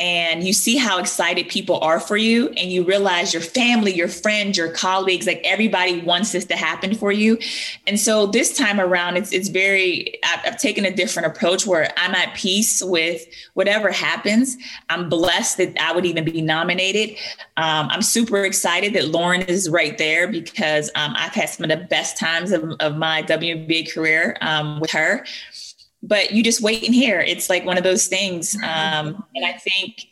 and 0.00 0.44
you 0.44 0.54
see 0.54 0.78
how 0.78 0.98
excited 0.98 1.46
people 1.50 1.78
are 1.80 2.00
for 2.00 2.16
you 2.16 2.48
and 2.56 2.72
you 2.72 2.82
realize 2.82 3.34
your 3.34 3.42
family 3.42 3.92
your 3.92 4.08
friends 4.08 4.56
your 4.56 4.70
colleagues 4.72 5.26
like 5.26 5.42
everybody 5.44 6.00
wants 6.00 6.32
this 6.32 6.46
to 6.46 6.56
happen 6.56 6.94
for 6.94 7.12
you. 7.12 7.38
And 7.86 8.00
so 8.00 8.26
this 8.26 8.56
time 8.56 8.80
around 8.80 9.18
it's 9.18 9.30
it's 9.30 9.50
very 9.50 10.18
I've, 10.24 10.54
I've, 10.54 10.60
taken 10.60 10.84
a 10.86 10.90
different 10.90 11.26
approach 11.26 11.66
where 11.66 11.90
i'm 11.96 12.14
at 12.14 12.34
peace 12.34 12.82
with 12.82 13.26
whatever 13.54 13.90
happens. 13.90 14.56
I'm 14.88 15.10
blessed 15.10 15.58
that 15.58 15.78
i 15.80 15.92
would 15.92 16.06
even 16.06 16.24
be 16.24 16.40
nominated. 16.40 17.16
Um, 17.58 17.88
i'm 17.90 18.02
super 18.02 18.42
excited 18.44 18.94
that 18.94 19.08
lauren 19.08 19.42
is 19.42 19.68
right 19.68 19.98
there 19.98 20.28
because 20.28 20.90
um, 20.94 21.12
i've 21.16 21.32
had 21.32 21.50
some 21.50 21.70
of 21.70 21.78
the 21.78 21.84
best 21.86 22.16
times 22.16 22.52
of, 22.52 22.72
of 22.80 22.96
my 22.96 23.22
WNBA 23.22 23.92
career 23.92 24.38
um, 24.40 24.80
with 24.80 24.90
her 24.92 25.26
but 26.02 26.32
you 26.32 26.42
just 26.42 26.62
wait 26.62 26.84
and 26.84 26.94
hear. 26.94 27.20
It's 27.20 27.50
like 27.50 27.64
one 27.64 27.76
of 27.76 27.84
those 27.84 28.06
things. 28.06 28.54
Um, 28.56 29.24
and 29.34 29.44
I 29.44 29.52
think 29.52 30.06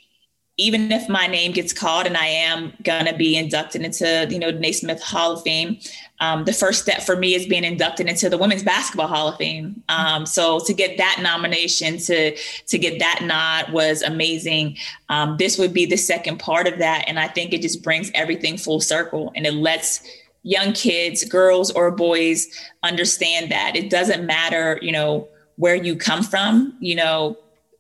even 0.61 0.91
if 0.91 1.09
my 1.09 1.29
name 1.29 1.53
gets 1.53 1.73
called 1.73 2.05
and 2.05 2.17
I 2.17 2.27
am 2.27 2.73
gonna 2.83 3.17
be 3.17 3.37
inducted 3.37 3.83
into, 3.83 4.27
you 4.29 4.41
know, 4.41 4.51
the 4.51 4.59
Naismith 4.59 5.01
Hall 5.01 5.33
of 5.33 5.43
Fame, 5.45 5.79
um, 6.19 6.45
the 6.45 6.53
first 6.53 6.83
step 6.83 7.01
for 7.03 7.15
me 7.15 7.35
is 7.35 7.47
being 7.47 7.63
inducted 7.63 8.09
into 8.09 8.29
the 8.29 8.37
Women's 8.37 8.65
Basketball 8.65 9.07
Hall 9.07 9.29
of 9.29 9.37
Fame. 9.37 9.85
Um, 9.89 10.27
so 10.27 10.59
to 10.59 10.75
get 10.75 10.99
that 10.99 11.21
nomination, 11.23 11.99
to 11.99 12.37
to 12.37 12.79
get 12.79 12.99
that 12.99 13.21
nod 13.23 13.73
was 13.73 14.03
amazing. 14.03 14.77
Um, 15.09 15.37
this 15.37 15.59
would 15.59 15.73
be 15.73 15.87
the 15.87 15.97
second 15.97 16.39
part 16.39 16.67
of 16.67 16.79
that, 16.79 17.05
and 17.07 17.21
I 17.21 17.29
think 17.29 17.53
it 17.53 17.63
just 17.63 17.85
brings 17.85 18.11
everything 18.15 18.59
full 18.59 18.81
circle, 18.81 19.33
and 19.37 19.47
it 19.47 19.55
lets 19.55 20.03
young 20.43 20.73
kids, 20.73 21.23
girls 21.25 21.71
or 21.71 21.93
boys, 21.93 22.49
understand 22.83 23.53
that 23.53 23.77
it 23.77 23.91
doesn't 23.91 24.27
matter, 24.27 24.81
you 24.83 24.91
know 24.91 25.29
where 25.59 25.77
you 25.77 25.95
come 25.95 26.23
from. 26.23 26.77
You 26.81 26.97
know, 26.97 27.39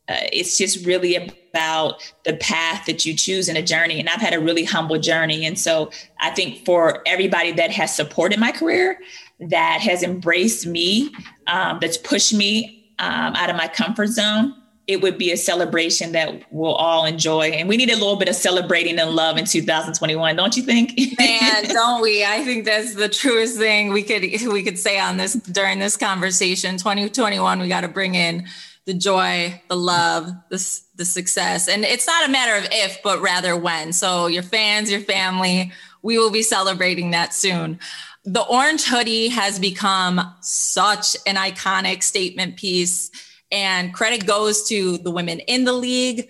uh, 0.08 0.16
it's 0.32 0.58
just 0.58 0.84
really 0.84 1.16
about 1.16 2.02
the 2.24 2.36
path 2.36 2.86
that 2.86 3.06
you 3.06 3.14
choose 3.14 3.48
in 3.48 3.56
a 3.56 3.62
journey. 3.62 3.98
And 3.98 4.08
I've 4.08 4.20
had 4.20 4.34
a 4.34 4.40
really 4.40 4.64
humble 4.64 4.98
journey. 4.98 5.46
And 5.46 5.58
so 5.58 5.90
I 6.20 6.30
think 6.30 6.64
for 6.64 7.02
everybody 7.06 7.52
that 7.52 7.70
has 7.70 7.94
supported 7.94 8.38
my 8.38 8.52
career, 8.52 8.98
that 9.40 9.80
has 9.80 10.02
embraced 10.02 10.66
me, 10.66 11.14
um, 11.46 11.78
that's 11.80 11.96
pushed 11.96 12.34
me 12.34 12.92
um, 12.98 13.34
out 13.34 13.50
of 13.50 13.56
my 13.56 13.68
comfort 13.68 14.08
zone, 14.08 14.54
it 14.88 15.02
would 15.02 15.18
be 15.18 15.30
a 15.30 15.36
celebration 15.36 16.12
that 16.12 16.42
we'll 16.50 16.72
all 16.72 17.04
enjoy. 17.04 17.48
And 17.50 17.68
we 17.68 17.76
need 17.76 17.90
a 17.90 17.94
little 17.94 18.16
bit 18.16 18.26
of 18.26 18.34
celebrating 18.34 18.98
and 18.98 19.10
love 19.10 19.36
in 19.36 19.44
2021, 19.44 20.34
don't 20.34 20.56
you 20.56 20.62
think? 20.62 20.98
Man, 21.18 21.64
don't 21.64 22.00
we? 22.00 22.24
I 22.24 22.42
think 22.42 22.64
that's 22.64 22.94
the 22.94 23.08
truest 23.08 23.58
thing 23.58 23.92
we 23.92 24.02
could 24.02 24.22
we 24.22 24.62
could 24.62 24.78
say 24.78 24.98
on 24.98 25.18
this 25.18 25.34
during 25.34 25.78
this 25.78 25.98
conversation. 25.98 26.78
2021, 26.78 27.60
we 27.60 27.68
got 27.68 27.82
to 27.82 27.88
bring 27.88 28.14
in 28.14 28.46
the 28.86 28.94
joy, 28.94 29.60
the 29.68 29.76
love, 29.76 30.30
the, 30.48 30.80
the 30.96 31.04
success. 31.04 31.68
And 31.68 31.84
it's 31.84 32.06
not 32.06 32.26
a 32.26 32.32
matter 32.32 32.56
of 32.56 32.72
if, 32.72 33.02
but 33.02 33.20
rather 33.20 33.54
when. 33.54 33.92
So 33.92 34.26
your 34.26 34.42
fans, 34.42 34.90
your 34.90 35.02
family, 35.02 35.70
we 36.00 36.16
will 36.16 36.30
be 36.30 36.42
celebrating 36.42 37.10
that 37.10 37.34
soon 37.34 37.78
the 38.24 38.42
orange 38.42 38.84
hoodie 38.84 39.28
has 39.28 39.58
become 39.58 40.20
such 40.42 41.16
an 41.26 41.36
iconic 41.36 42.02
statement 42.02 42.56
piece 42.56 43.10
and 43.50 43.94
credit 43.94 44.26
goes 44.26 44.68
to 44.68 44.98
the 44.98 45.10
women 45.10 45.40
in 45.40 45.64
the 45.64 45.72
league. 45.72 46.28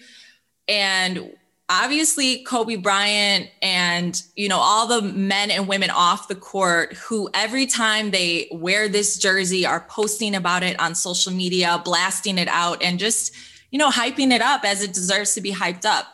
And 0.69 1.33
obviously 1.69 2.43
Kobe 2.45 2.77
Bryant 2.77 3.51
and 3.61 4.23
you 4.37 4.49
know 4.49 4.59
all 4.59 4.87
the 4.87 5.03
men 5.03 5.51
and 5.51 5.69
women 5.69 5.91
off 5.91 6.29
the 6.29 6.35
court 6.35 6.95
who 6.95 7.29
every 7.35 7.67
time 7.67 8.11
they 8.11 8.49
wear 8.51 8.89
this 8.89 9.19
jersey 9.19 9.67
are 9.67 9.85
posting 9.89 10.35
about 10.35 10.63
it 10.63 10.79
on 10.81 10.95
social 10.95 11.33
media, 11.33 11.81
blasting 11.85 12.39
it 12.39 12.49
out 12.49 12.83
and 12.83 12.99
just 12.99 13.35
you 13.71 13.79
know 13.79 13.91
hyping 13.91 14.33
it 14.33 14.41
up 14.41 14.65
as 14.65 14.83
it 14.83 14.93
deserves 14.93 15.35
to 15.35 15.41
be 15.41 15.53
hyped 15.53 15.85
up. 15.85 16.07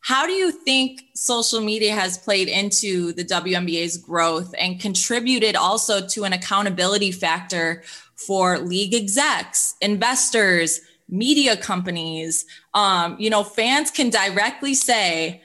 How 0.00 0.26
do 0.26 0.32
you 0.32 0.52
think 0.52 1.02
social 1.14 1.60
media 1.60 1.92
has 1.94 2.16
played 2.16 2.48
into 2.48 3.12
the 3.12 3.24
WNBA's 3.24 3.98
growth 3.98 4.54
and 4.58 4.80
contributed 4.80 5.54
also 5.56 6.06
to 6.06 6.24
an 6.24 6.32
accountability 6.32 7.12
factor 7.12 7.82
for 8.26 8.58
league 8.58 8.94
execs, 8.94 9.74
investors, 9.80 10.80
media 11.08 11.56
companies. 11.56 12.44
Um, 12.74 13.16
you 13.18 13.30
know, 13.30 13.44
fans 13.44 13.90
can 13.90 14.10
directly 14.10 14.74
say, 14.74 15.42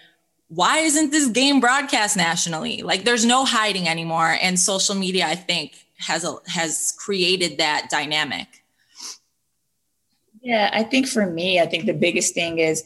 why 0.49 0.79
isn't 0.79 1.11
this 1.11 1.27
game 1.27 1.59
broadcast 1.59 2.17
nationally? 2.17 2.83
Like 2.83 3.05
there's 3.05 3.25
no 3.25 3.45
hiding 3.45 3.87
anymore. 3.87 4.37
And 4.41 4.59
social 4.59 4.95
media, 4.95 5.25
I 5.25 5.35
think, 5.35 5.85
has 5.97 6.23
a, 6.23 6.35
has 6.47 6.93
created 6.97 7.57
that 7.59 7.87
dynamic. 7.89 8.47
Yeah, 10.41 10.69
I 10.73 10.83
think 10.83 11.07
for 11.07 11.25
me, 11.25 11.59
I 11.61 11.65
think 11.65 11.85
the 11.85 11.93
biggest 11.93 12.33
thing 12.33 12.59
is, 12.59 12.83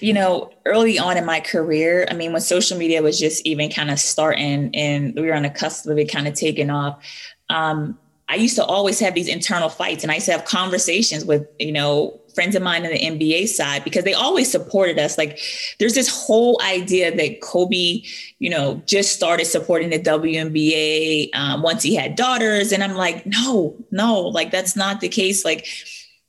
you 0.00 0.12
know, 0.12 0.52
early 0.66 0.98
on 0.98 1.16
in 1.16 1.24
my 1.24 1.40
career, 1.40 2.06
I 2.10 2.14
mean, 2.14 2.32
when 2.32 2.42
social 2.42 2.76
media 2.76 3.02
was 3.02 3.18
just 3.18 3.44
even 3.46 3.70
kind 3.70 3.90
of 3.90 3.98
starting 3.98 4.74
and 4.74 5.14
we 5.14 5.22
were 5.22 5.34
on 5.34 5.42
the 5.42 5.50
cusp 5.50 5.86
of 5.86 5.98
it 5.98 6.12
kind 6.12 6.28
of 6.28 6.34
taking 6.34 6.68
off, 6.68 7.02
um, 7.48 7.98
I 8.30 8.36
used 8.36 8.54
to 8.56 8.64
always 8.64 9.00
have 9.00 9.14
these 9.14 9.26
internal 9.26 9.68
fights 9.68 10.04
and 10.04 10.12
I 10.12 10.14
used 10.14 10.26
to 10.26 10.32
have 10.32 10.44
conversations 10.44 11.24
with, 11.24 11.48
you 11.58 11.72
know, 11.72 12.20
friends 12.32 12.54
of 12.54 12.62
mine 12.62 12.86
on 12.86 12.92
the 12.92 12.98
NBA 12.98 13.48
side 13.48 13.82
because 13.82 14.04
they 14.04 14.14
always 14.14 14.48
supported 14.48 15.00
us. 15.00 15.18
Like 15.18 15.40
there's 15.80 15.94
this 15.94 16.08
whole 16.08 16.60
idea 16.62 17.14
that 17.16 17.40
Kobe, 17.40 18.02
you 18.38 18.48
know, 18.48 18.80
just 18.86 19.12
started 19.12 19.46
supporting 19.46 19.90
the 19.90 19.98
WNBA 19.98 21.34
um, 21.34 21.62
once 21.62 21.82
he 21.82 21.96
had 21.96 22.14
daughters. 22.14 22.70
And 22.70 22.84
I'm 22.84 22.94
like, 22.94 23.26
no, 23.26 23.74
no, 23.90 24.20
like 24.20 24.52
that's 24.52 24.76
not 24.76 25.00
the 25.00 25.08
case. 25.08 25.44
Like 25.44 25.66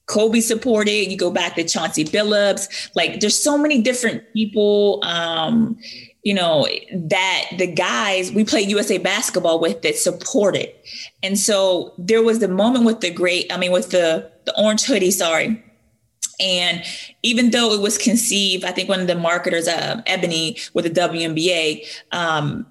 Kobe 0.07 0.39
supported, 0.39 1.11
you 1.11 1.17
go 1.17 1.29
back 1.29 1.53
to 1.53 1.63
Chauncey 1.63 2.03
Billups. 2.03 2.89
Like 2.95 3.19
there's 3.19 3.35
so 3.35 3.59
many 3.59 3.79
different 3.79 4.23
people 4.33 5.01
um, 5.03 5.77
you 6.23 6.33
know, 6.33 6.67
that 6.93 7.45
the 7.57 7.67
guys 7.67 8.31
we 8.31 8.43
played 8.43 8.69
USA 8.69 8.97
basketball 8.97 9.59
with 9.59 9.81
that 9.81 9.95
supported. 9.95 10.69
And 11.23 11.37
so 11.37 11.93
there 11.97 12.21
was 12.21 12.39
the 12.39 12.47
moment 12.47 12.85
with 12.85 13.01
the 13.01 13.09
great, 13.11 13.51
I 13.51 13.57
mean, 13.57 13.71
with 13.71 13.89
the, 13.89 14.31
the 14.45 14.59
orange 14.59 14.83
hoodie, 14.83 15.11
sorry. 15.11 15.63
And 16.39 16.83
even 17.23 17.51
though 17.51 17.73
it 17.73 17.81
was 17.81 17.97
conceived, 17.97 18.65
I 18.65 18.71
think 18.71 18.89
one 18.89 18.99
of 18.99 19.07
the 19.07 19.15
marketers, 19.15 19.67
uh, 19.67 20.01
Ebony, 20.05 20.57
with 20.73 20.85
the 20.85 21.01
WNBA, 21.01 21.85
um, 22.11 22.65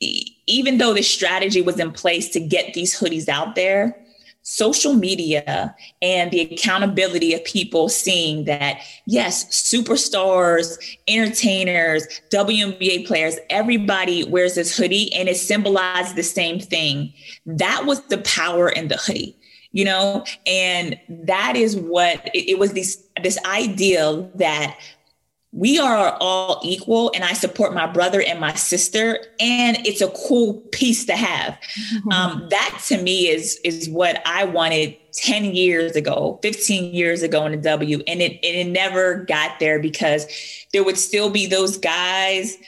even 0.00 0.78
though 0.78 0.92
the 0.92 1.02
strategy 1.02 1.62
was 1.62 1.78
in 1.78 1.90
place 1.92 2.28
to 2.30 2.40
get 2.40 2.74
these 2.74 2.98
hoodies 2.98 3.28
out 3.28 3.54
there, 3.54 3.98
social 4.44 4.92
media 4.92 5.74
and 6.02 6.30
the 6.30 6.42
accountability 6.42 7.32
of 7.32 7.42
people 7.44 7.88
seeing 7.88 8.44
that, 8.44 8.78
yes, 9.06 9.46
superstars, 9.46 10.76
entertainers, 11.08 12.06
WNBA 12.30 13.06
players, 13.06 13.36
everybody 13.48 14.22
wears 14.24 14.54
this 14.54 14.76
hoodie 14.76 15.12
and 15.14 15.28
it 15.30 15.38
symbolized 15.38 16.14
the 16.14 16.22
same 16.22 16.60
thing. 16.60 17.12
That 17.46 17.86
was 17.86 18.02
the 18.08 18.18
power 18.18 18.68
in 18.68 18.88
the 18.88 18.96
hoodie 18.96 19.36
you 19.72 19.84
know 19.84 20.24
and 20.46 20.96
that 21.08 21.56
is 21.56 21.76
what 21.76 22.24
it, 22.32 22.50
it 22.50 22.58
was 22.60 22.72
this 22.74 23.04
this 23.22 23.38
ideal 23.44 24.30
that 24.36 24.78
we 25.54 25.78
are 25.78 26.16
all 26.20 26.60
equal 26.64 27.12
and 27.14 27.22
i 27.24 27.32
support 27.32 27.72
my 27.72 27.86
brother 27.86 28.20
and 28.20 28.40
my 28.40 28.52
sister 28.54 29.18
and 29.38 29.78
it's 29.86 30.00
a 30.00 30.08
cool 30.08 30.54
piece 30.72 31.04
to 31.06 31.14
have 31.14 31.54
mm-hmm. 31.54 32.12
um, 32.12 32.46
that 32.50 32.82
to 32.86 33.00
me 33.00 33.28
is 33.28 33.60
is 33.64 33.88
what 33.88 34.20
i 34.26 34.44
wanted 34.44 34.96
10 35.12 35.54
years 35.54 35.94
ago 35.94 36.38
15 36.42 36.92
years 36.92 37.22
ago 37.22 37.46
in 37.46 37.52
the 37.52 37.58
w 37.58 38.02
and 38.06 38.20
it, 38.20 38.38
it 38.42 38.66
never 38.66 39.24
got 39.24 39.60
there 39.60 39.78
because 39.78 40.26
there 40.72 40.82
would 40.82 40.98
still 40.98 41.30
be 41.30 41.46
those 41.46 41.78
guys 41.78 42.58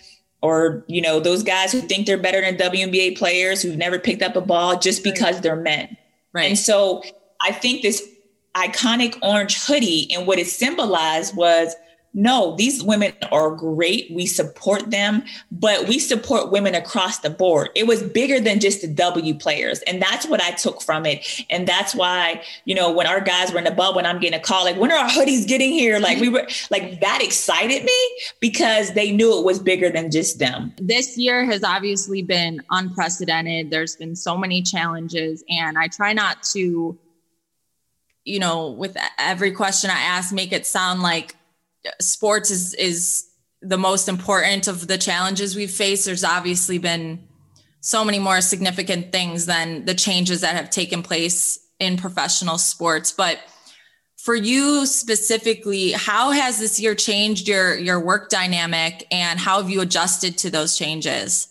or 0.43 0.85
you 0.87 1.01
know 1.01 1.19
those 1.19 1.43
guys 1.43 1.73
who 1.73 1.81
think 1.81 2.07
they're 2.07 2.19
better 2.19 2.41
than 2.41 2.57
WNBA 2.57 3.19
players 3.19 3.63
who've 3.63 3.77
never 3.77 3.99
picked 3.99 4.23
up 4.23 4.37
a 4.37 4.41
ball 4.41 4.79
just 4.79 5.03
because 5.03 5.41
they're 5.41 5.57
men. 5.57 5.97
Right. 6.33 6.51
And 6.51 6.59
so 6.59 7.03
I 7.41 7.53
think 7.53 7.83
this 7.83 8.07
iconic 8.55 9.19
orange 9.23 9.59
hoodie 9.65 10.13
and 10.13 10.27
what 10.27 10.39
it 10.39 10.47
symbolized 10.47 11.37
was 11.37 11.75
no, 12.17 12.57
these 12.57 12.83
women 12.83 13.13
are 13.31 13.51
great. 13.51 14.11
We 14.11 14.25
support 14.25 14.91
them, 14.91 15.23
but 15.53 15.87
we 15.87 15.99
support 15.99 16.51
women 16.51 16.75
across 16.75 17.19
the 17.19 17.29
board. 17.29 17.69
It 17.75 17.87
was 17.87 18.03
bigger 18.03 18.41
than 18.41 18.59
just 18.59 18.81
the 18.81 18.89
W 18.89 19.35
players. 19.35 19.81
And 19.81 20.01
that's 20.01 20.27
what 20.27 20.43
I 20.43 20.53
took 20.53 20.81
from 20.81 21.05
it. 21.05 21.45
And 21.51 21.69
that's 21.69 21.95
why, 21.95 22.43
you 22.65 22.75
know, 22.75 22.91
when 22.91 23.07
our 23.07 23.21
guys 23.21 23.53
were 23.53 23.59
in 23.59 23.65
the 23.65 23.71
bubble 23.71 23.99
and 23.99 24.07
I'm 24.07 24.19
getting 24.19 24.41
a 24.41 24.43
call, 24.43 24.65
like, 24.65 24.79
when 24.79 24.91
are 24.91 24.97
our 24.97 25.11
hoodies 25.11 25.47
getting 25.47 25.73
here? 25.73 25.99
Like, 25.99 26.19
we 26.19 26.31
were 26.31 26.49
like, 26.71 27.01
that 27.03 27.21
excited 27.23 27.85
me 27.85 28.19
because 28.41 28.95
they 28.95 29.13
knew 29.13 29.39
it 29.39 29.45
was 29.45 29.59
bigger 29.59 29.91
than 29.91 30.11
just 30.11 30.39
them. 30.39 30.73
This 30.79 31.19
year 31.19 31.45
has 31.45 31.63
obviously 31.63 32.23
been 32.23 32.63
unprecedented. 32.71 33.71
There's 33.71 33.95
been 33.95 34.17
so 34.17 34.39
many 34.39 34.63
challenges. 34.63 35.45
And 35.51 35.77
I 35.77 35.89
try 35.89 36.15
not 36.15 36.43
to, 36.55 36.99
you 38.25 38.39
know, 38.39 38.71
with 38.71 38.97
every 39.19 39.53
question 39.53 39.91
I 39.91 40.01
ask, 40.01 40.33
make 40.33 40.53
it 40.53 40.65
sound 40.65 41.03
like, 41.03 41.37
sports 42.01 42.51
is 42.51 42.75
is 42.75 43.27
the 43.63 43.79
most 43.79 44.09
important 44.09 44.69
of 44.69 44.87
the 44.87 44.99
challenges 44.99 45.57
we've 45.57 45.71
faced. 45.71 46.05
There's 46.05 46.25
obviously 46.25 46.79
been 46.79 47.27
so 47.81 48.05
many 48.05 48.19
more 48.19 48.41
significant 48.41 49.13
things 49.13 49.47
than 49.47 49.85
the 49.85 49.95
changes 49.95 50.41
that 50.41 50.57
have 50.57 50.71
taken 50.71 51.03
place 51.03 51.59
in 51.79 51.97
professional 51.97 52.59
sports. 52.59 53.13
But 53.13 53.39
for 54.17 54.35
you 54.35 54.87
specifically, 54.87 55.93
how 55.93 56.31
has 56.33 56.59
this 56.59 56.81
year 56.81 56.95
changed 56.95 57.49
your 57.49 57.77
your 57.77 58.01
work 58.01 58.29
dynamic 58.29 59.07
and 59.11 59.39
how 59.39 59.61
have 59.61 59.71
you 59.71 59.81
adjusted 59.81 60.39
to 60.39 60.51
those 60.51 60.77
changes? 60.77 61.49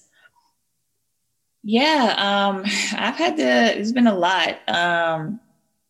Yeah, 1.67 2.13
um, 2.17 2.61
I've 2.95 3.15
had 3.15 3.37
to, 3.37 3.79
it's 3.79 3.91
been 3.91 4.05
a 4.05 4.13
lot. 4.13 4.57
Um, 4.67 5.39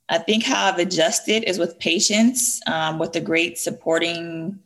I 0.10 0.20
think 0.20 0.44
how 0.44 0.66
I've 0.66 0.80
adjusted 0.80 1.44
is 1.50 1.58
with 1.58 1.80
patience, 1.80 2.62
um, 2.68 3.00
with 3.00 3.16
a 3.16 3.22
great 3.22 3.58
supporting 3.58 4.60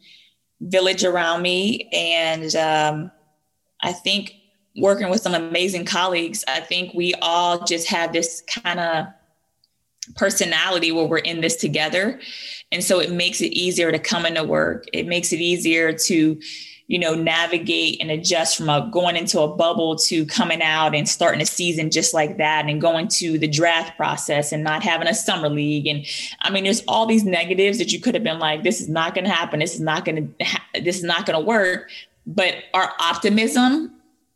village 0.61 1.03
around 1.03 1.41
me. 1.41 1.89
And 1.93 2.55
um, 2.55 3.11
I 3.81 3.93
think 3.93 4.33
working 4.75 5.09
with 5.09 5.21
some 5.21 5.33
amazing 5.33 5.85
colleagues, 5.85 6.43
I 6.47 6.59
think 6.59 6.93
we 6.93 7.13
all 7.21 7.63
just 7.63 7.87
have 7.87 8.11
this 8.11 8.43
kind 8.63 8.79
of 8.79 9.07
personality 10.15 10.91
where 10.91 11.05
we're 11.05 11.17
in 11.19 11.41
this 11.41 11.55
together. 11.55 12.19
And 12.71 12.83
so 12.83 12.99
it 12.99 13.11
makes 13.11 13.41
it 13.41 13.53
easier 13.53 13.91
to 13.91 13.99
come 13.99 14.25
into 14.25 14.43
work. 14.43 14.85
It 14.93 15.07
makes 15.07 15.31
it 15.31 15.39
easier 15.39 15.93
to 15.93 16.39
you 16.89 16.97
know, 16.97 17.13
navigate 17.13 18.01
and 18.01 18.09
adjust 18.09 18.57
from 18.57 18.67
a, 18.67 18.89
going 18.91 19.15
into 19.15 19.39
a 19.41 19.47
bubble 19.47 19.95
to 19.95 20.25
coming 20.25 20.59
out 20.59 20.95
and 20.95 21.07
starting 21.07 21.39
a 21.39 21.45
season 21.45 21.91
just 21.91 22.15
like 22.15 22.37
that 22.37 22.65
and 22.65 22.81
going 22.81 23.07
to 23.07 23.37
the 23.37 23.47
draft 23.47 23.95
process 23.95 24.51
and 24.51 24.63
not 24.63 24.81
having 24.81 25.07
a 25.07 25.13
summer 25.13 25.49
league. 25.49 25.85
And 25.85 26.03
I 26.41 26.49
mean, 26.49 26.63
there's 26.63 26.83
all 26.87 27.05
these 27.05 27.23
negatives 27.23 27.77
that 27.77 27.93
you 27.93 28.01
could 28.01 28.15
have 28.15 28.23
been 28.23 28.39
like, 28.39 28.63
this 28.63 28.81
is 28.81 28.89
not 28.89 29.13
going 29.13 29.25
to 29.25 29.31
happen. 29.31 29.59
This 29.59 29.75
is 29.75 29.79
not 29.79 30.03
going 30.03 30.33
to, 30.39 30.45
ha- 30.45 30.65
this 30.81 30.97
is 30.97 31.03
not 31.03 31.27
going 31.27 31.39
to 31.39 31.45
work. 31.45 31.91
But 32.25 32.55
our 32.73 32.91
optimism 32.99 33.93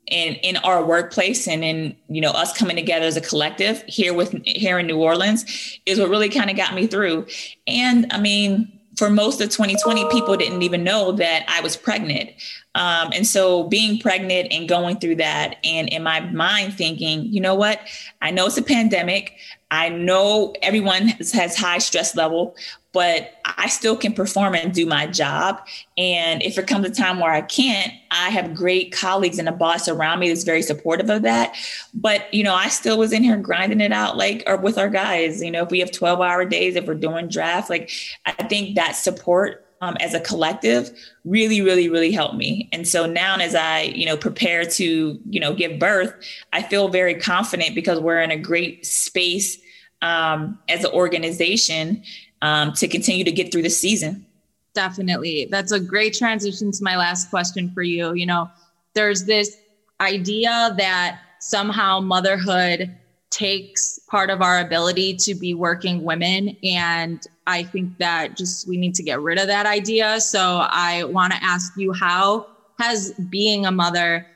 in 0.07 0.35
in 0.35 0.57
our 0.57 0.83
workplace 0.85 1.47
and 1.47 1.63
in 1.63 1.95
you 2.09 2.19
know 2.19 2.31
us 2.31 2.55
coming 2.55 2.75
together 2.75 3.05
as 3.05 3.15
a 3.15 3.21
collective 3.21 3.83
here 3.87 4.13
with 4.13 4.35
here 4.45 4.77
in 4.77 4.85
New 4.85 4.97
Orleans 4.97 5.79
is 5.85 5.97
what 5.97 6.09
really 6.09 6.29
kind 6.29 6.49
of 6.49 6.57
got 6.57 6.75
me 6.75 6.87
through. 6.87 7.25
And 7.67 8.11
I 8.11 8.19
mean, 8.19 8.79
for 8.95 9.09
most 9.09 9.41
of 9.41 9.49
2020, 9.49 10.07
people 10.09 10.35
didn't 10.37 10.61
even 10.61 10.83
know 10.83 11.11
that 11.13 11.45
I 11.47 11.61
was 11.61 11.75
pregnant. 11.75 12.31
Um, 12.75 13.11
and 13.13 13.27
so 13.27 13.63
being 13.63 13.99
pregnant 13.99 14.51
and 14.51 14.67
going 14.67 14.97
through 14.97 15.15
that, 15.17 15.57
and 15.63 15.89
in 15.89 16.03
my 16.03 16.21
mind 16.21 16.73
thinking, 16.73 17.25
you 17.25 17.39
know 17.39 17.55
what? 17.55 17.79
I 18.21 18.31
know 18.31 18.47
it's 18.47 18.57
a 18.57 18.63
pandemic. 18.63 19.35
I 19.69 19.89
know 19.89 20.53
everyone 20.61 21.07
has, 21.09 21.31
has 21.31 21.57
high 21.57 21.79
stress 21.79 22.15
level, 22.15 22.55
but 22.93 23.33
I 23.43 23.67
still 23.69 23.97
can 23.97 24.13
perform 24.13 24.53
and 24.53 24.71
do 24.71 24.85
my 24.85 25.07
job. 25.07 25.59
And 25.97 26.43
if 26.43 26.59
it 26.59 26.67
comes 26.67 26.85
a 26.85 26.91
time 26.91 27.19
where 27.19 27.31
I 27.31 27.41
can't, 27.41 27.91
I 28.11 28.29
have 28.29 28.53
great 28.53 28.91
colleagues 28.91 29.39
and 29.39 29.49
a 29.49 29.51
boss 29.51 29.87
around 29.87 30.19
me 30.19 30.27
that's 30.29 30.43
very 30.43 30.61
supportive 30.61 31.09
of 31.09 31.23
that. 31.23 31.55
But, 31.93 32.31
you 32.31 32.43
know, 32.43 32.53
I 32.53 32.69
still 32.69 32.99
was 32.99 33.11
in 33.11 33.23
here 33.23 33.37
grinding 33.37 33.81
it 33.81 33.91
out 33.91 34.15
like 34.15 34.43
or 34.45 34.57
with 34.57 34.77
our 34.77 34.89
guys. 34.89 35.41
You 35.41 35.49
know, 35.49 35.63
if 35.63 35.71
we 35.71 35.79
have 35.79 35.91
12 35.91 36.21
hour 36.21 36.45
days, 36.45 36.75
if 36.75 36.85
we're 36.85 36.93
doing 36.93 37.27
draft, 37.27 37.69
like 37.69 37.89
I 38.27 38.31
think 38.31 38.75
that 38.75 38.91
support 38.91 39.62
um, 39.83 39.97
as 39.99 40.13
a 40.13 40.19
collective 40.19 40.91
really, 41.25 41.61
really, 41.61 41.89
really 41.89 42.11
helped 42.11 42.35
me. 42.35 42.69
And 42.71 42.87
so 42.87 43.05
now 43.05 43.35
as 43.35 43.53
I, 43.53 43.81
you 43.81 44.05
know, 44.05 44.15
prepare 44.15 44.63
to, 44.63 45.19
you 45.29 45.39
know, 45.39 45.53
give 45.53 45.77
birth, 45.77 46.13
I 46.53 46.61
feel 46.61 46.87
very 46.87 47.15
confident 47.15 47.75
because 47.75 47.99
we're 47.99 48.21
in 48.21 48.31
a 48.31 48.37
great 48.37 48.85
space 48.85 49.57
um, 50.01 50.57
as 50.69 50.85
an 50.85 50.91
organization 50.91 52.01
um, 52.41 52.71
to 52.73 52.87
continue 52.87 53.25
to 53.25 53.31
get 53.31 53.51
through 53.51 53.63
the 53.63 53.69
season. 53.69 54.25
Definitely. 54.73 55.47
That's 55.51 55.71
a 55.71 55.79
great 55.79 56.13
transition 56.13 56.71
to 56.71 56.83
my 56.83 56.95
last 56.95 57.29
question 57.29 57.69
for 57.71 57.83
you. 57.83 58.13
You 58.13 58.25
know, 58.25 58.49
there's 58.93 59.25
this 59.25 59.57
idea 59.99 60.73
that 60.77 61.19
somehow 61.39 61.99
motherhood 61.99 62.95
takes 63.33 63.99
part 64.07 64.29
of 64.29 64.41
our 64.41 64.59
ability 64.59 65.15
to 65.15 65.33
be 65.33 65.55
working 65.55 66.03
women. 66.03 66.55
And 66.63 67.25
I 67.47 67.63
think 67.63 67.97
that 67.97 68.37
just 68.37 68.67
we 68.67 68.77
need 68.77 68.93
to 68.95 69.03
get 69.03 69.19
rid 69.19 69.39
of 69.39 69.47
that 69.47 69.65
idea. 69.65 70.21
So 70.21 70.59
I 70.69 71.03
want 71.05 71.33
to 71.33 71.43
ask 71.43 71.73
you 71.75 71.93
how 71.93 72.45
has 72.79 73.11
being 73.13 73.65
a 73.65 73.71
mother 73.71 74.27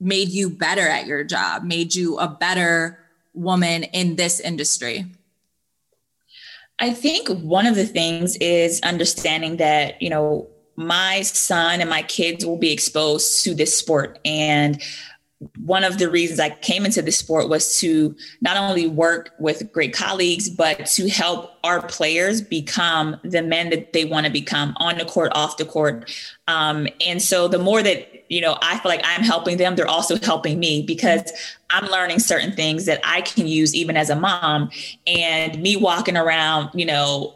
made 0.00 0.30
you 0.30 0.50
better 0.50 0.86
at 0.88 1.06
your 1.06 1.22
job, 1.22 1.62
made 1.62 1.94
you 1.94 2.18
a 2.18 2.28
better 2.28 2.98
woman 3.34 3.84
in 3.84 4.16
this 4.16 4.40
industry? 4.40 5.06
I 6.80 6.92
think 6.92 7.28
one 7.28 7.66
of 7.66 7.76
the 7.76 7.86
things 7.86 8.36
is 8.36 8.80
understanding 8.82 9.56
that, 9.58 10.00
you 10.02 10.10
know, 10.10 10.48
my 10.76 11.22
son 11.22 11.80
and 11.80 11.90
my 11.90 12.02
kids 12.02 12.46
will 12.46 12.56
be 12.56 12.72
exposed 12.72 13.42
to 13.44 13.54
this 13.54 13.76
sport. 13.76 14.18
And 14.24 14.80
one 15.58 15.84
of 15.84 15.98
the 15.98 16.10
reasons 16.10 16.40
I 16.40 16.50
came 16.50 16.84
into 16.84 17.00
this 17.00 17.18
sport 17.18 17.48
was 17.48 17.78
to 17.80 18.16
not 18.40 18.56
only 18.56 18.88
work 18.88 19.34
with 19.38 19.72
great 19.72 19.92
colleagues, 19.92 20.50
but 20.50 20.86
to 20.86 21.08
help 21.08 21.52
our 21.62 21.86
players 21.86 22.40
become 22.40 23.16
the 23.22 23.42
men 23.42 23.70
that 23.70 23.92
they 23.92 24.04
want 24.04 24.26
to 24.26 24.32
become 24.32 24.74
on 24.78 24.98
the 24.98 25.04
court, 25.04 25.30
off 25.34 25.56
the 25.56 25.64
court. 25.64 26.10
Um, 26.48 26.88
and 27.06 27.22
so 27.22 27.46
the 27.46 27.58
more 27.58 27.82
that 27.82 28.18
you 28.28 28.40
know, 28.40 28.58
I 28.60 28.78
feel 28.78 28.90
like 28.90 29.00
I'm 29.04 29.22
helping 29.22 29.56
them, 29.56 29.74
they're 29.74 29.88
also 29.88 30.16
helping 30.18 30.58
me 30.58 30.82
because 30.82 31.32
I'm 31.70 31.86
learning 31.90 32.20
certain 32.20 32.52
things 32.52 32.84
that 32.84 33.00
I 33.04 33.22
can 33.22 33.46
use 33.46 33.74
even 33.74 33.96
as 33.96 34.10
a 34.10 34.16
mom. 34.16 34.70
And 35.06 35.60
me 35.62 35.76
walking 35.76 36.16
around, 36.16 36.70
you 36.74 36.84
know, 36.84 37.34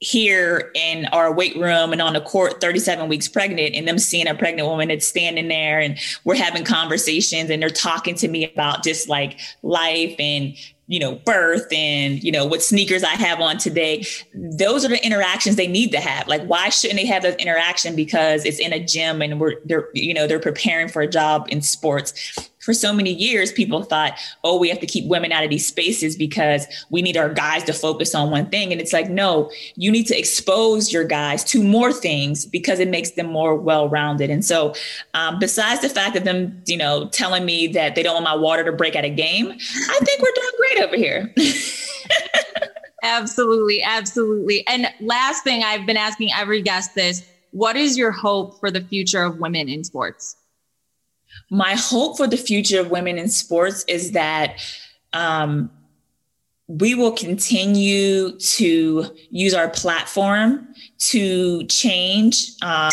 here 0.00 0.70
in 0.74 1.06
our 1.06 1.32
weight 1.32 1.56
room 1.56 1.92
and 1.92 2.00
on 2.00 2.12
the 2.12 2.20
court 2.20 2.60
37 2.60 3.08
weeks 3.08 3.26
pregnant 3.26 3.74
and 3.74 3.88
them 3.88 3.98
seeing 3.98 4.28
a 4.28 4.34
pregnant 4.34 4.68
woman 4.68 4.88
that's 4.88 5.08
standing 5.08 5.48
there 5.48 5.80
and 5.80 5.98
we're 6.24 6.36
having 6.36 6.64
conversations 6.64 7.50
and 7.50 7.60
they're 7.60 7.68
talking 7.68 8.14
to 8.14 8.28
me 8.28 8.50
about 8.50 8.84
just 8.84 9.08
like 9.08 9.40
life 9.62 10.14
and 10.18 10.54
you 10.88 10.98
know, 10.98 11.16
birth 11.16 11.70
and, 11.70 12.24
you 12.24 12.32
know, 12.32 12.46
what 12.46 12.62
sneakers 12.62 13.04
I 13.04 13.10
have 13.10 13.40
on 13.40 13.58
today. 13.58 14.06
Those 14.34 14.86
are 14.86 14.88
the 14.88 15.04
interactions 15.04 15.56
they 15.56 15.66
need 15.66 15.92
to 15.92 16.00
have. 16.00 16.26
Like, 16.26 16.42
why 16.44 16.70
shouldn't 16.70 16.98
they 16.98 17.04
have 17.04 17.22
those 17.22 17.34
interaction? 17.36 17.94
Because 17.94 18.46
it's 18.46 18.58
in 18.58 18.72
a 18.72 18.82
gym 18.82 19.20
and 19.20 19.38
we're, 19.38 19.56
they're, 19.66 19.90
you 19.92 20.14
know, 20.14 20.26
they're 20.26 20.40
preparing 20.40 20.88
for 20.88 21.02
a 21.02 21.06
job 21.06 21.46
in 21.50 21.60
sports 21.60 22.47
for 22.60 22.74
so 22.74 22.92
many 22.92 23.12
years, 23.12 23.52
people 23.52 23.82
thought, 23.82 24.18
oh, 24.44 24.58
we 24.58 24.68
have 24.68 24.80
to 24.80 24.86
keep 24.86 25.06
women 25.06 25.32
out 25.32 25.44
of 25.44 25.50
these 25.50 25.66
spaces 25.66 26.16
because 26.16 26.66
we 26.90 27.02
need 27.02 27.16
our 27.16 27.32
guys 27.32 27.64
to 27.64 27.72
focus 27.72 28.14
on 28.14 28.30
one 28.30 28.46
thing. 28.46 28.72
And 28.72 28.80
it's 28.80 28.92
like, 28.92 29.08
no, 29.08 29.50
you 29.76 29.90
need 29.90 30.06
to 30.08 30.18
expose 30.18 30.92
your 30.92 31.04
guys 31.04 31.44
to 31.44 31.62
more 31.62 31.92
things 31.92 32.46
because 32.46 32.80
it 32.80 32.88
makes 32.88 33.12
them 33.12 33.26
more 33.26 33.54
well 33.54 33.88
rounded. 33.88 34.30
And 34.30 34.44
so, 34.44 34.74
um, 35.14 35.38
besides 35.38 35.82
the 35.82 35.88
fact 35.88 36.16
of 36.16 36.24
them, 36.24 36.62
you 36.66 36.76
know, 36.76 37.08
telling 37.08 37.44
me 37.44 37.68
that 37.68 37.94
they 37.94 38.02
don't 38.02 38.14
want 38.14 38.24
my 38.24 38.34
water 38.34 38.64
to 38.64 38.72
break 38.72 38.96
at 38.96 39.04
a 39.04 39.10
game, 39.10 39.50
I 39.50 39.98
think 40.02 40.22
we're 40.22 40.32
doing 40.34 40.52
great 40.58 40.80
over 40.82 40.96
here. 40.96 41.34
absolutely. 43.02 43.82
Absolutely. 43.82 44.66
And 44.66 44.88
last 45.00 45.44
thing 45.44 45.62
I've 45.62 45.86
been 45.86 45.96
asking 45.96 46.30
every 46.36 46.62
guest 46.62 46.94
this 46.94 47.24
what 47.52 47.76
is 47.76 47.96
your 47.96 48.12
hope 48.12 48.60
for 48.60 48.70
the 48.70 48.80
future 48.82 49.22
of 49.22 49.38
women 49.38 49.68
in 49.68 49.82
sports? 49.82 50.36
My 51.50 51.74
hope 51.74 52.16
for 52.16 52.26
the 52.26 52.36
future 52.36 52.80
of 52.80 52.90
women 52.90 53.18
in 53.18 53.28
sports 53.28 53.84
is 53.88 54.12
that 54.12 54.60
um, 55.12 55.70
we 56.68 56.94
will 56.94 57.12
continue 57.12 58.38
to 58.38 59.06
use 59.30 59.54
our 59.54 59.68
platform 59.68 60.68
to 60.98 61.64
change 61.64 62.50
um, 62.62 62.92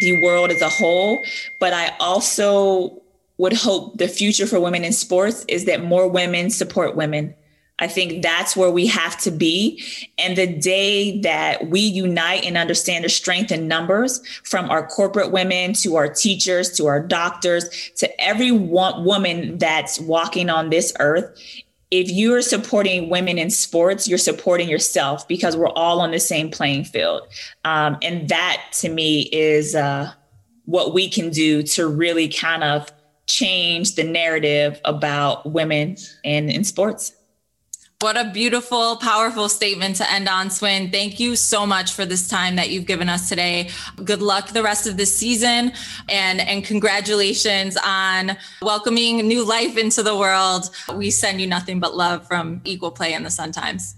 the 0.00 0.22
world 0.22 0.50
as 0.50 0.60
a 0.60 0.68
whole. 0.68 1.18
But 1.58 1.72
I 1.72 1.94
also 1.98 3.00
would 3.38 3.54
hope 3.54 3.96
the 3.96 4.08
future 4.08 4.46
for 4.46 4.60
women 4.60 4.84
in 4.84 4.92
sports 4.92 5.46
is 5.48 5.64
that 5.64 5.82
more 5.82 6.06
women 6.06 6.50
support 6.50 6.94
women 6.94 7.34
I 7.80 7.88
think 7.88 8.22
that's 8.22 8.56
where 8.56 8.70
we 8.70 8.86
have 8.86 9.18
to 9.22 9.30
be. 9.30 9.82
And 10.18 10.36
the 10.36 10.46
day 10.46 11.20
that 11.20 11.68
we 11.68 11.80
unite 11.80 12.44
and 12.44 12.56
understand 12.56 13.04
the 13.04 13.08
strength 13.08 13.50
in 13.50 13.66
numbers 13.66 14.24
from 14.44 14.70
our 14.70 14.86
corporate 14.86 15.32
women 15.32 15.72
to 15.74 15.96
our 15.96 16.08
teachers 16.08 16.70
to 16.76 16.86
our 16.86 17.00
doctors 17.00 17.90
to 17.96 18.20
every 18.20 18.52
woman 18.52 19.58
that's 19.58 19.98
walking 19.98 20.50
on 20.50 20.70
this 20.70 20.92
earth, 21.00 21.38
if 21.90 22.08
you're 22.10 22.42
supporting 22.42 23.08
women 23.08 23.38
in 23.38 23.50
sports, 23.50 24.06
you're 24.06 24.18
supporting 24.18 24.68
yourself 24.68 25.26
because 25.26 25.56
we're 25.56 25.68
all 25.70 26.00
on 26.00 26.12
the 26.12 26.20
same 26.20 26.50
playing 26.50 26.84
field. 26.84 27.22
Um, 27.64 27.96
and 28.02 28.28
that 28.28 28.62
to 28.74 28.88
me 28.88 29.22
is 29.32 29.74
uh, 29.74 30.12
what 30.66 30.94
we 30.94 31.08
can 31.08 31.30
do 31.30 31.62
to 31.64 31.88
really 31.88 32.28
kind 32.28 32.62
of 32.62 32.92
change 33.26 33.94
the 33.94 34.04
narrative 34.04 34.80
about 34.84 35.50
women 35.50 35.96
and 36.24 36.50
in 36.50 36.62
sports. 36.64 37.12
What 38.02 38.16
a 38.16 38.24
beautiful, 38.24 38.96
powerful 38.96 39.50
statement 39.50 39.96
to 39.96 40.10
end 40.10 40.26
on, 40.26 40.48
Swin. 40.48 40.90
Thank 40.90 41.20
you 41.20 41.36
so 41.36 41.66
much 41.66 41.92
for 41.92 42.06
this 42.06 42.26
time 42.26 42.56
that 42.56 42.70
you've 42.70 42.86
given 42.86 43.10
us 43.10 43.28
today. 43.28 43.68
Good 44.02 44.22
luck 44.22 44.48
the 44.48 44.62
rest 44.62 44.86
of 44.86 44.96
this 44.96 45.14
season 45.14 45.72
and, 46.08 46.40
and 46.40 46.64
congratulations 46.64 47.76
on 47.84 48.38
welcoming 48.62 49.28
new 49.28 49.44
life 49.44 49.76
into 49.76 50.02
the 50.02 50.16
world. 50.16 50.70
We 50.94 51.10
send 51.10 51.42
you 51.42 51.46
nothing 51.46 51.78
but 51.78 51.94
love 51.94 52.26
from 52.26 52.62
Equal 52.64 52.90
Play 52.90 53.12
and 53.12 53.26
the 53.26 53.30
Sun 53.30 53.52
Times. 53.52 53.96